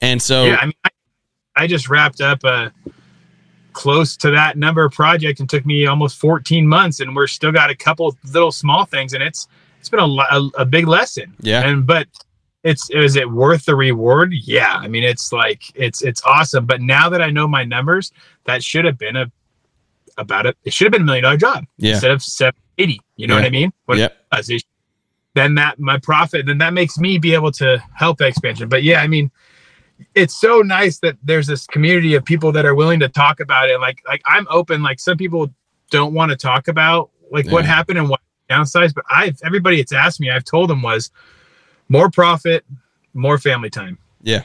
and 0.00 0.22
so 0.22 0.46
yeah, 0.46 0.56
I 0.58 0.64
mean, 0.64 0.74
I, 0.84 0.90
I 1.54 1.66
just 1.66 1.90
wrapped 1.90 2.22
up 2.22 2.44
a 2.44 2.72
close 3.80 4.14
to 4.14 4.30
that 4.30 4.58
number 4.58 4.86
project 4.90 5.40
and 5.40 5.48
took 5.48 5.64
me 5.64 5.86
almost 5.86 6.18
14 6.18 6.66
months, 6.66 7.00
and 7.00 7.16
we're 7.16 7.26
still 7.26 7.50
got 7.50 7.70
a 7.70 7.74
couple 7.74 8.14
little 8.34 8.52
small 8.52 8.84
things, 8.84 9.14
and 9.14 9.22
it's 9.22 9.48
it's 9.78 9.88
been 9.88 10.00
a, 10.00 10.04
a, 10.04 10.50
a 10.58 10.64
big 10.66 10.86
lesson. 10.86 11.34
Yeah. 11.40 11.66
and 11.66 11.86
but 11.86 12.06
it's 12.62 12.90
is 12.90 13.16
it 13.16 13.30
worth 13.30 13.64
the 13.64 13.74
reward? 13.74 14.34
Yeah, 14.34 14.74
I 14.74 14.86
mean, 14.86 15.02
it's 15.02 15.32
like 15.32 15.62
it's 15.74 16.02
it's 16.02 16.22
awesome. 16.26 16.66
But 16.66 16.82
now 16.82 17.08
that 17.08 17.22
I 17.22 17.30
know 17.30 17.48
my 17.48 17.64
numbers, 17.64 18.12
that 18.44 18.62
should 18.62 18.84
have 18.84 18.98
been 18.98 19.16
a 19.16 19.32
about 20.18 20.44
it. 20.44 20.58
It 20.64 20.74
should 20.74 20.84
have 20.84 20.92
been 20.92 21.02
a 21.02 21.06
million 21.06 21.22
dollar 21.24 21.38
job 21.38 21.64
Yeah. 21.78 21.92
instead 21.92 22.10
of 22.10 22.22
780. 22.22 23.00
You 23.16 23.26
know 23.28 23.34
Yeah. 23.36 23.40
what 23.40 23.46
I 23.46 23.50
mean? 23.50 23.72
What 23.86 23.96
it 23.96 24.00
Yep. 24.02 24.16
does 24.32 24.50
then 25.34 25.54
that 25.54 25.78
my 25.78 25.96
profit, 25.98 26.44
then 26.44 26.58
that 26.58 26.74
makes 26.74 26.98
me 26.98 27.16
be 27.16 27.32
able 27.32 27.52
to 27.52 27.82
help 27.94 28.20
expansion. 28.20 28.68
But 28.68 28.82
yeah, 28.82 29.00
I 29.00 29.06
mean, 29.06 29.30
it's 30.14 30.34
so 30.40 30.60
nice 30.60 30.98
that 31.00 31.16
there's 31.22 31.46
this 31.46 31.66
community 31.66 32.14
of 32.14 32.24
people 32.24 32.52
that 32.52 32.64
are 32.64 32.74
willing 32.74 33.00
to 33.00 33.08
talk 33.08 33.40
about 33.40 33.68
it. 33.70 33.80
Like, 33.80 34.02
like 34.08 34.22
I'm 34.26 34.46
open. 34.50 34.82
Like 34.82 34.98
some 35.00 35.16
people 35.16 35.52
don't 35.90 36.14
want 36.14 36.30
to 36.30 36.36
talk 36.36 36.68
about 36.68 37.10
like 37.30 37.46
what 37.50 37.64
happened 37.64 37.98
and 37.98 38.08
what 38.08 38.20
downsides, 38.48 38.94
but 38.94 39.04
I've 39.10 39.38
everybody 39.44 39.76
that's 39.78 39.92
asked 39.92 40.20
me, 40.20 40.30
I've 40.30 40.44
told 40.44 40.70
them 40.70 40.82
was 40.82 41.10
more 41.88 42.10
profit, 42.10 42.64
more 43.14 43.38
family 43.38 43.70
time. 43.70 43.98
yeah. 44.22 44.42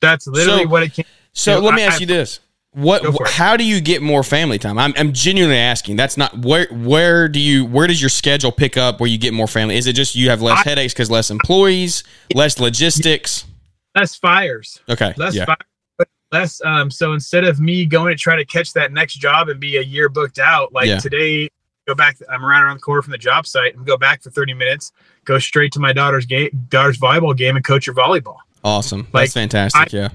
That's 0.00 0.26
literally 0.28 0.62
So- 0.62 0.68
what 0.68 0.82
it 0.84 0.92
came. 0.94 1.04
So 1.32 1.54
You 1.56 1.60
know, 1.60 1.66
let 1.66 1.74
me 1.74 1.82
I- 1.82 1.86
ask 1.86 1.96
I- 1.96 2.00
you 2.00 2.06
this: 2.06 2.40
what? 2.72 3.02
Go 3.02 3.10
for 3.12 3.26
it. 3.26 3.32
How 3.32 3.56
do 3.56 3.64
you 3.64 3.80
get 3.80 4.00
more 4.02 4.22
family 4.22 4.58
time? 4.58 4.78
I'm, 4.78 4.92
I'm 4.96 5.12
genuinely 5.12 5.56
asking. 5.58 5.96
That's 5.96 6.16
not 6.16 6.38
where. 6.38 6.66
Where 6.70 7.28
do 7.28 7.40
you? 7.40 7.64
Where 7.64 7.86
does 7.88 8.00
your 8.00 8.08
schedule 8.10 8.52
pick 8.52 8.76
up 8.76 9.00
where 9.00 9.08
you 9.08 9.18
get 9.18 9.34
more 9.34 9.48
family? 9.48 9.76
Is 9.76 9.86
it 9.88 9.94
just 9.94 10.14
you 10.14 10.30
have 10.30 10.40
less 10.42 10.58
I- 10.64 10.68
headaches 10.68 10.92
because 10.94 11.10
less 11.10 11.30
employees, 11.30 12.04
less 12.34 12.58
logistics? 12.60 13.44
Less 13.94 14.14
fires. 14.14 14.80
Okay, 14.88 15.12
less 15.16 15.34
yeah, 15.34 15.44
fire, 15.46 15.56
but 15.96 16.08
less 16.32 16.60
um 16.64 16.90
so 16.90 17.12
instead 17.14 17.44
of 17.44 17.58
me 17.60 17.84
going 17.86 18.14
to 18.14 18.20
try 18.20 18.36
to 18.36 18.44
catch 18.44 18.72
that 18.74 18.92
next 18.92 19.14
job 19.14 19.48
and 19.48 19.58
be 19.58 19.76
a 19.78 19.82
year 19.82 20.08
booked 20.08 20.38
out 20.38 20.72
like 20.72 20.86
Yeah. 20.86 20.98
today 20.98 21.48
go 21.86 21.94
back 21.94 22.18
i'm 22.30 22.44
right 22.44 22.60
around 22.60 22.76
the 22.76 22.80
corner 22.82 23.00
from 23.00 23.12
the 23.12 23.18
job 23.18 23.46
site 23.46 23.74
and 23.74 23.86
go 23.86 23.96
back 23.96 24.22
for 24.22 24.30
30 24.30 24.52
minutes 24.52 24.92
go 25.24 25.38
straight 25.38 25.72
to 25.72 25.80
my 25.80 25.92
daughter's 25.94 26.26
game 26.26 26.50
daughter's 26.68 26.98
volleyball 26.98 27.34
game 27.34 27.56
and 27.56 27.64
coach 27.64 27.86
her 27.86 27.94
volleyball 27.94 28.36
awesome. 28.62 29.00
like, 29.14 29.22
That's 29.24 29.32
fantastic. 29.32 29.90
yeah, 29.92 30.10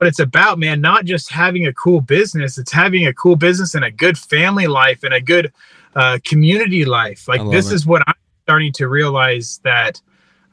but 0.00 0.08
it's 0.08 0.18
about 0.18 0.58
man 0.58 0.80
not 0.80 1.04
just 1.04 1.30
having 1.30 1.66
a 1.68 1.72
cool 1.74 2.00
business 2.00 2.58
it's 2.58 2.72
having 2.72 3.06
a 3.06 3.14
cool 3.14 3.36
business 3.36 3.76
and 3.76 3.84
a 3.84 3.90
good 3.90 4.18
family 4.18 4.66
life 4.66 5.04
and 5.04 5.14
a 5.14 5.20
good 5.20 5.52
uh, 5.94 6.18
community 6.24 6.84
life 6.84 7.28
like 7.28 7.40
this 7.52 7.70
it. 7.70 7.74
is 7.74 7.86
what 7.86 8.02
i'm 8.08 8.14
starting 8.42 8.72
to 8.72 8.88
realize 8.88 9.60
that 9.62 10.02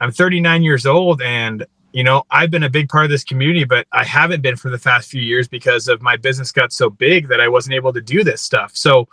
i'm 0.02 0.12
39 0.12 0.62
years 0.62 0.86
old 0.86 1.20
and 1.24 1.66
you 1.98 2.04
know 2.04 2.24
i've 2.30 2.52
been 2.52 2.62
a 2.62 2.70
big 2.70 2.88
part 2.90 3.06
of 3.06 3.10
this 3.10 3.24
community 3.24 3.64
but 3.64 3.88
i 3.92 4.04
haven't 4.04 4.42
been 4.42 4.56
for 4.56 4.70
the 4.70 4.78
past 4.78 5.10
few 5.10 5.22
years 5.22 5.48
because 5.48 5.88
of 5.88 6.00
my 6.00 6.16
business 6.16 6.52
got 6.52 6.72
so 6.72 6.92
big 6.92 7.28
that 7.28 7.42
i 7.42 7.48
wasn't 7.48 7.74
able 7.74 7.92
to 7.92 8.02
do 8.02 8.24
this 8.24 8.40
stuff. 8.40 8.72
So 8.76 9.08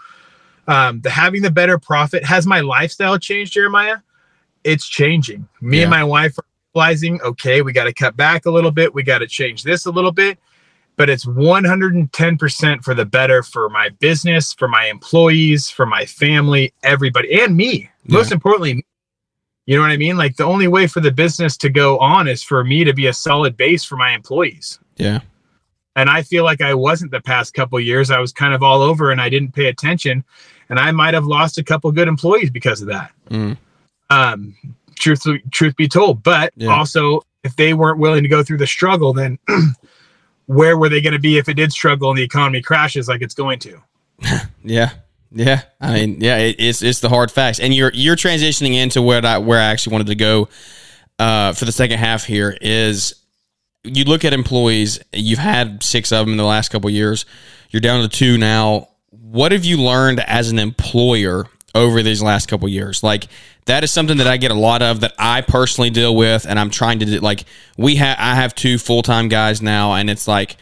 um 0.68 1.00
the 1.00 1.08
having 1.08 1.40
the 1.40 1.50
better 1.50 1.78
profit 1.78 2.22
has 2.24 2.46
my 2.46 2.60
lifestyle 2.60 3.18
changed 3.18 3.54
jeremiah? 3.54 3.98
It's 4.64 4.86
changing. 4.86 5.48
Me 5.60 5.82
and 5.82 5.90
my 5.90 6.04
wife 6.04 6.38
are 6.38 6.44
realizing 6.74 7.22
okay 7.22 7.62
we 7.62 7.72
got 7.72 7.84
to 7.84 7.94
cut 7.94 8.18
back 8.18 8.44
a 8.44 8.50
little 8.50 8.70
bit 8.70 8.92
we 8.94 9.02
got 9.02 9.20
to 9.20 9.26
change 9.26 9.62
this 9.62 9.86
a 9.86 9.90
little 9.90 10.12
bit 10.12 10.38
but 10.96 11.08
it's 11.10 11.24
110% 11.24 12.84
for 12.84 12.94
the 12.94 13.04
better 13.04 13.42
for 13.42 13.68
my 13.70 13.88
business 13.98 14.52
for 14.52 14.68
my 14.68 14.86
employees 14.86 15.70
for 15.70 15.86
my 15.86 16.04
family 16.04 16.72
everybody 16.82 17.40
and 17.40 17.56
me. 17.56 17.88
Most 18.06 18.30
importantly 18.30 18.84
you 19.66 19.76
know 19.76 19.82
what 19.82 19.90
i 19.90 19.96
mean? 19.96 20.16
Like 20.16 20.36
the 20.36 20.44
only 20.44 20.68
way 20.68 20.86
for 20.86 21.00
the 21.00 21.10
business 21.10 21.56
to 21.58 21.68
go 21.70 21.98
on 21.98 22.28
is 22.28 22.42
for 22.42 22.62
me 22.64 22.84
to 22.84 22.92
be 22.92 23.06
a 23.06 23.12
solid 23.12 23.56
base 23.56 23.84
for 23.84 23.96
my 23.96 24.12
employees. 24.14 24.78
Yeah, 24.96 25.20
and 25.96 26.08
i 26.10 26.22
feel 26.22 26.44
like 26.44 26.60
i 26.60 26.74
wasn't 26.74 27.10
the 27.10 27.20
past 27.20 27.54
couple 27.54 27.78
years. 27.80 28.10
I 28.10 28.18
was 28.20 28.32
kind 28.32 28.54
of 28.54 28.62
all 28.62 28.82
over 28.82 29.10
and 29.10 29.20
i 29.20 29.28
didn't 29.28 29.52
pay 29.52 29.66
attention. 29.66 30.24
And 30.68 30.78
i 30.78 30.90
might 30.90 31.14
have 31.14 31.24
lost 31.26 31.58
a 31.58 31.64
couple 31.64 31.90
good 31.92 32.08
employees 32.08 32.50
because 32.50 32.80
of 32.82 32.88
that. 32.88 33.12
Mm. 33.30 33.56
um 34.10 34.54
truth 34.96 35.22
truth 35.50 35.76
be 35.76 35.88
told. 35.88 36.22
But 36.22 36.52
Yeah. 36.56 36.68
also 36.74 37.22
if 37.42 37.56
they 37.56 37.74
weren't 37.74 37.98
willing 37.98 38.22
to 38.22 38.28
go 38.28 38.42
through 38.42 38.58
the 38.58 38.66
struggle 38.66 39.12
then 39.12 39.38
where 40.46 40.76
were 40.78 40.88
they 40.88 41.00
going 41.00 41.12
to 41.14 41.18
be 41.18 41.38
if 41.38 41.48
it 41.48 41.54
did 41.54 41.72
struggle 41.72 42.10
and 42.10 42.18
the 42.18 42.22
economy 42.22 42.60
crashes 42.60 43.08
like 43.08 43.22
it's 43.22 43.34
going 43.34 43.58
to? 43.60 43.82
Yeah, 44.66 44.90
yeah. 45.34 45.62
I 45.80 45.94
mean, 45.94 46.20
yeah, 46.20 46.38
it, 46.38 46.56
it's 46.58 46.82
it's 46.82 47.00
the 47.00 47.08
hard 47.08 47.30
facts, 47.30 47.60
and 47.60 47.74
you're 47.74 47.90
you're 47.92 48.16
transitioning 48.16 48.74
into 48.74 49.02
where 49.02 49.24
I 49.24 49.38
where 49.38 49.60
I 49.60 49.64
actually 49.64 49.92
wanted 49.92 50.06
to 50.08 50.14
go 50.14 50.48
uh, 51.18 51.52
for 51.52 51.64
the 51.64 51.72
second 51.72 51.98
half 51.98 52.24
here 52.24 52.56
is 52.60 53.14
you 53.82 54.04
look 54.04 54.24
at 54.24 54.32
employees. 54.32 55.00
You've 55.12 55.38
had 55.38 55.82
six 55.82 56.12
of 56.12 56.26
them 56.26 56.32
in 56.32 56.38
the 56.38 56.44
last 56.44 56.70
couple 56.70 56.88
years. 56.88 57.26
You're 57.70 57.80
down 57.80 58.02
to 58.02 58.08
two 58.08 58.38
now. 58.38 58.88
What 59.10 59.52
have 59.52 59.64
you 59.64 59.78
learned 59.78 60.20
as 60.20 60.50
an 60.50 60.58
employer 60.58 61.46
over 61.74 62.02
these 62.02 62.22
last 62.22 62.46
couple 62.48 62.68
years. 62.68 63.02
Like 63.02 63.26
that 63.66 63.84
is 63.84 63.90
something 63.90 64.18
that 64.18 64.26
I 64.26 64.36
get 64.36 64.50
a 64.50 64.54
lot 64.54 64.82
of 64.82 65.00
that 65.00 65.14
I 65.18 65.40
personally 65.40 65.90
deal 65.90 66.14
with, 66.14 66.46
and 66.46 66.58
I'm 66.58 66.70
trying 66.70 67.00
to 67.00 67.06
do. 67.06 67.18
Like 67.18 67.44
we 67.76 67.96
have, 67.96 68.16
I 68.18 68.34
have 68.36 68.54
two 68.54 68.78
full 68.78 69.02
time 69.02 69.28
guys 69.28 69.60
now, 69.60 69.94
and 69.94 70.08
it's 70.08 70.28
like 70.28 70.56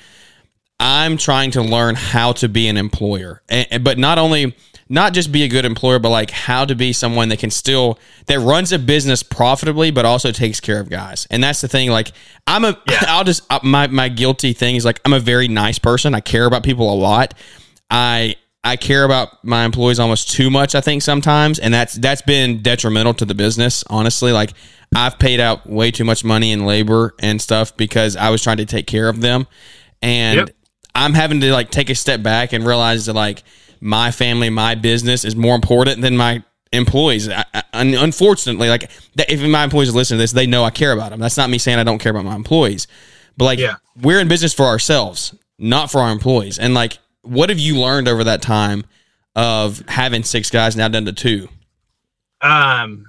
I'm 0.83 1.17
trying 1.17 1.53
to 1.53 1.63
learn 1.63 1.95
how 1.95 2.33
to 2.33 2.49
be 2.49 2.67
an 2.67 2.77
employer, 2.77 3.41
and, 3.49 3.85
but 3.85 3.99
not 3.99 4.19
only 4.19 4.55
not 4.89 5.15
just 5.15 5.31
be 5.31 5.45
a 5.45 5.49
good 5.49 5.65
employer, 5.65 6.01
but 6.01 6.11
like 6.11 6.31
how 6.31 6.65
to 6.65 6.75
be 6.75 6.93
someone 6.93 7.29
that 7.29 7.39
can 7.39 7.51
still 7.51 8.01
that 8.27 8.41
runs 8.41 8.73
a 8.73 8.79
business 8.81 9.23
profitably, 9.23 9.93
but 9.93 10.05
also 10.05 10.33
takes 10.33 10.59
care 10.61 10.81
of 10.81 10.91
guys. 10.91 11.27
And 11.31 11.43
that's 11.43 11.61
the 11.61 11.69
thing. 11.69 11.89
Like 11.91 12.11
I'm 12.49 12.65
a, 12.65 12.77
Yeah. 12.91 12.99
I'll 13.09 13.25
just 13.25 13.43
uh, 13.51 13.61
my 13.63 13.87
my 13.87 14.09
guilty 14.09 14.53
thing 14.53 14.75
is 14.75 14.85
like 14.85 15.01
I'm 15.05 15.13
a 15.13 15.21
very 15.21 15.47
nice 15.47 15.79
person. 15.79 16.15
I 16.17 16.21
care 16.21 16.47
about 16.47 16.65
people 16.65 16.93
a 16.93 16.97
lot. 16.97 17.35
I 17.89 18.35
I 18.65 18.77
care 18.77 19.05
about 19.05 19.43
my 19.45 19.65
employees 19.65 20.01
almost 20.01 20.33
too 20.33 20.51
much. 20.51 20.75
I 20.75 20.81
think 20.81 21.03
sometimes, 21.03 21.61
and 21.61 21.73
that's 21.73 21.95
that's 21.95 22.23
been 22.23 22.61
detrimental 22.61 23.15
to 23.15 23.25
the 23.25 23.35
business. 23.35 23.85
Honestly, 23.89 24.33
like 24.33 24.53
I've 24.97 25.19
paid 25.19 25.39
out 25.39 25.67
way 25.67 25.93
too 25.93 26.05
much 26.05 26.25
money 26.25 26.51
in 26.51 26.67
labor 26.67 27.15
and 27.21 27.41
stuff 27.41 27.77
because 27.77 28.17
I 28.17 28.31
was 28.31 28.43
trying 28.43 28.59
to 28.59 28.67
take 28.67 28.89
care 28.89 29.09
of 29.09 29.21
them, 29.21 29.47
and 30.03 30.39
Yep. 30.39 30.51
I'm 30.95 31.15
having 31.15 31.41
to 31.41 31.53
like 31.53 31.71
take 31.71 31.91
a 31.91 31.95
step 31.95 32.23
back 32.23 32.53
and 32.53 32.67
realize 32.67 33.07
that 33.07 33.15
like 33.15 33.43
my 33.81 34.11
family, 34.11 34.51
my 34.51 34.75
business 34.75 35.25
is 35.25 35.35
more 35.35 35.55
important 35.55 36.03
than 36.03 36.17
my 36.17 36.43
employees. 36.73 37.29
I, 37.29 37.45
I, 37.55 37.63
unfortunately, 37.73 38.69
like 38.69 38.91
that, 39.17 39.31
if 39.31 39.43
my 39.43 39.65
employees 39.65 39.95
listen 39.95 40.17
to 40.17 40.23
this, 40.23 40.33
they 40.33 40.47
know 40.47 40.65
I 40.65 40.71
care 40.71 40.93
about 40.93 41.11
them. 41.11 41.21
That's 41.21 41.37
not 41.37 41.51
me 41.51 41.59
saying 41.59 41.79
I 41.79 41.85
don't 41.85 41.99
care 41.99 42.11
about 42.11 42.25
my 42.25 42.35
employees, 42.37 42.87
but 43.37 43.45
like 43.47 43.59
Yeah. 43.59 43.77
we're 44.01 44.21
in 44.21 44.29
business 44.29 44.53
for 44.55 44.65
ourselves, 44.67 45.35
not 45.59 45.91
for 45.91 46.01
our 46.01 46.11
employees. 46.13 46.59
And 46.59 46.75
like, 46.75 46.99
what 47.23 47.49
have 47.51 47.59
you 47.59 47.79
learned 47.79 48.09
over 48.09 48.25
that 48.25 48.43
time 48.43 48.85
of 49.35 49.83
having 49.89 50.23
six 50.25 50.51
guys 50.51 50.77
now 50.77 50.89
down 50.89 51.05
to 51.07 51.13
two? 51.13 51.49
Um, 52.41 53.07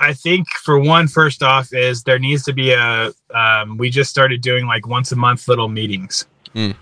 I 0.00 0.14
think 0.14 0.48
for 0.48 0.78
one, 0.78 1.08
first 1.08 1.42
off, 1.42 1.72
is 1.72 2.02
there 2.04 2.18
needs 2.18 2.42
to 2.44 2.52
be 2.52 2.72
a. 2.72 3.12
Um, 3.34 3.76
we 3.76 3.90
just 3.90 4.10
started 4.10 4.40
doing 4.40 4.66
like 4.66 4.86
once 4.86 5.12
a 5.12 5.16
month 5.16 5.46
little 5.48 5.68
meetings, 5.68 6.26
Mm. 6.54 6.74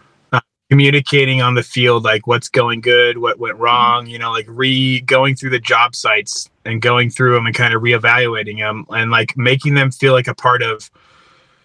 Communicating 0.73 1.43
on 1.43 1.55
the 1.55 1.63
field, 1.63 2.03
like 2.03 2.27
what's 2.27 2.49
going 2.49 2.81
good, 2.81 3.19
what 3.19 3.39
went 3.39 3.57
mm-hmm. 3.57 3.65
wrong. 3.65 4.07
You 4.07 4.19
know, 4.19 4.33
like 4.33 4.47
re 4.49 5.03
going 5.03 5.37
through 5.37 5.51
the 5.51 5.59
job 5.59 5.95
sites 5.95 6.49
and 6.65 6.81
going 6.81 7.11
through 7.11 7.35
them 7.35 7.45
and 7.45 7.55
kind 7.55 7.75
of 7.75 7.83
reevaluating 7.83 8.57
them 8.57 8.87
and 8.89 9.11
like 9.11 9.37
making 9.37 9.75
them 9.75 9.91
feel 9.91 10.15
like 10.15 10.29
a 10.29 10.35
part 10.35 10.63
of 10.63 10.91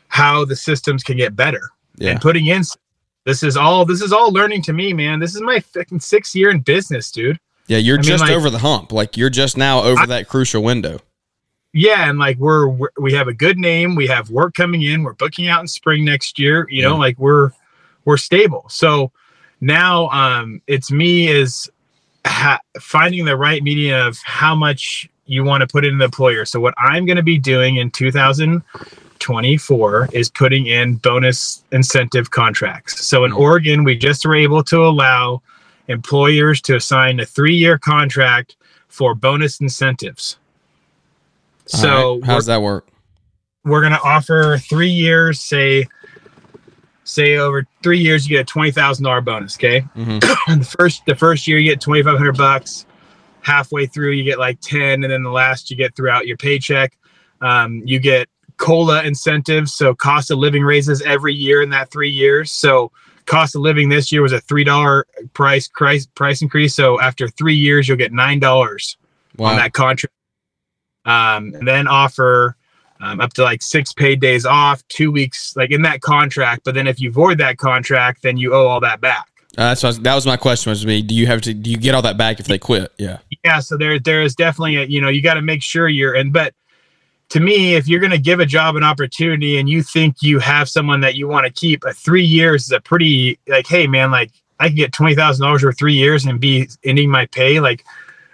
how 0.09 0.43
the 0.43 0.57
systems 0.57 1.03
can 1.03 1.15
get 1.15 1.37
better 1.37 1.69
Yeah. 1.95 2.11
and 2.11 2.21
putting 2.21 2.47
in. 2.47 2.63
This 3.23 3.43
is 3.43 3.55
all. 3.55 3.85
This 3.85 4.01
is 4.01 4.11
all 4.11 4.33
learning 4.33 4.61
to 4.63 4.73
me, 4.73 4.91
man. 4.91 5.19
This 5.21 5.35
is 5.35 5.41
my 5.41 5.61
fucking 5.61 6.01
sixth 6.01 6.35
year 6.35 6.49
in 6.49 6.59
business, 6.59 7.09
dude. 7.09 7.39
Yeah, 7.67 7.77
you're 7.77 7.95
I 7.95 8.01
mean, 8.01 8.09
just 8.09 8.23
like- 8.23 8.33
over 8.33 8.49
the 8.49 8.59
hump. 8.59 8.91
Like 8.91 9.15
you're 9.15 9.29
just 9.29 9.55
now 9.55 9.83
over 9.83 10.01
I- 10.01 10.05
that 10.07 10.27
crucial 10.27 10.61
window. 10.63 10.99
yeah 11.73 12.09
and 12.09 12.19
like 12.19 12.37
we're, 12.39 12.67
we're 12.67 12.89
we 12.99 13.13
have 13.13 13.27
a 13.27 13.33
good 13.33 13.57
name 13.57 13.93
we 13.95 14.07
have 14.07 14.29
work 14.29 14.53
coming 14.53 14.81
in 14.81 15.03
we're 15.03 15.13
booking 15.13 15.47
out 15.49 15.61
in 15.61 15.67
spring 15.67 16.05
next 16.05 16.39
year 16.39 16.65
you 16.69 16.81
know 16.81 16.95
like 16.95 17.19
we're 17.19 17.51
we're 18.07 18.15
stable 18.17 18.65
so 18.69 19.11
now 19.59 20.07
um 20.09 20.61
it's 20.65 20.89
me 20.89 21.27
is 21.27 21.69
ha- 22.25 22.61
finding 22.79 23.25
the 23.25 23.35
right 23.35 23.61
median 23.63 23.99
of 24.07 24.17
how 24.23 24.55
much 24.55 25.09
you 25.25 25.43
want 25.43 25.59
to 25.59 25.67
put 25.67 25.83
in 25.83 25.97
the 25.97 26.05
employer 26.05 26.45
so 26.45 26.57
what 26.57 26.73
i'm 26.77 27.05
going 27.05 27.17
to 27.17 27.21
be 27.23 27.37
doing 27.37 27.75
in 27.75 27.91
2024 27.91 30.09
is 30.13 30.29
putting 30.29 30.67
in 30.67 30.95
bonus 30.95 31.65
incentive 31.73 32.31
contracts 32.31 33.05
so 33.05 33.25
in 33.25 33.31
Mhm. 33.33 33.39
oregon 33.39 33.83
we 33.83 33.93
just 33.97 34.25
were 34.25 34.35
able 34.35 34.63
to 34.63 34.85
allow 34.85 35.41
employers 35.89 36.61
to 36.61 36.77
assign 36.77 37.19
a 37.19 37.25
three-year 37.25 37.77
contract 37.77 38.55
for 38.87 39.13
bonus 39.13 39.59
incentives 39.59 40.37
so 41.65 41.89
right. 41.89 42.05
we're- 42.21 42.25
how's 42.25 42.45
that 42.45 42.61
work? 42.61 42.87
we're 43.65 43.81
going 43.81 43.91
to 43.91 44.01
offer 44.01 44.57
three 44.59 44.87
years 44.89 45.41
say 45.41 45.85
say 47.07 47.37
over 47.37 47.65
three 47.81 47.99
years 47.99 48.27
you 48.27 48.37
get 48.37 48.49
a 48.49 48.53
$20000 48.53 49.23
bonus 49.23 49.55
okay? 49.57 49.79
Hmm 49.79 50.19
the 50.59 50.75
first 50.77 51.05
the 51.05 51.15
first 51.15 51.47
year 51.47 51.57
you 51.57 51.69
get 51.69 51.81
2500 51.81 52.37
bucks. 52.37 52.85
Halfway 53.41 53.85
through 53.85 54.11
you 54.11 54.23
get 54.23 54.39
like 54.39 54.59
10 54.61 55.03
and 55.03 55.11
then 55.11 55.23
the 55.23 55.31
last 55.31 55.71
you 55.71 55.77
get 55.77 55.95
throughout 55.95 56.27
your 56.27 56.35
paycheck. 56.37 56.97
Um, 57.41 57.81
you 57.85 57.99
get 57.99 58.27
cola 58.57 59.03
incentives 59.03 59.71
so 59.73 59.93
cost 59.93 60.31
of 60.31 60.39
living 60.39 60.63
raises 60.63 61.01
every 61.03 61.33
year 61.33 61.61
in 61.61 61.69
that 61.69 61.89
three 61.91 62.09
years. 62.09 62.51
So 62.51 62.91
cost 63.25 63.55
of 63.55 63.61
living 63.61 63.87
this 63.89 64.11
year 64.11 64.21
was 64.21 64.33
a 64.33 64.41
three 64.41 64.63
dollar 64.65 65.05
price 65.33 65.69
price 65.69 66.05
price 66.07 66.41
increase. 66.41 66.75
So 66.75 66.99
after 66.99 67.27
three 67.29 67.55
years 67.55 67.87
you'll 67.87 67.97
get 67.97 68.11
nine 68.11 68.39
dollars 68.39 68.97
Wow. 69.37 69.51
on 69.51 69.57
that 69.57 69.71
contract. 69.73 70.13
Um, 71.05 71.53
and 71.55 71.65
then 71.67 71.87
offer 71.87 72.56
um, 72.99 73.19
up 73.21 73.33
to 73.33 73.43
like 73.43 73.61
six 73.61 73.93
paid 73.93 74.19
days 74.19 74.45
off, 74.45 74.87
two 74.87 75.11
weeks 75.11 75.55
like 75.55 75.71
in 75.71 75.81
that 75.83 76.01
contract. 76.01 76.63
But 76.63 76.75
then 76.75 76.87
if 76.87 76.99
you 76.99 77.11
void 77.11 77.37
that 77.39 77.57
contract, 77.57 78.23
then 78.23 78.37
you 78.37 78.53
owe 78.53 78.67
all 78.67 78.79
that 78.81 79.01
back. 79.01 79.27
Uh, 79.57 79.73
that's 79.73 79.81
that 79.99 80.15
was 80.15 80.25
my 80.25 80.37
question. 80.37 80.69
Was 80.69 80.85
me? 80.85 81.01
Do 81.01 81.15
you 81.15 81.25
have 81.25 81.41
to? 81.41 81.53
Do 81.53 81.71
you 81.71 81.77
get 81.77 81.95
all 81.95 82.03
that 82.03 82.17
back 82.17 82.39
if 82.39 82.45
they 82.45 82.59
quit? 82.59 82.91
Yeah. 82.97 83.17
Yeah, 83.43 83.59
so 83.59 83.75
there 83.75 83.97
there 83.97 84.21
is 84.21 84.35
definitely 84.35 84.75
a 84.75 84.83
you 84.83 85.01
know 85.01 85.09
you 85.09 85.21
got 85.21 85.33
to 85.33 85.41
make 85.41 85.63
sure 85.63 85.89
you're 85.89 86.13
in. 86.13 86.31
But 86.31 86.53
to 87.29 87.39
me, 87.39 87.75
if 87.75 87.87
you're 87.87 87.99
going 87.99 88.11
to 88.11 88.19
give 88.19 88.39
a 88.39 88.45
job 88.45 88.75
an 88.75 88.83
opportunity 88.83 89.57
and 89.57 89.67
you 89.67 89.81
think 89.81 90.21
you 90.21 90.39
have 90.39 90.69
someone 90.69 91.01
that 91.01 91.15
you 91.15 91.27
want 91.27 91.45
to 91.47 91.51
keep, 91.51 91.83
a 91.85 91.93
three 91.93 92.23
years 92.23 92.65
is 92.65 92.71
a 92.71 92.79
pretty 92.79 93.39
like 93.47 93.65
hey 93.67 93.87
man 93.87 94.11
like 94.11 94.31
I 94.59 94.67
can 94.67 94.75
get 94.75 94.91
twenty 94.91 95.15
thousand 95.15 95.43
dollars 95.43 95.63
over 95.63 95.73
three 95.73 95.95
years 95.95 96.25
and 96.25 96.39
be 96.39 96.69
ending 96.83 97.09
my 97.09 97.25
pay 97.25 97.59
like 97.59 97.83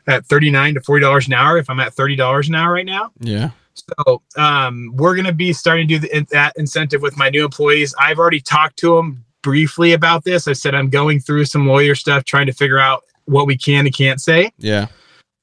at 0.08 0.26
thirty 0.26 0.52
nine 0.52 0.74
to 0.74 0.82
forty 0.82 1.04
dollars 1.04 1.28
an 1.28 1.34
hour 1.34 1.58
if 1.58 1.70
I'm 1.70 1.80
at 1.80 1.94
thirty 1.94 2.18
dollars 2.18 2.50
an 2.50 2.56
hour 2.56 2.74
right 2.74 2.86
now. 2.86 3.12
Yeah. 3.22 3.52
So 3.76 4.22
um, 4.38 4.92
we're 4.96 5.16
going 5.16 5.26
to 5.26 5.34
be 5.34 5.54
starting 5.54 5.88
to 5.88 6.00
do 6.00 6.08
the, 6.08 6.28
that 6.32 6.54
incentive 6.58 7.02
with 7.02 7.18
my 7.18 7.30
new 7.30 7.44
employees. 7.44 7.94
I've 8.00 8.20
already 8.20 8.40
talked 8.40 8.78
to 8.80 8.96
them 8.96 9.26
briefly 9.42 9.94
about 9.94 10.24
this. 10.24 10.48
I 10.48 10.54
said 10.54 10.76
I'm 10.76 10.90
going 10.90 11.20
through 11.20 11.46
some 11.46 11.68
lawyer 11.68 11.96
stuff, 11.96 12.24
trying 12.24 12.46
to 12.48 12.54
figure 12.54 12.80
out 12.80 13.04
what 13.26 13.48
we 13.48 13.58
can 13.58 13.86
and 13.86 13.96
can't 13.96 14.22
say. 14.22 14.52
Yeah. 14.58 14.88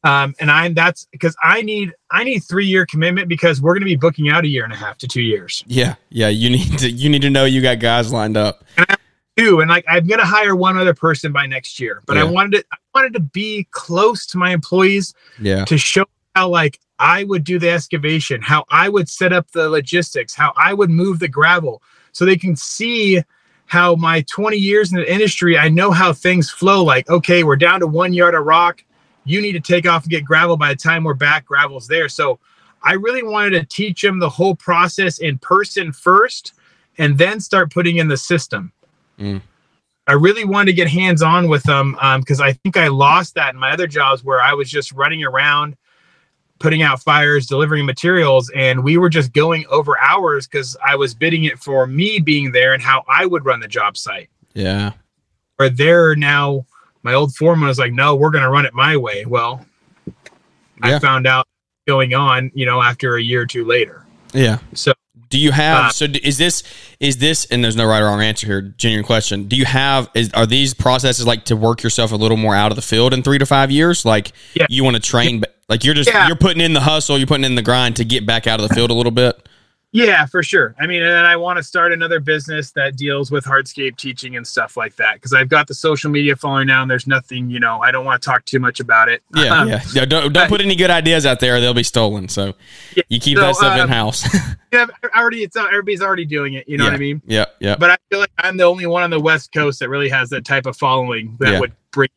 Um, 0.03 0.35
and 0.41 0.51
I'm 0.51 0.73
that's 0.73 1.07
because 1.13 1.37
I 1.43 1.61
need 1.61 1.93
I 2.11 2.25
need 2.25 2.41
three 2.41 2.65
year 2.67 2.87
commitment 2.87 3.29
because 3.29 3.61
we're 3.61 3.75
going 3.75 3.83
to 3.83 3.87
be 3.87 3.97
booking 3.97 4.31
out 4.31 4.45
a 4.45 4.49
year 4.49 4.65
and 4.65 4.73
a 4.73 4.77
half 4.77 4.97
to 4.99 5.09
two 5.09 5.21
years. 5.21 5.63
Yeah. 5.67 5.97
Yeah. 6.09 6.29
You 6.29 6.49
need 6.51 6.79
to. 6.79 6.91
You 6.91 7.11
need 7.11 7.21
to 7.23 7.31
know 7.31 7.45
you 7.45 7.61
got 7.61 7.81
guys 7.81 8.11
lined 8.11 8.37
up. 8.39 8.65
Two, 9.37 9.61
and 9.61 9.69
like 9.71 9.85
I'm 9.89 10.07
going 10.07 10.19
to 10.19 10.27
hire 10.27 10.57
one 10.57 10.77
other 10.79 10.95
person 10.95 11.33
by 11.33 11.47
next 11.47 11.79
year. 11.79 12.03
But 12.07 12.17
I 12.17 12.25
wanted 12.25 12.59
to 12.59 12.65
I 12.73 12.77
wanted 12.95 13.13
to 13.15 13.21
be 13.21 13.67
close 13.71 14.27
to 14.27 14.39
my 14.39 14.51
employees 14.53 15.13
Yeah. 15.39 15.65
to 15.67 15.77
show 15.77 16.05
how 16.35 16.49
like 16.49 16.79
I 17.01 17.25
would 17.25 17.43
do 17.43 17.59
the 17.59 17.71
excavation, 17.71 18.43
how 18.43 18.65
I 18.71 18.89
would 18.89 19.09
set 19.09 19.33
up 19.33 19.51
the 19.51 19.69
logistics, 19.69 20.35
how 20.35 20.53
I 20.57 20.75
would 20.75 20.91
move 20.91 21.19
the 21.19 21.29
gravel 21.29 21.83
so 22.13 22.25
they 22.25 22.37
can 22.37 22.55
see 22.55 23.23
how 23.67 23.95
my 23.97 24.21
20 24.23 24.57
years 24.57 24.93
in 24.93 24.99
the 24.99 25.13
industry, 25.13 25.57
I 25.57 25.69
know 25.69 25.91
how 25.91 26.13
things 26.13 26.51
flow 26.51 26.85
like 26.85 27.09
okay, 27.09 27.43
we're 27.43 27.57
down 27.57 27.81
to 27.81 27.87
1 27.87 28.13
yard 28.13 28.35
of 28.35 28.45
rock, 28.45 28.85
you 29.25 29.41
need 29.41 29.53
to 29.53 29.61
take 29.61 29.87
off 29.89 30.05
and 30.05 30.11
get 30.11 30.25
gravel 30.25 30.57
by 30.57 30.69
the 30.69 30.77
time 30.77 31.03
we're 31.05 31.15
back 31.15 31.47
gravel's 31.47 31.89
there. 31.89 32.09
So 32.09 32.39
I 32.83 32.95
really 32.95 33.23
wanted 33.23 33.51
to 33.51 33.65
teach 33.65 34.03
them 34.03 34.19
the 34.19 34.29
whole 34.29 34.55
process 34.55 35.19
in 35.19 35.39
person 35.39 35.93
first 35.93 36.55
and 36.99 37.17
then 37.19 37.41
start 37.41 37.73
putting 37.73 37.97
in 37.97 38.09
the 38.09 38.17
system. 38.17 38.73
Mm. 39.19 39.43
I 40.07 40.15
really 40.15 40.45
wanted 40.45 40.67
to 40.67 40.73
get 40.73 40.89
hands 40.89 41.23
on 41.23 41.49
with 41.49 41.63
them 41.63 41.93
because 42.19 42.41
I 42.41 42.53
think 42.53 42.77
I 42.77 42.89
lost 42.89 43.35
that 43.37 43.55
in 43.55 43.61
my 43.61 43.71
other 43.71 43.87
jobs 43.87 44.25
where 44.25 44.41
I 44.41 44.55
was 44.55 44.69
just 44.69 44.93
running 44.93 45.23
around, 45.23 45.77
putting 46.61 46.83
out 46.83 47.03
fires, 47.03 47.47
delivering 47.47 47.85
materials, 47.85 48.51
and 48.55 48.85
we 48.85 48.97
were 48.99 49.09
just 49.09 49.33
going 49.33 49.67
over 49.71 49.99
hours 49.99 50.47
because 50.47 50.77
I 50.87 50.95
was 50.95 51.15
bidding 51.15 51.45
it 51.45 51.59
for 51.59 51.87
me 51.89 52.21
being 52.21 52.53
there 52.53 52.75
and 52.75 52.83
how 52.83 53.03
I 53.09 53.27
would 53.27 53.45
run 53.45 53.59
the 53.59 53.67
job 53.69 53.97
site. 53.97 54.29
Yeah. 54.55 54.93
Or 55.59 55.69
there 55.69 56.15
now, 56.15 56.65
my 57.03 57.15
old 57.15 57.35
foreman 57.35 57.67
was 57.67 57.79
like, 57.79 57.93
"No, 57.93 58.15
we're 58.15 58.31
going 58.31 58.45
to 58.45 58.51
run 58.51 58.65
it 58.67 58.75
my 58.75 58.97
way." 58.97 59.25
Well, 59.27 59.67
Yeah. 60.85 60.97
I 60.97 60.99
found 61.01 61.27
out 61.27 61.47
going 61.87 62.15
on, 62.15 62.51
you 62.55 62.65
know, 62.67 62.81
after 62.81 63.17
a 63.17 63.23
year 63.23 63.43
or 63.43 63.47
two 63.47 63.65
later. 63.65 64.05
Yeah. 64.33 64.59
So 64.75 64.93
Do 65.31 65.39
you 65.39 65.53
have 65.53 65.85
Uh, 65.87 65.91
so 65.91 66.05
is 66.23 66.39
this 66.39 66.63
is 66.99 67.19
this 67.19 67.45
and 67.47 67.63
there's 67.63 67.77
no 67.77 67.87
right 67.87 68.01
or 68.01 68.07
wrong 68.07 68.21
answer 68.21 68.47
here, 68.47 68.61
genuine 68.63 69.05
question. 69.05 69.45
Do 69.49 69.57
you 69.57 69.65
have 69.65 70.09
is 70.15 70.31
are 70.35 70.47
these 70.47 70.75
processes 70.75 71.27
like 71.27 71.45
to 71.47 71.57
work 71.57 71.83
yourself 71.83 72.13
a 72.13 72.17
little 72.17 72.37
more 72.37 72.55
out 72.55 72.73
of 72.73 72.77
the 72.77 72.83
field 72.83 73.13
in 73.15 73.23
3 73.23 73.39
to 73.39 73.47
5 73.47 73.71
years? 73.71 74.05
Like 74.05 74.33
Yeah. 74.55 74.67
you 74.69 74.83
want 74.85 74.97
to 74.97 75.03
train 75.03 75.41
but 75.41 75.57
like 75.71 75.85
you're 75.85 75.95
just 75.95 76.11
Yeah. 76.11 76.27
you're 76.27 76.37
putting 76.37 76.61
in 76.61 76.75
the 76.75 76.81
hustle, 76.81 77.17
you're 77.17 77.27
putting 77.27 77.45
in 77.45 77.55
the 77.55 77.63
grind 77.63 77.97
to 77.97 78.05
get 78.05 78.27
back 78.27 78.47
out 78.47 78.61
of 78.61 78.69
the 78.69 78.75
field 78.75 78.91
a 78.91 78.95
little 78.95 79.13
bit. 79.13 79.47
Yeah, 79.93 80.25
for 80.27 80.41
sure. 80.45 80.77
I 80.79 80.87
mean, 80.87 81.03
and 81.03 81.11
then 81.11 81.27
I 81.27 81.35
want 81.35 81.57
to 81.57 81.65
start 81.65 81.93
another 81.93 82.21
business 82.21 82.71
that 82.73 82.95
deals 82.97 83.33
with 83.33 83.45
hardscape 83.45 83.97
teaching 83.97 84.37
and 84.37 84.47
stuff 84.47 84.77
like 84.77 84.95
that 84.97 85.15
because 85.15 85.35
I've 85.35 85.49
got 85.49 85.67
the 85.67 85.75
social 85.75 86.13
media 86.13 86.37
following 86.37 86.69
now, 86.69 86.83
and 86.83 86.89
there's 86.89 87.09
nothing, 87.09 87.51
you 87.51 87.59
know, 87.59 87.81
I 87.81 87.91
don't 87.91 88.05
want 88.05 88.23
to 88.23 88.25
talk 88.25 88.45
too 88.45 88.61
much 88.61 88.79
about 88.79 89.09
it. 89.09 89.21
Yeah, 89.35 89.47
Um, 89.47 89.69
yeah. 89.69 89.83
yeah 89.93 90.05
don't 90.05 90.33
don't 90.33 90.49
put 90.49 90.61
any 90.61 90.77
good 90.77 90.91
ideas 90.91 91.27
out 91.27 91.41
there, 91.41 91.57
or 91.57 91.61
they'll 91.61 91.75
be 91.75 91.83
stolen. 91.83 92.29
So 92.29 92.55
Yeah, 92.95 93.03
you 93.09 93.19
keep 93.19 93.37
so, 93.37 93.43
that 93.43 93.57
stuff 93.57 93.73
um, 93.75 93.81
in 93.81 93.89
house. 93.89 94.29
yeah, 94.73 94.87
already, 95.17 95.43
it's 95.43 95.57
everybody's 95.57 96.03
already 96.03 96.25
doing 96.25 96.55
it. 96.55 96.69
You 96.69 96.79
know 96.79 96.85
what 96.85 96.95
I 96.95 96.99
mean? 96.99 97.21
yeah, 97.27 97.47
yeah. 97.59 97.75
But 97.77 97.91
I 97.91 97.97
feel 98.11 98.21
like 98.21 98.31
I'm 98.39 98.59
the 98.59 98.65
only 98.65 98.87
one 98.87 99.03
on 99.03 99.11
the 99.11 99.19
West 99.21 99.51
Coast 99.53 99.81
that 99.81 99.89
really 99.89 100.09
has 100.09 100.29
that 100.31 100.45
type 100.45 100.67
of 100.67 100.77
following 100.77 101.37
that 101.41 101.55
Yeah. 101.55 101.59
would 101.61 101.73
bring 101.91 102.11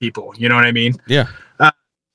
people. 0.00 0.34
You 0.36 0.48
know 0.48 0.56
what 0.56 0.64
I 0.64 0.72
mean? 0.72 0.94
Yeah. 1.06 1.28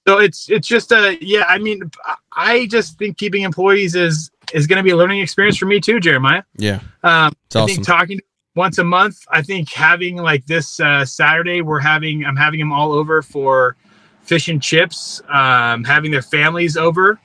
So 0.08 0.20
it's 0.20 0.50
it's 0.50 0.68
just 0.68 0.92
a 0.92 1.18
yeah. 1.20 1.46
I 1.48 1.58
mean, 1.58 1.90
I 2.36 2.68
just 2.68 2.98
think 3.00 3.18
keeping 3.18 3.42
employees 3.44 3.96
is 3.96 4.30
is 4.54 4.68
going 4.68 4.78
to 4.78 4.84
be 4.84 4.92
a 4.92 4.96
learning 4.96 5.20
experience 5.20 5.58
for 5.58 5.66
me 5.66 5.80
too, 5.80 6.00
Jeremiah. 6.00 6.44
Yeah, 6.58 6.80
Um, 7.04 7.34
It's 7.48 7.56
I 7.56 7.62
awesome. 7.62 7.76
think 7.76 7.88
talking 7.88 8.20
once 8.56 8.78
a 8.78 8.84
month. 8.84 9.18
I 9.30 9.42
think 9.42 9.72
having 9.72 10.18
like 10.18 10.46
this 10.46 10.80
uh, 10.80 11.06
Saturday, 11.06 11.62
we're 11.62 11.80
having 11.80 12.24
I'm 12.24 12.36
having 12.36 12.60
them 12.60 12.72
all 12.72 12.92
over 12.94 13.22
for 13.24 13.76
fish 14.22 14.48
and 14.48 14.62
chips. 14.62 15.22
Um, 15.30 15.84
having 15.84 16.12
their 16.12 16.22
families 16.22 16.78
over. 16.78 17.20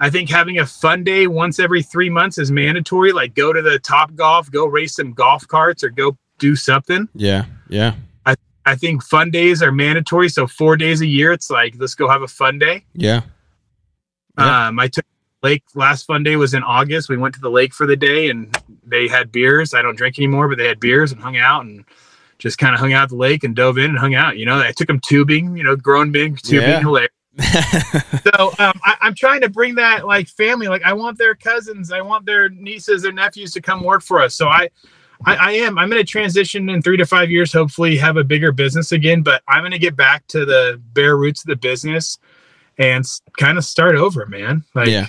I 0.00 0.10
think 0.10 0.30
having 0.30 0.58
a 0.58 0.66
fun 0.66 1.02
day 1.02 1.26
once 1.26 1.58
every 1.58 1.82
three 1.82 2.10
months 2.10 2.38
is 2.38 2.52
mandatory. 2.52 3.10
Like 3.12 3.34
go 3.34 3.52
to 3.52 3.62
the 3.62 3.78
Top 3.80 4.14
Golf, 4.14 4.50
go 4.50 4.66
race 4.66 4.94
some 4.96 5.12
golf 5.12 5.48
carts, 5.48 5.82
or 5.82 5.88
go 5.88 6.16
do 6.38 6.54
something. 6.54 7.08
yeah, 7.14 7.46
yeah, 7.68 7.94
I 8.68 8.76
think 8.76 9.02
fun 9.02 9.30
days 9.30 9.62
are 9.62 9.72
mandatory. 9.72 10.28
So 10.28 10.46
four 10.46 10.76
days 10.76 11.00
a 11.00 11.06
year, 11.06 11.32
it's 11.32 11.50
like 11.50 11.74
let's 11.78 11.94
go 11.94 12.08
have 12.08 12.22
a 12.22 12.28
fun 12.28 12.58
day. 12.58 12.84
yeah. 12.94 13.22
Yeah. 14.38 14.68
Um, 14.68 14.78
I 14.78 14.86
took 14.86 15.04
lake 15.42 15.64
last 15.74 16.04
fun 16.04 16.22
day 16.22 16.36
was 16.36 16.54
in 16.54 16.62
August. 16.62 17.08
We 17.08 17.16
went 17.16 17.34
to 17.34 17.40
the 17.40 17.50
lake 17.50 17.74
for 17.74 17.86
the 17.86 17.96
day 17.96 18.30
and 18.30 18.56
they 18.86 19.08
had 19.08 19.32
beers. 19.32 19.74
I 19.74 19.82
don't 19.82 19.96
drink 19.96 20.18
anymore, 20.18 20.48
but 20.48 20.58
they 20.58 20.68
had 20.68 20.78
beers 20.80 21.12
and 21.12 21.20
hung 21.20 21.36
out 21.36 21.64
and 21.64 21.84
just 22.38 22.58
kind 22.58 22.74
of 22.74 22.80
hung 22.80 22.92
out 22.92 23.04
at 23.04 23.08
the 23.08 23.16
lake 23.16 23.42
and 23.42 23.56
dove 23.56 23.78
in 23.78 23.90
and 23.90 23.98
hung 23.98 24.14
out. 24.14 24.36
You 24.36 24.46
know, 24.46 24.60
I 24.60 24.72
took 24.72 24.86
them 24.86 25.00
tubing. 25.00 25.56
You 25.56 25.64
know, 25.64 25.76
grown 25.76 26.12
big 26.12 26.40
tubing. 26.42 26.68
Yeah. 26.68 26.80
hilarious. 26.80 27.12
So 28.38 28.48
um, 28.58 28.78
I, 28.84 28.96
I'm 29.00 29.14
trying 29.14 29.40
to 29.40 29.48
bring 29.48 29.76
that 29.76 30.06
like 30.06 30.28
family. 30.28 30.68
Like 30.68 30.82
I 30.82 30.92
want 30.92 31.18
their 31.18 31.34
cousins, 31.34 31.90
I 31.90 32.00
want 32.00 32.26
their 32.26 32.48
nieces 32.48 33.02
their 33.02 33.12
nephews 33.12 33.52
to 33.52 33.60
come 33.60 33.82
work 33.82 34.02
for 34.02 34.20
us. 34.20 34.34
So 34.34 34.48
I. 34.48 34.70
I, 35.26 35.34
I 35.36 35.52
am. 35.52 35.78
I'm 35.78 35.90
going 35.90 36.00
to 36.00 36.10
transition 36.10 36.68
in 36.68 36.82
three 36.82 36.96
to 36.96 37.06
five 37.06 37.30
years. 37.30 37.52
Hopefully, 37.52 37.96
have 37.96 38.16
a 38.16 38.24
bigger 38.24 38.52
business 38.52 38.92
again. 38.92 39.22
But 39.22 39.42
I'm 39.48 39.62
going 39.62 39.72
to 39.72 39.78
get 39.78 39.96
back 39.96 40.26
to 40.28 40.44
the 40.44 40.80
bare 40.92 41.16
roots 41.16 41.42
of 41.42 41.48
the 41.48 41.56
business 41.56 42.18
and 42.78 43.04
kind 43.36 43.58
of 43.58 43.64
start 43.64 43.96
over, 43.96 44.26
man. 44.26 44.64
Like, 44.74 44.88
yeah. 44.88 45.06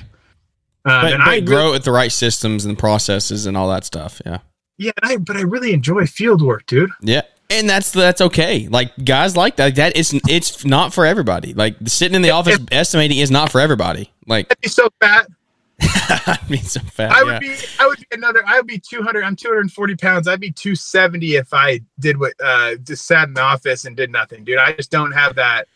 um, 0.85 1.01
But, 1.01 1.13
and 1.13 1.23
but 1.23 1.27
I 1.29 1.39
grow 1.39 1.57
really, 1.57 1.71
with 1.73 1.83
the 1.83 1.91
right 1.91 2.11
systems 2.11 2.65
and 2.65 2.77
processes 2.77 3.45
and 3.45 3.55
all 3.55 3.69
that 3.69 3.85
stuff. 3.85 4.21
Yeah. 4.25 4.39
yeah, 4.77 4.91
I, 5.03 5.17
but 5.17 5.37
I 5.37 5.41
really 5.41 5.73
enjoy 5.73 6.07
field 6.07 6.41
work, 6.41 6.65
dude. 6.65 6.89
Yeah. 7.01 7.21
And 7.51 7.67
that's 7.67 7.91
that's 7.91 8.21
okay. 8.21 8.67
Like 8.67 8.91
guys 9.03 9.35
like 9.35 9.55
that. 9.55 9.75
That 9.75 9.97
is 9.97 10.13
it's 10.27 10.65
not 10.65 10.93
for 10.93 11.03
everybody. 11.03 11.55
Like 11.55 11.75
sitting 11.87 12.15
in 12.15 12.21
the 12.21 12.29
office 12.29 12.59
estimating 12.71 13.17
is 13.17 13.31
not 13.31 13.51
for 13.51 13.59
everybody. 13.59 14.11
Like 14.27 14.45
I'd 14.51 14.61
be 14.61 14.69
so 14.69 14.87
fat. 15.01 15.27
I 15.81 16.37
mean, 16.49 16.61
so 16.61 16.79
fat. 16.81 17.11
I 17.11 17.23
would 17.23 17.33
yeah. 17.33 17.39
be. 17.39 17.55
I 17.79 17.87
would 17.87 17.99
be 17.99 18.05
another. 18.11 18.43
I 18.45 18.57
would 18.57 18.67
be 18.67 18.79
200. 18.79 19.23
I'm 19.23 19.35
240 19.35 19.95
pounds. 19.95 20.27
I'd 20.27 20.39
be 20.39 20.51
270 20.51 21.35
if 21.35 21.53
I 21.53 21.81
did 21.99 22.19
what. 22.19 22.33
Uh, 22.43 22.75
just 22.75 23.05
sat 23.07 23.27
in 23.27 23.33
the 23.33 23.41
office 23.41 23.85
and 23.85 23.95
did 23.95 24.11
nothing, 24.11 24.43
dude. 24.43 24.57
I 24.57 24.73
just 24.73 24.91
don't 24.91 25.11
have 25.11 25.35
that 25.35 25.67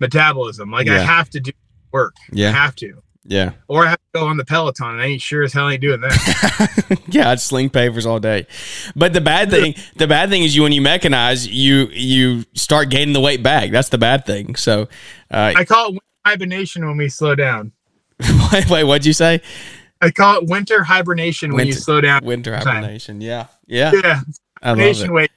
metabolism. 0.00 0.70
Like 0.70 0.88
I 0.88 0.98
have 0.98 1.30
to 1.30 1.40
do 1.40 1.52
work. 1.92 2.14
Yeah, 2.32 2.48
I 2.48 2.50
Yeah. 2.50 2.56
have 2.56 2.74
to, 2.76 3.02
Yeah. 3.24 3.50
or 3.68 3.86
I 3.86 3.90
have 3.90 3.98
to 3.98 4.20
go 4.20 4.26
on 4.26 4.36
the 4.36 4.44
Peloton. 4.44 4.90
And 4.90 5.00
I 5.00 5.06
ain't 5.06 5.22
sure 5.22 5.44
as 5.44 5.52
hell 5.52 5.68
ain't 5.70 5.80
doing 5.80 6.00
that. 6.00 7.00
yeah, 7.08 7.30
I'd 7.30 7.40
sling 7.40 7.70
pavers 7.70 8.04
all 8.06 8.18
day. 8.18 8.46
But 8.96 9.12
the 9.12 9.20
bad 9.20 9.50
thing, 9.50 9.74
the 9.96 10.06
bad 10.08 10.30
thing 10.30 10.42
is 10.42 10.56
you 10.56 10.62
when 10.62 10.72
you 10.72 10.82
mechanize, 10.82 11.48
you 11.50 11.88
you 11.92 12.44
start 12.54 12.90
gaining 12.90 13.14
the 13.14 13.20
weight 13.20 13.42
back. 13.42 13.70
That's 13.70 13.88
the 13.90 13.98
bad 13.98 14.26
thing. 14.26 14.56
So, 14.56 14.88
uh, 15.30 15.52
I 15.56 15.64
call 15.64 15.94
it 15.94 16.02
hibernation 16.26 16.84
when 16.86 16.96
we 16.96 17.08
slow 17.08 17.34
down. 17.34 17.72
wait, 18.52 18.68
wait, 18.70 18.84
what'd 18.84 19.06
you 19.06 19.12
say? 19.12 19.40
I 20.00 20.10
call 20.10 20.38
it 20.38 20.48
winter 20.48 20.82
hibernation 20.84 21.54
when 21.54 21.66
you 21.66 21.72
slow 21.72 22.00
down. 22.00 22.24
Winter 22.24 22.56
hibernation. 22.56 23.20
Yeah, 23.20 23.46
yeah, 23.66 23.92
Yeah, 23.94 24.20
I 24.62 24.70
love 24.70 24.78
hibernation 24.78 25.06
it. 25.06 25.12
weight. 25.12 25.30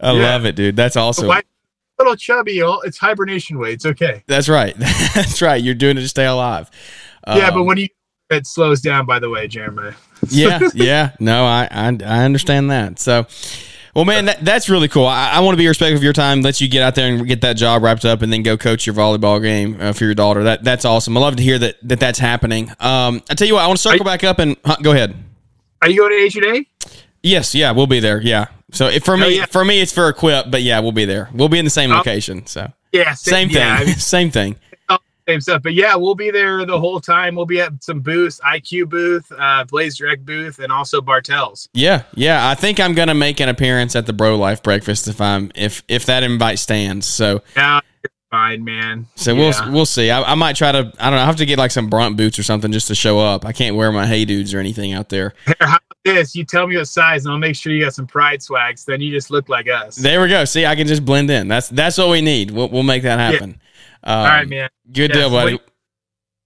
I 0.00 0.12
Yeah. 0.12 0.22
love 0.22 0.44
it, 0.44 0.56
dude. 0.56 0.76
That's 0.76 0.96
awesome. 0.96 1.28
Why- 1.28 1.42
little 1.98 2.16
chubby, 2.16 2.58
it's 2.84 2.98
hibernation 2.98 3.58
weight. 3.58 3.72
It's 3.74 3.86
okay. 3.86 4.22
That's 4.26 4.50
right. 4.50 4.76
That's 5.14 5.40
right. 5.40 5.62
You're 5.62 5.74
doing 5.74 5.96
it 5.96 6.02
to 6.02 6.08
stay 6.08 6.26
alive. 6.26 6.70
yeah, 7.26 7.50
but 7.50 7.60
Um, 7.60 7.66
when 7.66 7.78
you 7.78 7.88
it 8.28 8.46
slows 8.46 8.80
down, 8.82 9.06
by 9.06 9.18
the 9.18 9.30
way, 9.30 9.48
Jeremiah. 9.48 9.94
yeah, 10.28 10.58
yeah. 10.74 11.12
No, 11.20 11.44
I, 11.46 11.68
I 11.70 11.86
I 12.04 12.24
understand 12.24 12.70
that. 12.70 12.98
So, 12.98 13.26
well, 13.96 14.04
man, 14.04 14.26
that, 14.26 14.44
that's 14.44 14.68
really 14.68 14.88
cool. 14.88 15.06
I, 15.06 15.30
I 15.30 15.40
want 15.40 15.54
to 15.54 15.58
be 15.58 15.66
respectful 15.66 15.96
of 15.96 16.02
your 16.04 16.12
time. 16.12 16.42
Let 16.42 16.60
you 16.60 16.68
get 16.68 16.82
out 16.82 16.94
there 16.94 17.08
and 17.12 17.26
get 17.26 17.40
that 17.40 17.54
job 17.54 17.82
wrapped 17.82 18.04
up, 18.04 18.20
and 18.22 18.30
then 18.32 18.42
go 18.42 18.56
coach 18.58 18.86
your 18.86 18.94
volleyball 18.94 19.42
game 19.42 19.78
uh, 19.80 19.92
for 19.94 20.04
your 20.04 20.14
daughter. 20.14 20.44
That 20.44 20.62
that's 20.62 20.84
awesome. 20.84 21.16
I 21.16 21.20
love 21.20 21.36
to 21.36 21.42
hear 21.42 21.58
that, 21.58 21.76
that 21.88 21.98
that's 21.98 22.18
happening. 22.18 22.70
Um, 22.78 23.22
I 23.30 23.34
tell 23.34 23.48
you 23.48 23.54
what, 23.54 23.64
I 23.64 23.66
want 23.66 23.78
to 23.78 23.82
circle 23.82 24.04
back 24.04 24.22
up 24.22 24.38
and 24.38 24.56
huh, 24.64 24.76
go 24.82 24.92
ahead. 24.92 25.16
Are 25.82 25.88
you 25.88 25.96
going 26.08 26.30
to 26.30 26.40
HNA? 26.40 26.66
Yes, 27.22 27.54
yeah, 27.54 27.70
we'll 27.72 27.86
be 27.86 27.98
there. 28.00 28.20
Yeah. 28.20 28.46
So 28.72 28.88
if, 28.88 29.04
for 29.04 29.14
Oh, 29.14 29.16
me, 29.16 29.36
yeah. 29.38 29.46
for 29.46 29.64
me, 29.64 29.80
it's 29.80 29.92
for 29.92 30.08
Equip, 30.10 30.50
but 30.50 30.62
yeah, 30.62 30.78
we'll 30.80 30.92
be 30.92 31.06
there. 31.06 31.30
We'll 31.32 31.48
be 31.48 31.58
in 31.58 31.64
the 31.64 31.70
same 31.70 31.90
Oh. 31.90 31.96
location. 31.96 32.46
So 32.46 32.70
Yeah, 32.92 33.14
same 33.14 33.48
thing. 33.48 33.56
Yeah, 33.58 33.78
I 33.80 33.84
mean, 33.86 33.94
same 33.96 34.30
thing. 34.30 34.56
Same 35.28 35.40
stuff. 35.40 35.62
But 35.62 35.74
yeah, 35.74 35.96
we'll 35.96 36.14
be 36.14 36.30
there 36.30 36.64
the 36.64 36.78
whole 36.78 37.00
time. 37.00 37.34
We'll 37.34 37.46
be 37.46 37.60
at 37.60 37.82
some 37.82 38.00
booths, 38.00 38.40
IQ 38.44 38.88
booth, 38.88 39.30
uh, 39.36 39.64
Blaze 39.64 39.96
Direct 39.96 40.24
booth, 40.24 40.58
and 40.58 40.72
also 40.72 41.00
Bartels. 41.00 41.68
Yeah, 41.74 42.04
yeah. 42.14 42.48
I 42.48 42.54
think 42.54 42.78
I'm 42.80 42.94
gonna 42.94 43.14
make 43.14 43.40
an 43.40 43.48
appearance 43.48 43.96
at 43.96 44.06
the 44.06 44.12
Bro 44.12 44.36
Life 44.36 44.62
breakfast 44.62 45.08
if 45.08 45.20
I'm 45.20 45.50
if 45.54 45.82
if 45.88 46.06
that 46.06 46.22
invite 46.22 46.58
stands. 46.58 47.06
So 47.06 47.42
Yeah, 47.56 47.80
fine, 48.30 48.64
man. 48.64 49.06
So 49.16 49.34
Yeah. 49.34 49.38
we'll 49.64 49.72
we'll 49.72 49.86
see. 49.86 50.10
I, 50.10 50.22
I 50.22 50.34
might 50.34 50.56
try 50.56 50.72
to. 50.72 50.78
I 50.78 51.10
don't 51.10 51.16
know. 51.16 51.22
I 51.22 51.26
have 51.26 51.36
to 51.36 51.46
get 51.46 51.58
like 51.58 51.70
some 51.70 51.88
brunt 51.88 52.16
boots 52.16 52.38
or 52.38 52.42
something 52.42 52.70
just 52.72 52.88
to 52.88 52.94
show 52.94 53.18
up. 53.18 53.44
I 53.44 53.52
can't 53.52 53.76
wear 53.76 53.90
my 53.92 54.06
hey 54.06 54.24
dudes 54.24 54.54
or 54.54 54.60
anything 54.60 54.92
out 54.92 55.08
there. 55.08 55.34
Here, 55.46 55.56
how 55.60 55.66
about 55.76 55.82
this? 56.04 56.36
You 56.36 56.44
tell 56.44 56.66
me 56.68 56.76
what 56.76 56.86
size, 56.86 57.24
and 57.24 57.32
I'll 57.32 57.38
make 57.38 57.56
sure 57.56 57.72
you 57.72 57.82
got 57.82 57.94
some 57.94 58.06
pride 58.06 58.42
swags. 58.42 58.84
Then 58.84 59.00
you 59.00 59.10
just 59.10 59.30
look 59.30 59.48
like 59.48 59.68
us. 59.68 59.96
There 59.96 60.20
we 60.22 60.28
go. 60.28 60.44
See, 60.44 60.64
I 60.66 60.76
can 60.76 60.86
just 60.86 61.04
blend 61.04 61.30
in. 61.30 61.48
That's 61.48 61.68
that's 61.68 61.98
what 61.98 62.10
we 62.10 62.20
need. 62.20 62.52
We'll, 62.52 62.68
we'll 62.68 62.82
make 62.84 63.02
that 63.02 63.18
happen. 63.18 63.60
Um, 64.06 64.18
All 64.18 64.24
right, 64.24 64.48
man. 64.48 64.68
Good 64.92 65.12
deal, 65.12 65.30
buddy. 65.30 65.54
wait. 65.54 65.62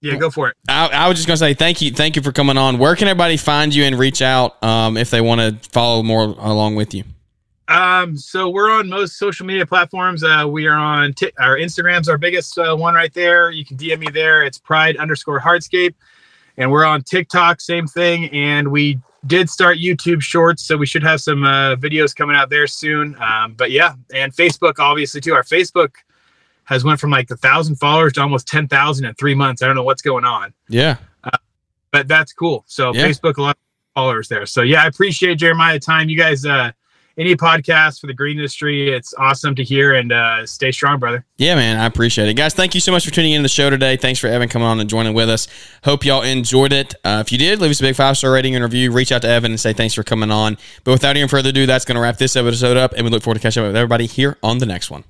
Yeah, 0.00 0.16
go 0.16 0.30
for 0.30 0.48
it. 0.48 0.56
I, 0.66 0.88
I 0.88 1.08
was 1.08 1.18
just 1.18 1.26
gonna 1.26 1.36
say 1.36 1.52
thank 1.52 1.82
you, 1.82 1.90
thank 1.90 2.16
you 2.16 2.22
for 2.22 2.32
coming 2.32 2.56
on. 2.56 2.78
Where 2.78 2.96
can 2.96 3.06
everybody 3.06 3.36
find 3.36 3.74
you 3.74 3.84
and 3.84 3.98
reach 3.98 4.22
out 4.22 4.62
um, 4.64 4.96
if 4.96 5.10
they 5.10 5.20
want 5.20 5.42
to 5.42 5.68
follow 5.68 6.02
more 6.02 6.22
along 6.22 6.76
with 6.76 6.94
you? 6.94 7.04
Um, 7.68 8.16
so 8.16 8.48
we're 8.48 8.70
on 8.70 8.88
most 8.88 9.18
social 9.18 9.44
media 9.44 9.66
platforms. 9.66 10.24
Uh, 10.24 10.46
we 10.48 10.66
are 10.66 10.76
on 10.76 11.12
Ti- 11.12 11.32
our 11.38 11.56
Instagram's 11.56 12.08
our 12.08 12.16
biggest 12.16 12.58
uh, 12.58 12.74
one 12.74 12.94
right 12.94 13.12
there. 13.12 13.50
You 13.50 13.64
can 13.64 13.76
DM 13.76 13.98
me 13.98 14.08
there. 14.10 14.42
It's 14.42 14.58
Pride 14.58 14.96
underscore 14.96 15.38
Hardscape, 15.38 15.94
and 16.56 16.72
we're 16.72 16.86
on 16.86 17.02
TikTok. 17.02 17.60
Same 17.60 17.86
thing. 17.86 18.30
And 18.30 18.68
we 18.68 18.98
did 19.26 19.50
start 19.50 19.76
YouTube 19.76 20.22
Shorts, 20.22 20.62
so 20.62 20.78
we 20.78 20.86
should 20.86 21.02
have 21.02 21.20
some 21.20 21.44
uh, 21.44 21.76
videos 21.76 22.16
coming 22.16 22.36
out 22.36 22.48
there 22.48 22.66
soon. 22.66 23.14
Um, 23.20 23.52
but 23.52 23.70
yeah, 23.70 23.92
and 24.14 24.34
Facebook 24.34 24.78
obviously 24.78 25.20
too. 25.20 25.34
Our 25.34 25.42
Facebook 25.42 25.90
has 26.70 26.84
went 26.84 26.98
from 26.98 27.10
like 27.10 27.30
a 27.30 27.36
thousand 27.36 27.76
followers 27.76 28.14
to 28.14 28.22
almost 28.22 28.48
ten 28.48 28.66
thousand 28.66 29.04
in 29.04 29.14
three 29.16 29.34
months. 29.34 29.60
I 29.60 29.66
don't 29.66 29.76
know 29.76 29.82
what's 29.82 30.02
going 30.02 30.24
on, 30.24 30.54
Yeah, 30.68 30.96
but 31.92 32.08
that's 32.08 32.32
cool. 32.32 32.64
So 32.66 32.94
Yeah. 32.94 33.06
Facebook, 33.06 33.36
a 33.36 33.42
lot 33.42 33.50
of 33.56 33.94
followers 33.94 34.28
there. 34.28 34.46
So 34.46 34.62
yeah, 34.62 34.84
I 34.84 34.86
appreciate 34.86 35.34
Jeremiah 35.34 35.78
time. 35.80 36.08
You 36.08 36.16
guys, 36.16 36.46
uh, 36.46 36.70
any 37.18 37.34
podcast 37.34 38.00
for 38.00 38.06
the 38.06 38.14
green 38.14 38.36
industry, 38.38 38.88
it's 38.88 39.12
awesome 39.18 39.54
to 39.56 39.64
hear 39.64 39.94
and 39.94 40.10
uh, 40.12 40.46
stay 40.46 40.70
strong, 40.70 40.98
brother. 41.00 41.26
yeah, 41.36 41.54
man. 41.56 41.76
I 41.78 41.84
appreciate 41.86 42.28
it, 42.28 42.34
guys. 42.34 42.54
Thank 42.54 42.74
you 42.74 42.80
so 42.80 42.92
much 42.92 43.04
for 43.04 43.10
tuning 43.10 43.32
in 43.32 43.40
to 43.40 43.42
the 43.42 43.48
show 43.48 43.68
today. 43.68 43.96
Thanks 43.96 44.20
for 44.20 44.28
Evan 44.28 44.48
coming 44.48 44.66
on 44.68 44.78
and 44.80 44.88
joining 44.88 45.12
with 45.12 45.28
us. 45.28 45.48
Hope 45.84 46.04
y'all 46.04 46.22
enjoyed 46.22 46.72
it. 46.72 46.94
Uh, 47.04 47.22
if 47.26 47.32
you 47.32 47.36
did, 47.36 47.60
leave 47.60 47.72
us 47.72 47.80
a 47.80 47.82
big 47.82 47.96
five 47.96 48.16
star 48.16 48.30
rating 48.32 48.54
and 48.54 48.62
review. 48.64 48.92
Reach 48.92 49.10
out 49.12 49.22
to 49.22 49.28
Evan 49.28 49.50
and 49.50 49.60
say 49.60 49.72
thanks 49.72 49.92
for 49.94 50.04
coming 50.04 50.30
on. 50.30 50.56
But 50.84 50.92
without 50.92 51.16
any 51.16 51.26
further 51.28 51.50
ado, 51.50 51.66
that's 51.66 51.84
going 51.84 51.96
to 51.96 52.00
wrap 52.00 52.16
this 52.16 52.36
episode 52.36 52.76
up, 52.76 52.92
and 52.92 53.04
we 53.04 53.10
look 53.10 53.24
forward 53.24 53.34
to 53.34 53.40
catching 53.42 53.64
up 53.64 53.68
with 53.68 53.76
everybody 53.76 54.06
here 54.06 54.38
on 54.42 54.58
the 54.58 54.66
next 54.66 54.90
one. 54.90 55.02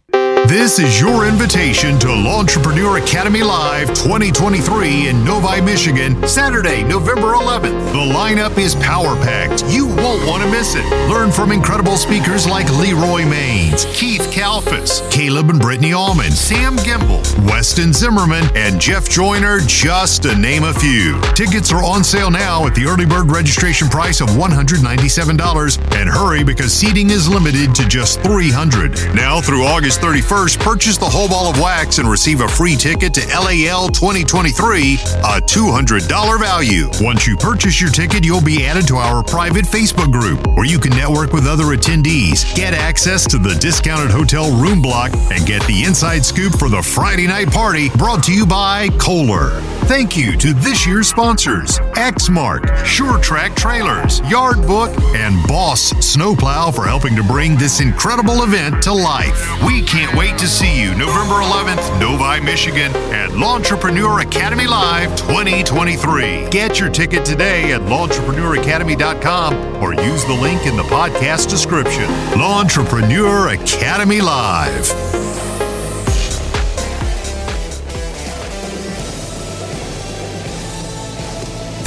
This 0.50 0.80
is 0.80 1.00
your 1.00 1.26
invitation 1.28 1.96
to 2.00 2.08
Lawntrepreneur 2.08 3.00
Academy 3.00 3.42
Live 3.42 3.86
2023 3.88 5.08
in 5.08 5.24
Novi, 5.24 5.60
Michigan, 5.60 6.26
Saturday, 6.26 6.82
November 6.82 7.34
11th. 7.34 7.92
The 7.92 8.12
lineup 8.12 8.58
is 8.58 8.74
power 8.74 9.14
packed. 9.22 9.64
You 9.68 9.86
won't 9.86 10.26
want 10.26 10.42
to 10.42 10.50
miss 10.50 10.74
it. 10.74 10.84
Learn 11.08 11.30
from 11.30 11.52
incredible 11.52 11.96
speakers 11.96 12.48
like 12.48 12.68
Leroy 12.78 13.22
Maines, 13.22 13.86
Keith 13.94 14.28
Kalfas, 14.32 15.08
Caleb 15.12 15.50
and 15.50 15.60
Brittany 15.60 15.92
Allman, 15.92 16.32
Sam 16.32 16.74
Gimble, 16.76 17.22
Weston 17.46 17.92
Zimmerman, 17.92 18.44
and 18.56 18.80
Jeff 18.80 19.08
Joyner, 19.08 19.60
just 19.66 20.24
to 20.24 20.36
name 20.36 20.64
a 20.64 20.74
few. 20.74 21.20
Tickets 21.36 21.70
are 21.72 21.84
on 21.84 22.02
sale 22.02 22.30
now 22.30 22.66
at 22.66 22.74
the 22.74 22.86
early 22.86 23.06
bird 23.06 23.30
registration 23.30 23.86
price 23.88 24.20
of 24.20 24.28
$197. 24.30 25.96
And 25.96 26.08
hurry 26.08 26.42
because 26.42 26.72
seating 26.72 27.10
is 27.10 27.28
limited 27.28 27.72
to 27.76 27.86
just 27.86 28.20
300. 28.22 29.14
Now 29.14 29.40
through 29.40 29.62
August 29.62 30.00
31st, 30.20 30.60
purchase 30.60 30.98
the 30.98 31.04
whole 31.04 31.28
ball 31.28 31.50
of 31.50 31.58
wax 31.60 31.98
and 31.98 32.08
receive 32.08 32.40
a 32.40 32.48
free 32.48 32.76
ticket 32.76 33.14
to 33.14 33.20
LAL 33.28 33.88
2023, 33.88 34.94
a 34.94 35.40
$200 35.40 36.38
value. 36.38 36.88
Once 37.00 37.26
you 37.26 37.36
purchase 37.36 37.80
your 37.80 37.90
ticket, 37.90 38.24
you'll 38.24 38.42
be 38.42 38.66
added 38.66 38.86
to 38.86 38.96
our 38.96 39.22
private 39.22 39.64
Facebook 39.64 40.12
group 40.12 40.46
where 40.56 40.66
you 40.66 40.78
can 40.78 40.90
network 40.92 41.32
with 41.32 41.46
other 41.46 41.76
attendees, 41.76 42.54
get 42.54 42.74
access 42.74 43.26
to 43.26 43.38
the 43.38 43.54
discounted 43.56 44.10
hotel 44.10 44.54
room 44.60 44.82
block, 44.82 45.12
and 45.30 45.46
get 45.46 45.62
the 45.66 45.84
inside 45.84 46.24
scoop 46.24 46.58
for 46.58 46.68
the 46.68 46.82
Friday 46.82 47.26
night 47.26 47.50
party 47.50 47.88
brought 47.90 48.22
to 48.24 48.32
you 48.32 48.44
by 48.44 48.88
Kohler. 48.98 49.79
Thank 49.86 50.16
you 50.16 50.36
to 50.38 50.52
this 50.52 50.86
year's 50.86 51.08
sponsors 51.08 51.78
Exmark, 51.96 52.84
Sure-Trac 52.84 53.56
Trailers, 53.56 54.20
Yardbook, 54.22 54.96
and 55.14 55.46
Boss 55.48 55.90
Snowplow 56.04 56.70
for 56.70 56.86
helping 56.86 57.16
to 57.16 57.22
bring 57.22 57.56
this 57.56 57.80
incredible 57.80 58.42
event 58.42 58.82
to 58.84 58.92
life. 58.92 59.48
We 59.64 59.82
can't 59.82 60.16
wait 60.16 60.38
to 60.38 60.46
see 60.46 60.80
you 60.80 60.90
November 60.94 61.34
11th, 61.34 62.00
Novi, 62.00 62.44
Michigan 62.44 62.92
at 63.12 63.30
Lawntrepreneur 63.30 64.22
Academy 64.22 64.66
Live 64.66 65.16
2023. 65.16 66.48
Get 66.50 66.78
your 66.78 66.90
ticket 66.90 67.24
today 67.24 67.72
at 67.72 67.80
lawntrepreneuracademy.com 67.82 69.82
or 69.82 69.94
use 69.94 70.24
the 70.24 70.34
link 70.34 70.66
in 70.66 70.76
the 70.76 70.82
podcast 70.84 71.50
description. 71.50 72.04
Lawntrepreneur 72.34 73.54
Academy 73.54 74.20
Live. 74.20 75.19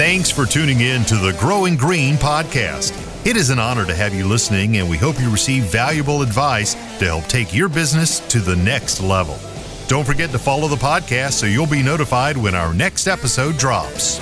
Thanks 0.05 0.29
for 0.29 0.45
tuning 0.45 0.81
in 0.81 1.05
to 1.05 1.15
the 1.15 1.31
Growing 1.39 1.77
Green 1.77 2.15
podcast. 2.15 2.91
It 3.25 3.37
is 3.37 3.49
an 3.49 3.57
honor 3.57 3.85
to 3.85 3.95
have 3.95 4.13
you 4.13 4.27
listening, 4.27 4.75
and 4.75 4.89
we 4.89 4.97
hope 4.97 5.17
you 5.17 5.31
receive 5.31 5.63
valuable 5.63 6.21
advice 6.21 6.73
to 6.73 7.05
help 7.05 7.23
take 7.27 7.53
your 7.53 7.69
business 7.69 8.19
to 8.27 8.39
the 8.39 8.57
next 8.57 8.99
level. 8.99 9.39
Don't 9.87 10.05
forget 10.05 10.29
to 10.31 10.37
follow 10.37 10.67
the 10.67 10.75
podcast 10.75 11.31
so 11.31 11.45
you'll 11.45 11.67
be 11.67 11.81
notified 11.81 12.35
when 12.35 12.53
our 12.53 12.73
next 12.73 13.07
episode 13.07 13.57
drops. 13.57 14.19